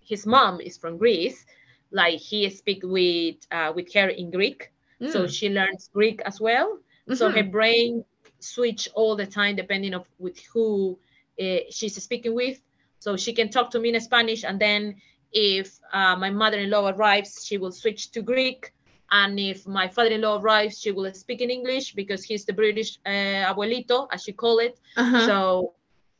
his 0.00 0.26
mom 0.26 0.60
is 0.60 0.76
from 0.76 0.96
Greece. 0.98 1.44
Like 1.90 2.18
he 2.18 2.48
speak 2.50 2.80
with 2.84 3.36
uh, 3.50 3.72
with 3.74 3.92
her 3.94 4.08
in 4.08 4.30
Greek, 4.30 4.72
so 5.06 5.24
Mm. 5.24 5.30
she 5.30 5.48
learns 5.48 5.90
Greek 5.92 6.20
as 6.24 6.40
well. 6.40 6.78
So 7.14 7.30
her 7.30 7.42
brain 7.44 8.04
switch 8.40 8.88
all 8.94 9.16
the 9.16 9.26
time 9.26 9.56
depending 9.56 9.94
of 9.94 10.04
with 10.18 10.38
who 10.52 10.98
uh, 11.40 11.60
she's 11.70 12.00
speaking 12.02 12.34
with. 12.34 12.60
So 12.98 13.16
she 13.16 13.32
can 13.32 13.48
talk 13.48 13.70
to 13.70 13.78
me 13.80 13.94
in 13.94 14.00
Spanish, 14.00 14.44
and 14.44 14.60
then 14.60 14.96
if 15.32 15.78
uh, 15.92 16.16
my 16.16 16.30
mother-in-law 16.30 16.90
arrives, 16.90 17.44
she 17.46 17.56
will 17.58 17.72
switch 17.72 18.10
to 18.12 18.22
Greek. 18.22 18.72
And 19.10 19.40
if 19.40 19.66
my 19.66 19.88
father-in-law 19.88 20.40
arrives, 20.40 20.80
she 20.80 20.90
will 20.90 21.10
speak 21.14 21.40
in 21.40 21.48
English 21.48 21.94
because 21.94 22.22
he's 22.24 22.44
the 22.44 22.52
British 22.52 22.98
uh, 23.06 23.46
abuelito, 23.50 24.08
as 24.12 24.22
she 24.24 24.32
call 24.32 24.58
it. 24.58 24.78
Uh-huh. 24.96 25.26
So, 25.26 25.74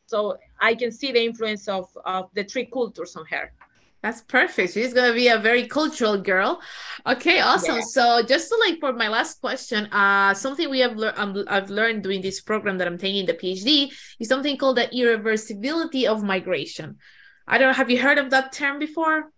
so 0.07 0.38
I 0.61 0.75
can 0.75 0.91
see 0.91 1.12
the 1.12 1.23
influence 1.23 1.69
of, 1.69 1.87
of 2.07 2.31
the 2.33 2.45
three 2.45 2.64
cultures 2.64 3.14
on 3.17 3.27
her. 3.27 3.53
That's 4.02 4.22
perfect. 4.22 4.74
She's 4.74 4.94
gonna 4.94 5.12
be 5.12 5.28
a 5.28 5.38
very 5.38 5.66
cultural 5.66 6.18
girl. 6.18 6.61
Okay, 7.04 7.40
awesome. 7.40 7.76
Yeah. 7.76 7.82
So 7.82 8.22
just 8.22 8.48
to 8.48 8.56
like 8.56 8.78
for 8.78 8.92
my 8.92 9.08
last 9.08 9.40
question, 9.40 9.87
uh, 9.87 10.34
something 10.34 10.70
we 10.70 10.78
have 10.80 10.96
learned 10.96 11.18
um, 11.18 11.44
I've 11.48 11.68
learned 11.68 12.04
doing 12.04 12.22
this 12.22 12.40
program 12.40 12.78
that 12.78 12.87
I'm 12.87 12.98
taking 12.98 13.26
the 13.26 13.34
PhD 13.34 13.92
is 14.20 14.28
something 14.28 14.56
called 14.56 14.76
the 14.76 14.87
irreversibility 14.94 16.06
of 16.06 16.22
migration. 16.22 16.98
I 17.48 17.58
don't 17.58 17.68
know, 17.68 17.74
have 17.74 17.90
you 17.90 18.00
heard 18.00 18.18
of 18.18 18.30
that 18.30 18.52
term 18.52 18.78
before? 18.78 19.32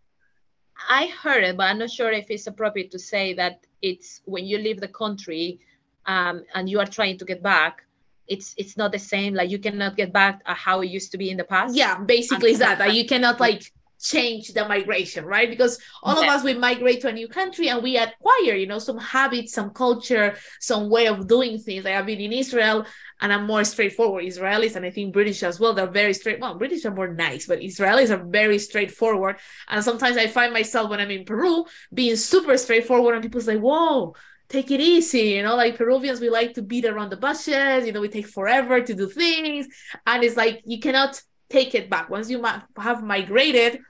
I 0.89 1.07
heard 1.07 1.45
it, 1.45 1.57
but 1.57 1.65
I'm 1.65 1.79
not 1.79 1.91
sure 1.91 2.11
if 2.11 2.31
it's 2.31 2.47
appropriate 2.47 2.91
to 2.93 2.99
say 2.99 3.35
that 3.35 3.65
it's 3.81 4.21
when 4.25 4.45
you 4.45 4.59
leave 4.59 4.81
the 4.81 4.89
country 4.89 5.61
um, 6.07 6.45
and 6.55 6.69
you 6.69 6.81
are 6.81 6.87
trying 6.87 7.19
to 7.19 7.25
get 7.25 7.43
back. 7.43 7.85
It's 8.27 8.55
it's 8.59 8.77
not 8.77 8.93
the 8.93 8.99
same. 8.99 9.35
Like 9.35 9.51
you 9.51 9.59
cannot 9.59 9.97
get 9.97 10.13
back 10.13 10.43
uh, 10.45 10.55
how 10.55 10.83
it 10.83 10.91
used 10.91 11.13
to 11.13 11.19
be 11.19 11.31
in 11.31 11.37
the 11.37 11.45
past. 11.45 11.75
Yeah, 11.75 11.99
basically 11.99 12.53
is 12.53 12.59
that 12.59 12.79
that 12.79 12.95
you 12.95 13.07
cannot 13.07 13.41
like 13.41 13.73
change 14.01 14.53
the 14.53 14.67
migration, 14.67 15.25
right? 15.25 15.51
Because 15.51 15.79
all 16.03 16.19
of 16.19 16.29
us 16.29 16.43
we 16.43 16.55
migrate 16.55 17.01
to 17.03 17.09
a 17.09 17.13
new 17.13 17.29
country 17.29 17.69
and 17.69 17.83
we 17.83 17.97
acquire, 17.97 18.55
you 18.55 18.67
know, 18.67 18.79
some 18.79 18.99
habits, 18.99 19.53
some 19.53 19.71
culture, 19.71 20.37
some 20.59 20.89
way 20.89 21.07
of 21.07 21.29
doing 21.29 21.59
things. 21.59 21.85
Like 21.85 21.95
I've 21.95 22.07
been 22.07 22.21
in 22.21 22.33
Israel 22.33 22.87
and 23.21 23.33
I'm 23.33 23.47
more 23.47 23.65
straightforward. 23.65 24.25
Israelis 24.25 24.77
and 24.77 24.87
I 24.87 24.91
think 24.91 25.13
British 25.13 25.43
as 25.43 25.61
well, 25.61 25.75
they're 25.75 25.87
very 25.87 26.15
straight. 26.15 26.41
Well, 26.41 26.57
British 26.57 26.85
are 26.85 26.95
more 26.95 27.13
nice, 27.13 27.47
but 27.47 27.61
Israelis 27.61 28.11
are 28.11 28.25
very 28.25 28.59
straightforward. 28.59 29.37
And 29.69 29.85
sometimes 29.85 30.17
I 30.17 30.27
find 30.27 30.53
myself 30.53 30.91
when 30.91 31.01
I'm 31.01 31.11
in 31.11 31.25
Peru 31.25 31.65
being 31.93 32.17
super 32.17 32.57
straightforward 32.57 33.15
and 33.15 33.23
people 33.23 33.41
say, 33.41 33.57
whoa, 33.57 34.15
take 34.49 34.71
it 34.71 34.81
easy. 34.81 35.31
You 35.37 35.43
know, 35.43 35.57
like 35.57 35.77
Peruvians, 35.77 36.21
we 36.21 36.31
like 36.31 36.55
to 36.55 36.63
beat 36.63 36.87
around 36.87 37.11
the 37.11 37.17
bushes, 37.17 37.87
you 37.87 37.93
know, 37.93 38.01
we 38.01 38.09
take 38.09 38.27
forever 38.27 38.81
to 38.81 38.95
do 38.95 39.09
things. 39.09 39.67
And 40.07 40.25
it's 40.25 40.37
like 40.37 40.63
you 40.65 40.81
cannot 40.81 41.21
take 41.51 41.75
it 41.75 41.91
back. 41.91 42.09
Once 42.09 42.31
you 42.31 42.43
have 42.79 43.03
migrated, 43.03 43.81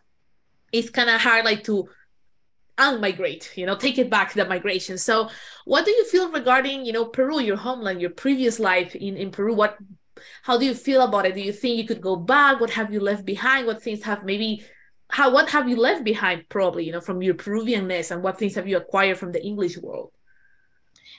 it's 0.73 0.91
kind 0.91 1.11
of 1.11 1.21
hard 1.21 1.45
like 1.45 1.65
to 1.65 1.89
unmigrate 2.79 3.55
you 3.57 3.67
know 3.67 3.77
take 3.77 3.99
it 3.99 4.11
back 4.11 4.33
the 4.33 4.45
migration. 4.47 4.99
So 4.99 5.29
what 5.65 5.85
do 5.85 5.91
you 5.91 6.05
feel 6.07 6.31
regarding 6.31 6.87
you 6.87 6.93
know 6.93 7.07
peru 7.07 7.41
your 7.41 7.57
homeland 7.57 8.01
your 8.01 8.11
previous 8.11 8.59
life 8.59 8.95
in 8.95 9.17
in 9.17 9.31
peru? 9.31 9.55
What 9.55 9.77
how 10.43 10.59
do 10.59 10.65
you 10.65 10.75
feel 10.75 11.03
about 11.03 11.27
it? 11.27 11.35
Do 11.35 11.41
you 11.41 11.53
think 11.53 11.77
you 11.77 11.87
could 11.87 12.01
go 12.01 12.17
back? 12.17 12.61
What 12.61 12.71
have 12.71 12.93
you 12.93 13.01
left 13.01 13.25
behind? 13.25 13.67
What 13.67 13.83
things 13.83 14.03
have 14.05 14.25
maybe 14.25 14.65
how 15.09 15.33
what 15.33 15.51
have 15.51 15.69
you 15.69 15.77
left 15.77 16.05
behind 16.05 16.49
probably 16.49 16.85
you 16.85 16.93
know 16.93 17.01
from 17.01 17.23
your 17.23 17.35
peruvianness 17.35 18.11
and 18.11 18.23
what 18.23 18.39
things 18.39 18.55
have 18.55 18.69
you 18.69 18.77
acquired 18.77 19.19
from 19.19 19.33
the 19.33 19.45
english 19.45 19.77
world? 19.77 20.13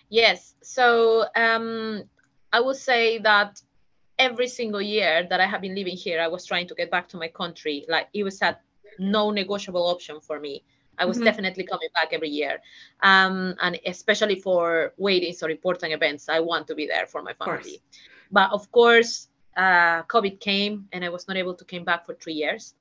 Yes. 0.09 0.55
So 0.61 1.25
um, 1.35 2.03
I 2.51 2.59
would 2.59 2.75
say 2.75 3.19
that 3.19 3.61
every 4.19 4.47
single 4.47 4.81
year 4.81 5.25
that 5.29 5.39
I 5.39 5.47
have 5.47 5.61
been 5.61 5.73
living 5.73 5.95
here, 5.95 6.21
I 6.21 6.27
was 6.27 6.45
trying 6.45 6.67
to 6.67 6.75
get 6.75 6.91
back 6.91 7.07
to 7.09 7.17
my 7.17 7.29
country. 7.29 7.85
Like 7.87 8.09
it 8.13 8.23
was 8.23 8.41
a 8.41 8.57
no 8.97 9.31
negotiable 9.31 9.87
option 9.87 10.19
for 10.19 10.39
me. 10.39 10.63
I 10.97 11.05
was 11.05 11.17
Mhm. 11.17 11.23
definitely 11.23 11.63
coming 11.65 11.89
back 11.93 12.09
every 12.13 12.29
year. 12.29 12.61
Um, 13.01 13.55
and 13.61 13.79
especially 13.85 14.35
for 14.35 14.93
weddings 14.97 15.41
or 15.43 15.49
important 15.49 15.93
events, 15.93 16.29
I 16.29 16.39
want 16.39 16.67
to 16.67 16.75
be 16.75 16.85
there 16.87 17.07
for 17.07 17.21
my 17.21 17.33
family. 17.33 17.81
But 18.31 18.51
of 18.51 18.71
course, 18.71 19.27
uh, 19.57 20.03
COVID 20.03 20.39
came 20.39 20.87
and 20.91 21.03
I 21.03 21.09
was 21.09 21.27
not 21.27 21.37
able 21.37 21.55
to 21.55 21.65
come 21.65 21.83
back 21.83 22.05
for 22.05 22.13
three 22.15 22.33
years. 22.33 22.75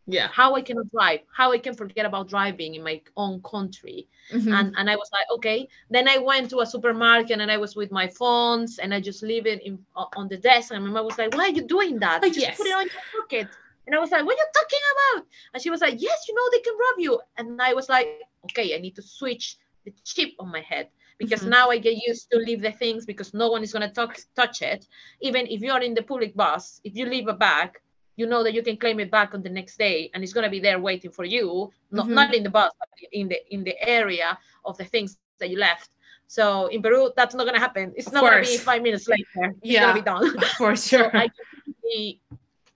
yeah 0.05 0.27
how 0.27 0.55
i 0.55 0.61
cannot 0.61 0.89
drive 0.91 1.19
how 1.31 1.51
i 1.51 1.57
can 1.57 1.73
forget 1.73 2.05
about 2.05 2.27
driving 2.27 2.75
in 2.75 2.83
my 2.83 3.01
own 3.15 3.41
country 3.41 4.07
mm-hmm. 4.31 4.51
and 4.53 4.73
and 4.77 4.89
i 4.89 4.95
was 4.95 5.09
like 5.13 5.25
okay 5.31 5.67
then 5.89 6.07
i 6.07 6.17
went 6.17 6.49
to 6.49 6.59
a 6.59 6.65
supermarket 6.65 7.39
and 7.39 7.49
i 7.49 7.57
was 7.57 7.75
with 7.75 7.91
my 7.91 8.07
phones 8.07 8.79
and 8.79 8.93
i 8.93 8.99
just 8.99 9.23
leave 9.23 9.45
it 9.45 9.61
in 9.63 9.79
on 9.95 10.27
the 10.27 10.37
desk 10.37 10.73
and 10.73 10.83
my 10.83 10.91
mom 10.91 11.05
was 11.05 11.17
like 11.17 11.33
why 11.35 11.45
are 11.45 11.49
you 11.49 11.65
doing 11.65 11.99
that 11.99 12.21
just 12.23 12.37
yes. 12.37 12.57
put 12.57 12.67
it 12.67 12.75
on 12.75 12.83
your 12.83 13.21
pocket 13.21 13.47
and 13.87 13.95
i 13.95 13.99
was 13.99 14.11
like 14.11 14.25
what 14.25 14.33
are 14.33 14.37
you 14.37 14.47
talking 14.53 14.79
about 14.93 15.25
and 15.53 15.63
she 15.63 15.69
was 15.69 15.79
like 15.79 15.95
yes 16.01 16.25
you 16.27 16.35
know 16.35 16.49
they 16.51 16.59
can 16.59 16.73
rob 16.73 16.99
you 16.99 17.19
and 17.37 17.61
i 17.61 17.73
was 17.73 17.87
like 17.87 18.07
okay 18.45 18.75
i 18.75 18.79
need 18.79 18.95
to 18.95 19.01
switch 19.01 19.57
the 19.85 19.93
chip 20.03 20.31
on 20.39 20.51
my 20.51 20.61
head 20.61 20.89
because 21.19 21.41
mm-hmm. 21.41 21.51
now 21.51 21.69
I 21.69 21.77
get 21.77 21.95
used 22.05 22.29
to 22.31 22.37
leave 22.37 22.61
the 22.61 22.71
things 22.71 23.05
because 23.05 23.33
no 23.33 23.49
one 23.49 23.63
is 23.63 23.71
going 23.71 23.89
to 23.89 24.07
touch 24.35 24.61
it. 24.61 24.87
Even 25.21 25.47
if 25.47 25.61
you're 25.61 25.81
in 25.81 25.93
the 25.93 26.01
public 26.01 26.35
bus, 26.35 26.81
if 26.83 26.95
you 26.95 27.05
leave 27.05 27.27
a 27.27 27.33
bag, 27.33 27.79
you 28.15 28.25
know 28.27 28.43
that 28.43 28.53
you 28.53 28.61
can 28.61 28.77
claim 28.77 28.99
it 28.99 29.09
back 29.09 29.33
on 29.33 29.41
the 29.41 29.49
next 29.49 29.77
day 29.77 30.09
and 30.13 30.23
it's 30.23 30.33
going 30.33 30.43
to 30.43 30.49
be 30.49 30.59
there 30.59 30.79
waiting 30.79 31.11
for 31.11 31.25
you 31.25 31.71
not, 31.91 32.05
mm-hmm. 32.05 32.15
not 32.15 32.33
in 32.33 32.43
the 32.43 32.49
bus 32.49 32.71
but 32.79 32.89
in 33.11 33.27
the 33.27 33.53
in 33.53 33.63
the 33.63 33.75
area 33.87 34.37
of 34.65 34.77
the 34.77 34.85
things 34.85 35.17
that 35.39 35.49
you 35.49 35.57
left. 35.57 35.89
So 36.27 36.67
in 36.67 36.81
peru 36.81 37.11
that's 37.15 37.35
not 37.35 37.43
going 37.43 37.55
to 37.55 37.59
happen. 37.59 37.93
It's 37.95 38.07
of 38.07 38.13
not 38.13 38.21
going 38.21 38.43
to 38.43 38.49
be 38.49 38.57
five 38.57 38.81
minutes 38.81 39.07
later. 39.07 39.25
It's 39.35 39.57
yeah, 39.63 39.93
going 39.93 39.95
to 39.95 40.01
be 40.01 40.05
done. 40.05 40.39
for 40.57 40.75
sure 40.75 41.11
so 41.11 41.17
i 41.17 42.17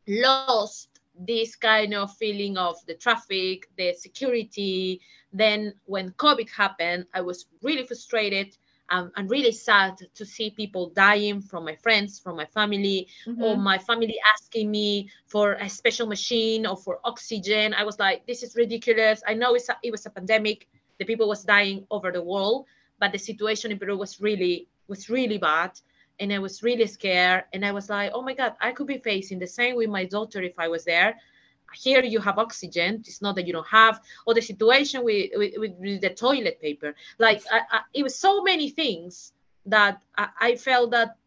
lost 0.08 0.90
this 1.20 1.56
kind 1.56 1.94
of 1.94 2.16
feeling 2.16 2.58
of 2.58 2.76
the 2.86 2.94
traffic 2.94 3.68
the 3.78 3.94
security. 3.94 5.02
Then 5.34 5.74
when 5.86 6.12
covid 6.12 6.50
happened 6.50 7.06
i 7.14 7.22
was 7.22 7.46
really 7.62 7.86
frustrated 7.86 8.58
um, 8.90 9.12
I'm 9.16 9.28
really 9.28 9.52
sad 9.52 9.98
to 10.16 10.26
see 10.26 10.50
people 10.50 10.90
dying 10.90 11.42
from 11.42 11.66
my 11.66 11.76
friends, 11.76 12.20
from 12.20 12.36
my 12.36 12.46
family, 12.46 13.08
mm-hmm. 13.26 13.44
or 13.44 13.58
my 13.58 13.78
family 13.78 14.18
asking 14.34 14.72
me 14.72 15.10
for 15.26 15.54
a 15.54 15.70
special 15.70 16.08
machine 16.08 16.66
or 16.66 16.78
for 16.78 17.00
oxygen. 17.04 17.74
I 17.74 17.84
was 17.84 18.00
like, 18.00 18.26
this 18.26 18.44
is 18.44 18.56
ridiculous. 18.56 19.22
I 19.28 19.34
know 19.34 19.56
it's 19.56 19.70
a, 19.70 19.78
it 19.84 19.92
was 19.92 20.06
a 20.06 20.10
pandemic. 20.10 20.68
The 21.00 21.06
people 21.06 21.28
was 21.28 21.44
dying 21.44 21.86
over 21.92 22.12
the 22.12 22.24
world, 22.24 22.66
but 23.00 23.12
the 23.12 23.20
situation 23.20 23.72
in 23.72 23.80
Peru 23.80 23.98
was 23.98 24.22
really 24.22 24.68
was 24.88 25.10
really 25.10 25.38
bad, 25.38 25.72
and 26.20 26.32
I 26.32 26.40
was 26.40 26.64
really 26.64 26.88
scared. 26.88 27.44
And 27.52 27.66
I 27.66 27.74
was 27.74 27.90
like, 27.90 28.12
oh 28.14 28.22
my 28.22 28.34
God, 28.34 28.54
I 28.62 28.72
could 28.72 28.88
be 28.88 29.00
facing 29.00 29.40
the 29.40 29.48
same 29.48 29.76
with 29.76 29.90
my 29.90 30.06
daughter 30.06 30.42
if 30.42 30.58
I 30.58 30.70
was 30.70 30.86
there 30.86 31.18
here 31.74 32.04
you 32.04 32.20
have 32.20 32.38
oxygen 32.40 33.04
it's 33.06 33.22
not 33.22 33.36
that 33.36 33.46
you 33.46 33.54
don't 33.54 33.68
have 33.68 34.00
or 34.26 34.34
the 34.34 34.42
situation 34.42 35.04
with 35.04 35.32
with, 35.36 35.54
with 35.58 36.02
the 36.02 36.10
toilet 36.10 36.62
paper. 36.62 36.96
Like 37.20 37.42
I, 37.52 37.62
I, 37.72 37.80
it 37.94 38.04
was 38.04 38.16
so 38.16 38.42
many 38.42 38.70
things 38.70 39.34
that 39.66 40.02
I, 40.18 40.30
I 40.40 40.56
felt 40.56 40.92
that 40.92 41.18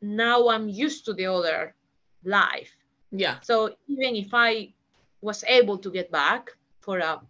now 0.00 0.48
i'm 0.48 0.68
used 0.68 1.04
to 1.06 1.14
the 1.14 1.26
other 1.26 1.74
life. 2.24 2.74
Yeah. 3.10 3.36
So 3.42 3.76
even 3.88 4.16
if 4.16 4.32
i 4.32 4.72
was 5.24 5.42
able 5.48 5.78
to 5.78 5.90
get 5.90 6.10
back 6.10 6.50
for 6.80 6.98
a 6.98 7.20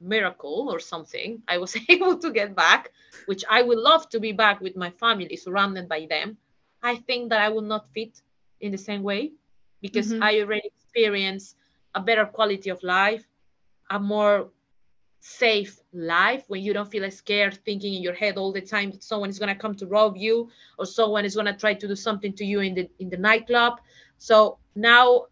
miracle 0.00 0.68
or 0.70 0.78
something 0.78 1.42
i 1.48 1.58
was 1.58 1.76
able 1.88 2.16
to 2.16 2.30
get 2.30 2.54
back 2.54 2.92
which 3.26 3.44
i 3.50 3.62
would 3.62 3.78
love 3.78 4.08
to 4.10 4.20
be 4.20 4.32
back 4.32 4.60
with 4.60 4.76
my 4.76 4.90
family 4.90 5.36
surrounded 5.36 5.88
by 5.88 6.06
them 6.08 6.36
i 6.82 6.94
think 6.94 7.30
that 7.30 7.40
i 7.40 7.48
will 7.48 7.68
not 7.74 7.88
fit 7.94 8.22
in 8.60 8.70
the 8.70 8.78
same 8.78 9.02
way 9.02 9.32
because 9.80 10.12
mm-hmm. 10.12 10.22
i 10.22 10.38
already 10.40 10.70
experienced 10.76 11.56
a 11.94 12.00
better 12.00 12.26
quality 12.26 12.70
of 12.70 12.82
life, 12.82 13.24
a 13.90 13.98
more 13.98 14.50
safe 15.20 15.78
life 15.92 16.44
when 16.48 16.62
you 16.62 16.72
don't 16.72 16.90
feel 16.90 17.10
scared 17.10 17.58
thinking 17.64 17.94
in 17.94 18.02
your 18.02 18.14
head 18.14 18.36
all 18.36 18.52
the 18.52 18.60
time 18.60 18.90
that 18.92 19.02
someone 19.02 19.28
is 19.28 19.38
going 19.38 19.52
to 19.52 19.60
come 19.60 19.74
to 19.74 19.86
rob 19.86 20.16
you 20.16 20.48
or 20.78 20.86
someone 20.86 21.24
is 21.24 21.34
going 21.34 21.46
to 21.46 21.52
try 21.52 21.74
to 21.74 21.88
do 21.88 21.96
something 21.96 22.32
to 22.32 22.44
you 22.44 22.60
in 22.60 22.74
the 22.74 22.88
in 22.98 23.10
the 23.10 23.16
nightclub. 23.16 23.80
So 24.18 24.58
now 24.74 25.26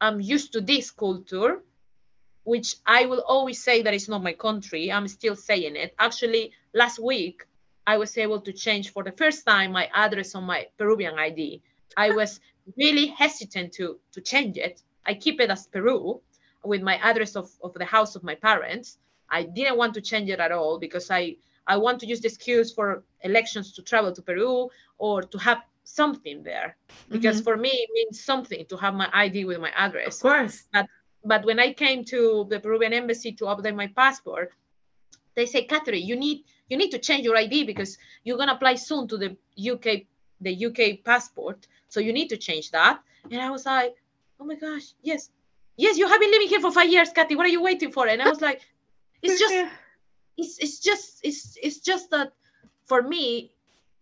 i'm 0.00 0.20
used 0.20 0.52
to 0.52 0.60
this 0.60 0.90
culture 0.90 1.62
which 2.44 2.76
i 2.86 3.06
will 3.06 3.24
always 3.26 3.62
say 3.62 3.82
that 3.82 3.94
it's 3.94 4.08
not 4.08 4.22
my 4.22 4.32
country. 4.32 4.92
I'm 4.92 5.08
still 5.08 5.36
saying 5.36 5.76
it. 5.76 5.94
Actually 5.98 6.52
last 6.74 6.98
week 6.98 7.44
i 7.86 7.96
was 7.96 8.16
able 8.18 8.40
to 8.40 8.52
change 8.52 8.92
for 8.92 9.02
the 9.02 9.12
first 9.12 9.46
time 9.46 9.72
my 9.72 9.88
address 9.94 10.34
on 10.34 10.44
my 10.44 10.66
peruvian 10.78 11.18
id 11.18 11.62
i 11.96 12.10
was 12.10 12.40
really 12.76 13.06
hesitant 13.06 13.72
to 13.72 13.98
to 14.12 14.20
change 14.20 14.56
it 14.56 14.82
I 15.06 15.14
keep 15.14 15.40
it 15.40 15.50
as 15.50 15.66
Peru 15.66 16.20
with 16.64 16.82
my 16.82 16.96
address 16.96 17.36
of, 17.36 17.50
of 17.62 17.74
the 17.74 17.84
house 17.84 18.14
of 18.16 18.22
my 18.22 18.34
parents. 18.34 18.98
I 19.30 19.44
didn't 19.44 19.76
want 19.76 19.94
to 19.94 20.00
change 20.00 20.28
it 20.30 20.40
at 20.40 20.52
all 20.52 20.78
because 20.78 21.10
I, 21.10 21.36
I 21.66 21.76
want 21.76 22.00
to 22.00 22.06
use 22.06 22.20
the 22.20 22.28
excuse 22.28 22.72
for 22.72 23.02
elections 23.22 23.72
to 23.74 23.82
travel 23.82 24.12
to 24.12 24.22
Peru 24.22 24.68
or 24.98 25.22
to 25.22 25.38
have 25.38 25.62
something 25.84 26.42
there. 26.42 26.76
Because 27.10 27.36
mm-hmm. 27.36 27.44
for 27.44 27.56
me, 27.56 27.70
it 27.70 27.90
means 27.92 28.22
something 28.22 28.64
to 28.66 28.76
have 28.76 28.94
my 28.94 29.08
ID 29.12 29.44
with 29.44 29.60
my 29.60 29.70
address. 29.76 30.16
Of 30.16 30.22
course. 30.22 30.64
But, 30.72 30.86
but 31.24 31.44
when 31.44 31.58
I 31.58 31.72
came 31.72 32.04
to 32.06 32.46
the 32.48 32.60
Peruvian 32.60 32.92
embassy 32.92 33.32
to 33.32 33.44
update 33.46 33.74
my 33.74 33.88
passport, 33.88 34.52
they 35.34 35.46
say, 35.46 35.64
Katherine, 35.64 36.06
you 36.06 36.16
need 36.16 36.44
you 36.68 36.76
need 36.76 36.90
to 36.90 36.98
change 36.98 37.24
your 37.24 37.36
ID 37.36 37.64
because 37.64 37.98
you're 38.24 38.36
gonna 38.38 38.52
apply 38.52 38.74
soon 38.74 39.08
to 39.08 39.16
the 39.16 39.36
UK 39.70 40.04
the 40.40 40.66
UK 40.66 41.04
passport. 41.04 41.66
So 41.88 42.00
you 42.00 42.12
need 42.12 42.28
to 42.28 42.36
change 42.36 42.70
that. 42.72 43.00
And 43.30 43.40
I 43.40 43.50
was 43.50 43.66
like, 43.66 43.94
oh 44.40 44.44
my 44.44 44.54
gosh, 44.54 44.94
yes, 45.02 45.30
yes, 45.76 45.98
you 45.98 46.08
have 46.08 46.20
been 46.20 46.30
living 46.30 46.48
here 46.48 46.60
for 46.60 46.72
five 46.72 46.90
years, 46.90 47.10
Kathy. 47.10 47.36
What 47.36 47.46
are 47.46 47.50
you 47.50 47.62
waiting 47.62 47.92
for? 47.92 48.06
And 48.06 48.22
I 48.22 48.28
was 48.28 48.40
like, 48.40 48.60
it's 49.22 49.38
just, 49.38 49.54
it's 50.36 50.58
it's 50.58 50.78
just, 50.80 51.20
it's 51.22 51.56
it's 51.62 51.78
just 51.78 52.10
that 52.10 52.32
for 52.86 53.02
me, 53.02 53.52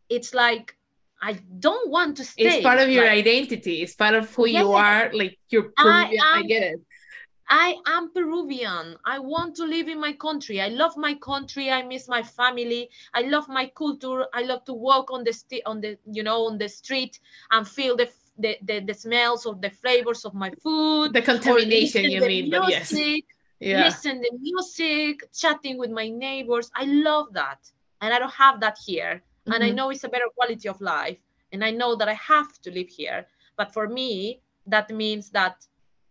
it's 0.09 0.35
like 0.35 0.77
I 1.23 1.35
don't 1.59 1.91
want 1.91 2.17
to 2.19 2.25
stay. 2.25 2.45
It's 2.45 2.63
part 2.65 2.81
of 2.81 2.89
your 2.89 3.05
like, 3.05 3.19
identity. 3.19 3.83
It's 3.83 3.95
part 3.95 4.15
of 4.15 4.35
who 4.35 4.47
yes, 4.47 4.63
you 4.63 4.73
are. 4.73 5.11
Like 5.13 5.39
you're 5.51 5.71
Peruvian. 5.77 6.23
I, 6.23 6.39
I 6.39 6.43
get 6.43 6.63
it. 6.63 6.81
I 7.49 7.75
am 7.87 8.13
Peruvian. 8.13 8.97
I 9.05 9.19
want 9.19 9.57
to 9.57 9.65
live 9.65 9.89
in 9.89 10.01
my 10.01 10.13
country. 10.13 10.61
I 10.61 10.69
love 10.69 10.97
my 10.97 11.15
country. 11.15 11.69
I 11.69 11.83
miss 11.83 12.07
my 12.09 12.23
family. 12.23 12.89
I 13.13 13.23
love 13.23 13.49
my 13.49 13.67
culture. 13.77 14.27
I 14.33 14.43
love 14.43 14.65
to 14.67 14.73
walk 14.73 15.11
on 15.11 15.25
the 15.25 15.33
st- 15.33 15.65
on 15.67 15.81
the 15.81 15.99
you 16.11 16.23
know 16.23 16.47
on 16.47 16.59
the 16.59 16.69
street 16.69 17.19
and 17.51 17.67
feel 17.67 17.97
the 17.97 18.09
the, 18.41 18.57
the, 18.63 18.81
the 18.81 18.95
smells 18.95 19.47
or 19.47 19.55
the 19.55 19.71
flavors 19.71 20.25
of 20.25 20.35
my 20.35 20.51
food. 20.63 21.13
The 21.13 21.23
contamination, 21.23 22.05
you 22.05 22.21
mean, 22.21 22.51
music, 22.51 22.61
but 22.61 22.71
yes. 22.71 22.93
Yeah. 23.61 23.85
Listen 23.85 24.23
the 24.23 24.31
music, 24.41 25.33
chatting 25.35 25.77
with 25.79 25.91
my 25.91 26.09
neighbors. 26.09 26.71
I 26.75 26.85
love 26.85 27.27
that. 27.35 27.59
And 28.01 28.13
I 28.15 28.19
don't 28.19 28.33
have 28.33 28.61
that 28.61 28.79
here. 28.85 29.23
Mm-hmm. 29.23 29.53
And 29.53 29.63
I 29.63 29.67
mm-hmm. 29.69 29.77
know 29.77 29.91
it's 29.91 30.05
a 30.05 30.09
better 30.09 30.31
quality 30.35 30.69
of 30.69 30.81
life. 30.81 31.19
And 31.53 31.63
I 31.63 31.71
know 31.71 31.95
that 31.97 32.09
I 32.09 32.15
have 32.15 32.59
to 32.63 32.71
live 32.71 32.89
here. 32.89 33.27
But 33.57 33.75
for 33.75 33.87
me, 33.87 34.41
that 34.67 34.91
means 34.91 35.31
that 35.31 35.67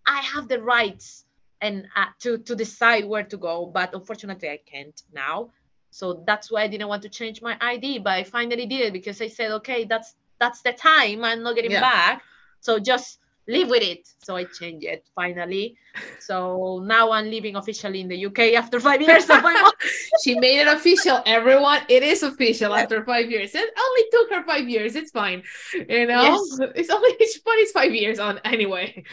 I 0.05 0.19
have 0.21 0.47
the 0.47 0.61
rights 0.61 1.25
and 1.61 1.87
uh, 1.95 2.05
to 2.19 2.37
to 2.37 2.55
decide 2.55 3.05
where 3.05 3.23
to 3.23 3.37
go. 3.37 3.65
But 3.65 3.93
unfortunately, 3.93 4.49
I 4.49 4.59
can't 4.71 5.01
now. 5.11 5.49
So 5.91 6.23
that's 6.27 6.51
why 6.51 6.63
I 6.63 6.67
didn't 6.67 6.87
want 6.87 7.01
to 7.03 7.09
change 7.09 7.41
my 7.41 7.57
ID. 7.59 7.99
But 7.99 8.13
I 8.13 8.23
finally 8.23 8.67
did 8.67 8.81
it 8.81 8.93
because 8.93 9.21
I 9.21 9.27
said, 9.27 9.51
okay, 9.51 9.85
that's 9.85 10.13
that's 10.39 10.61
the 10.61 10.73
time 10.73 11.23
i'm 11.23 11.43
not 11.43 11.55
getting 11.55 11.71
yeah. 11.71 11.81
back. 11.81 12.23
So 12.61 12.77
just 12.79 13.19
live 13.47 13.69
with 13.69 13.81
it. 13.81 14.07
So 14.19 14.35
i 14.35 14.43
changed 14.43 14.85
it 14.85 15.07
finally. 15.15 15.75
So 16.19 16.81
now 16.85 17.11
i'm 17.11 17.29
living 17.29 17.55
officially 17.55 18.01
in 18.01 18.07
the 18.07 18.25
uk 18.27 18.39
after 18.39 18.79
five 18.79 19.01
years 19.01 19.25
she 20.23 20.39
made 20.39 20.59
it 20.61 20.67
official. 20.67 21.21
Everyone 21.25 21.81
it 21.89 22.03
is 22.03 22.23
official 22.23 22.75
after 22.75 23.03
five 23.03 23.29
years. 23.31 23.55
It 23.55 23.69
only 23.85 24.03
took 24.11 24.29
her 24.33 24.43
five 24.43 24.69
years. 24.69 24.95
It's 24.95 25.11
fine. 25.11 25.43
You 25.73 26.05
know 26.05 26.21
yes. 26.21 26.71
it's 26.75 26.89
only 26.89 27.11
it's, 27.19 27.39
but 27.39 27.55
it's 27.55 27.71
five 27.71 27.93
years 27.93 28.19
on 28.19 28.39
anyway. 28.45 29.03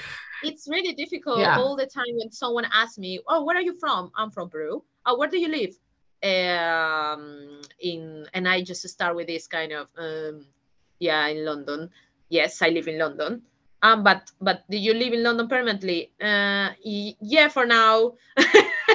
It's 0.42 0.68
really 0.68 0.92
difficult 0.92 1.40
yeah. 1.40 1.58
all 1.58 1.76
the 1.76 1.86
time 1.86 2.12
when 2.18 2.30
someone 2.30 2.66
asks 2.72 2.98
me 2.98 3.20
oh 3.28 3.44
where 3.44 3.56
are 3.56 3.62
you 3.62 3.76
from? 3.78 4.10
I'm 4.16 4.30
from 4.30 4.50
peru. 4.50 4.84
Oh, 5.06 5.16
where 5.16 5.28
do 5.28 5.38
you 5.38 5.48
live? 5.48 5.74
Um, 6.22 7.60
in 7.80 8.26
and 8.34 8.48
I 8.48 8.62
just 8.62 8.86
start 8.88 9.14
with 9.14 9.28
this 9.28 9.46
kind 9.46 9.72
of 9.72 9.88
um, 9.96 10.46
yeah, 10.98 11.26
in 11.26 11.44
London. 11.44 11.90
Yes, 12.28 12.62
I 12.62 12.68
live 12.68 12.88
in 12.88 12.98
London. 12.98 13.42
Um, 13.82 14.02
but 14.02 14.30
but 14.40 14.64
do 14.70 14.76
you 14.76 14.94
live 14.94 15.12
in 15.12 15.22
London 15.22 15.48
permanently? 15.48 16.10
Uh, 16.20 16.70
yeah, 16.82 17.48
for 17.48 17.66
now. 17.66 18.14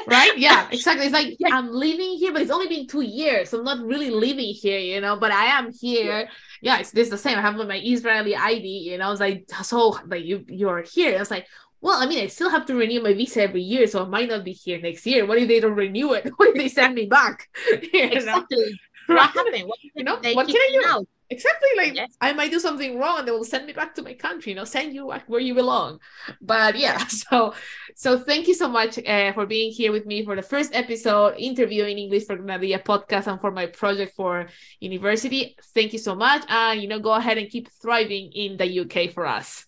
right? 0.08 0.38
Yeah, 0.38 0.68
exactly. 0.72 1.06
It's 1.06 1.14
like 1.14 1.38
yeah. 1.40 1.56
I'm 1.56 1.72
living 1.72 2.18
here, 2.18 2.34
but 2.34 2.42
it's 2.42 2.52
only 2.52 2.68
been 2.68 2.88
two 2.88 3.02
years. 3.02 3.50
So 3.50 3.60
I'm 3.60 3.64
not 3.64 3.86
really 3.86 4.10
living 4.10 4.54
here, 4.54 4.80
you 4.80 5.00
know. 5.00 5.18
But 5.18 5.32
I 5.32 5.46
am 5.46 5.72
here. 5.72 6.28
Yeah, 6.62 6.80
it's 6.80 6.92
this 6.92 7.10
the 7.10 7.18
same. 7.18 7.38
I 7.38 7.42
have 7.42 7.56
my 7.56 7.80
Israeli 7.84 8.36
ID, 8.36 8.68
you 8.68 8.98
know. 8.98 9.12
It's 9.12 9.22
like 9.22 9.46
so 9.64 9.98
like 10.08 10.26
you 10.26 10.44
you're 10.50 10.82
here. 10.82 11.16
I 11.16 11.20
was 11.20 11.32
like 11.32 11.48
well, 11.82 12.00
I 12.00 12.06
mean, 12.06 12.20
I 12.20 12.28
still 12.28 12.50
have 12.52 12.68
to 12.68 12.76
renew 12.76 13.02
my 13.02 13.14
visa 13.14 13.42
every 13.42 13.64
year, 13.64 13.88
so 13.88 14.04
I 14.04 14.08
might 14.08 14.30
not 14.30 14.44
be 14.44 14.52
here 14.52 14.80
next 14.80 15.06
year. 15.08 15.26
What 15.26 15.40
if 15.40 15.48
they 15.48 15.60
don't 15.60 15.76
renew 15.76 16.14
it? 16.14 16.32
What 16.38 16.50
if 16.50 16.56
they 16.56 16.70
send 16.70 16.94
me 16.94 17.08
back? 17.08 17.50
You 17.92 18.04
exactly. 18.04 18.78
Know? 19.10 19.16
What 19.16 19.32
happened? 19.32 19.68
What, 19.68 19.80
you 19.96 20.04
know, 20.04 20.16
what 20.34 20.48
can 20.48 20.56
I 20.56 20.70
do? 20.72 20.88
Out? 20.88 21.08
Exactly. 21.32 21.70
Like 21.78 21.96
yes. 21.96 22.12
I 22.20 22.34
might 22.34 22.52
do 22.52 22.60
something 22.60 23.00
wrong 23.00 23.20
and 23.20 23.28
they 23.28 23.32
will 23.32 23.46
send 23.46 23.66
me 23.66 23.72
back 23.72 23.96
to 23.96 24.04
my 24.04 24.14
country, 24.14 24.52
you 24.52 24.56
know, 24.58 24.66
send 24.66 24.94
you 24.94 25.08
back 25.08 25.24
where 25.28 25.40
you 25.40 25.56
belong. 25.56 26.00
But 26.42 26.78
yeah, 26.78 27.08
so 27.08 27.54
so 27.96 28.20
thank 28.20 28.48
you 28.50 28.54
so 28.54 28.68
much 28.68 29.00
uh, 29.00 29.32
for 29.32 29.46
being 29.46 29.72
here 29.72 29.94
with 29.94 30.06
me 30.06 30.26
for 30.26 30.36
the 30.36 30.42
first 30.42 30.76
episode, 30.76 31.36
interviewing 31.38 31.98
English 31.98 32.26
for 32.26 32.38
Granadilla 32.38 32.84
podcast 32.84 33.28
and 33.28 33.40
for 33.40 33.50
my 33.50 33.66
project 33.66 34.14
for 34.14 34.48
university. 34.82 35.56
Thank 35.74 35.94
you 35.94 36.00
so 36.00 36.16
much. 36.16 36.44
Uh, 36.50 36.76
you 36.78 36.88
know, 36.90 37.00
go 37.00 37.14
ahead 37.14 37.38
and 37.38 37.50
keep 37.50 37.72
thriving 37.82 38.32
in 38.34 38.58
the 38.58 38.68
UK 38.82 39.14
for 39.14 39.26
us. 39.26 39.66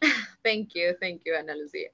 thank 0.44 0.74
you. 0.74 0.96
Thank 1.00 1.22
you, 1.26 1.36
Ana 1.36 1.52
Lucia. 1.52 1.92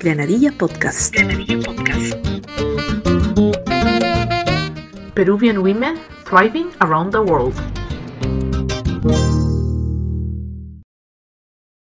Granadilla 0.00 0.50
Podcast. 0.56 1.12
Granadilla 1.12 1.60
Podcast. 1.68 2.27
Peruvian 5.18 5.62
women 5.62 5.98
thriving 6.24 6.72
around 6.80 7.10
the 7.10 7.20
world. 7.20 7.56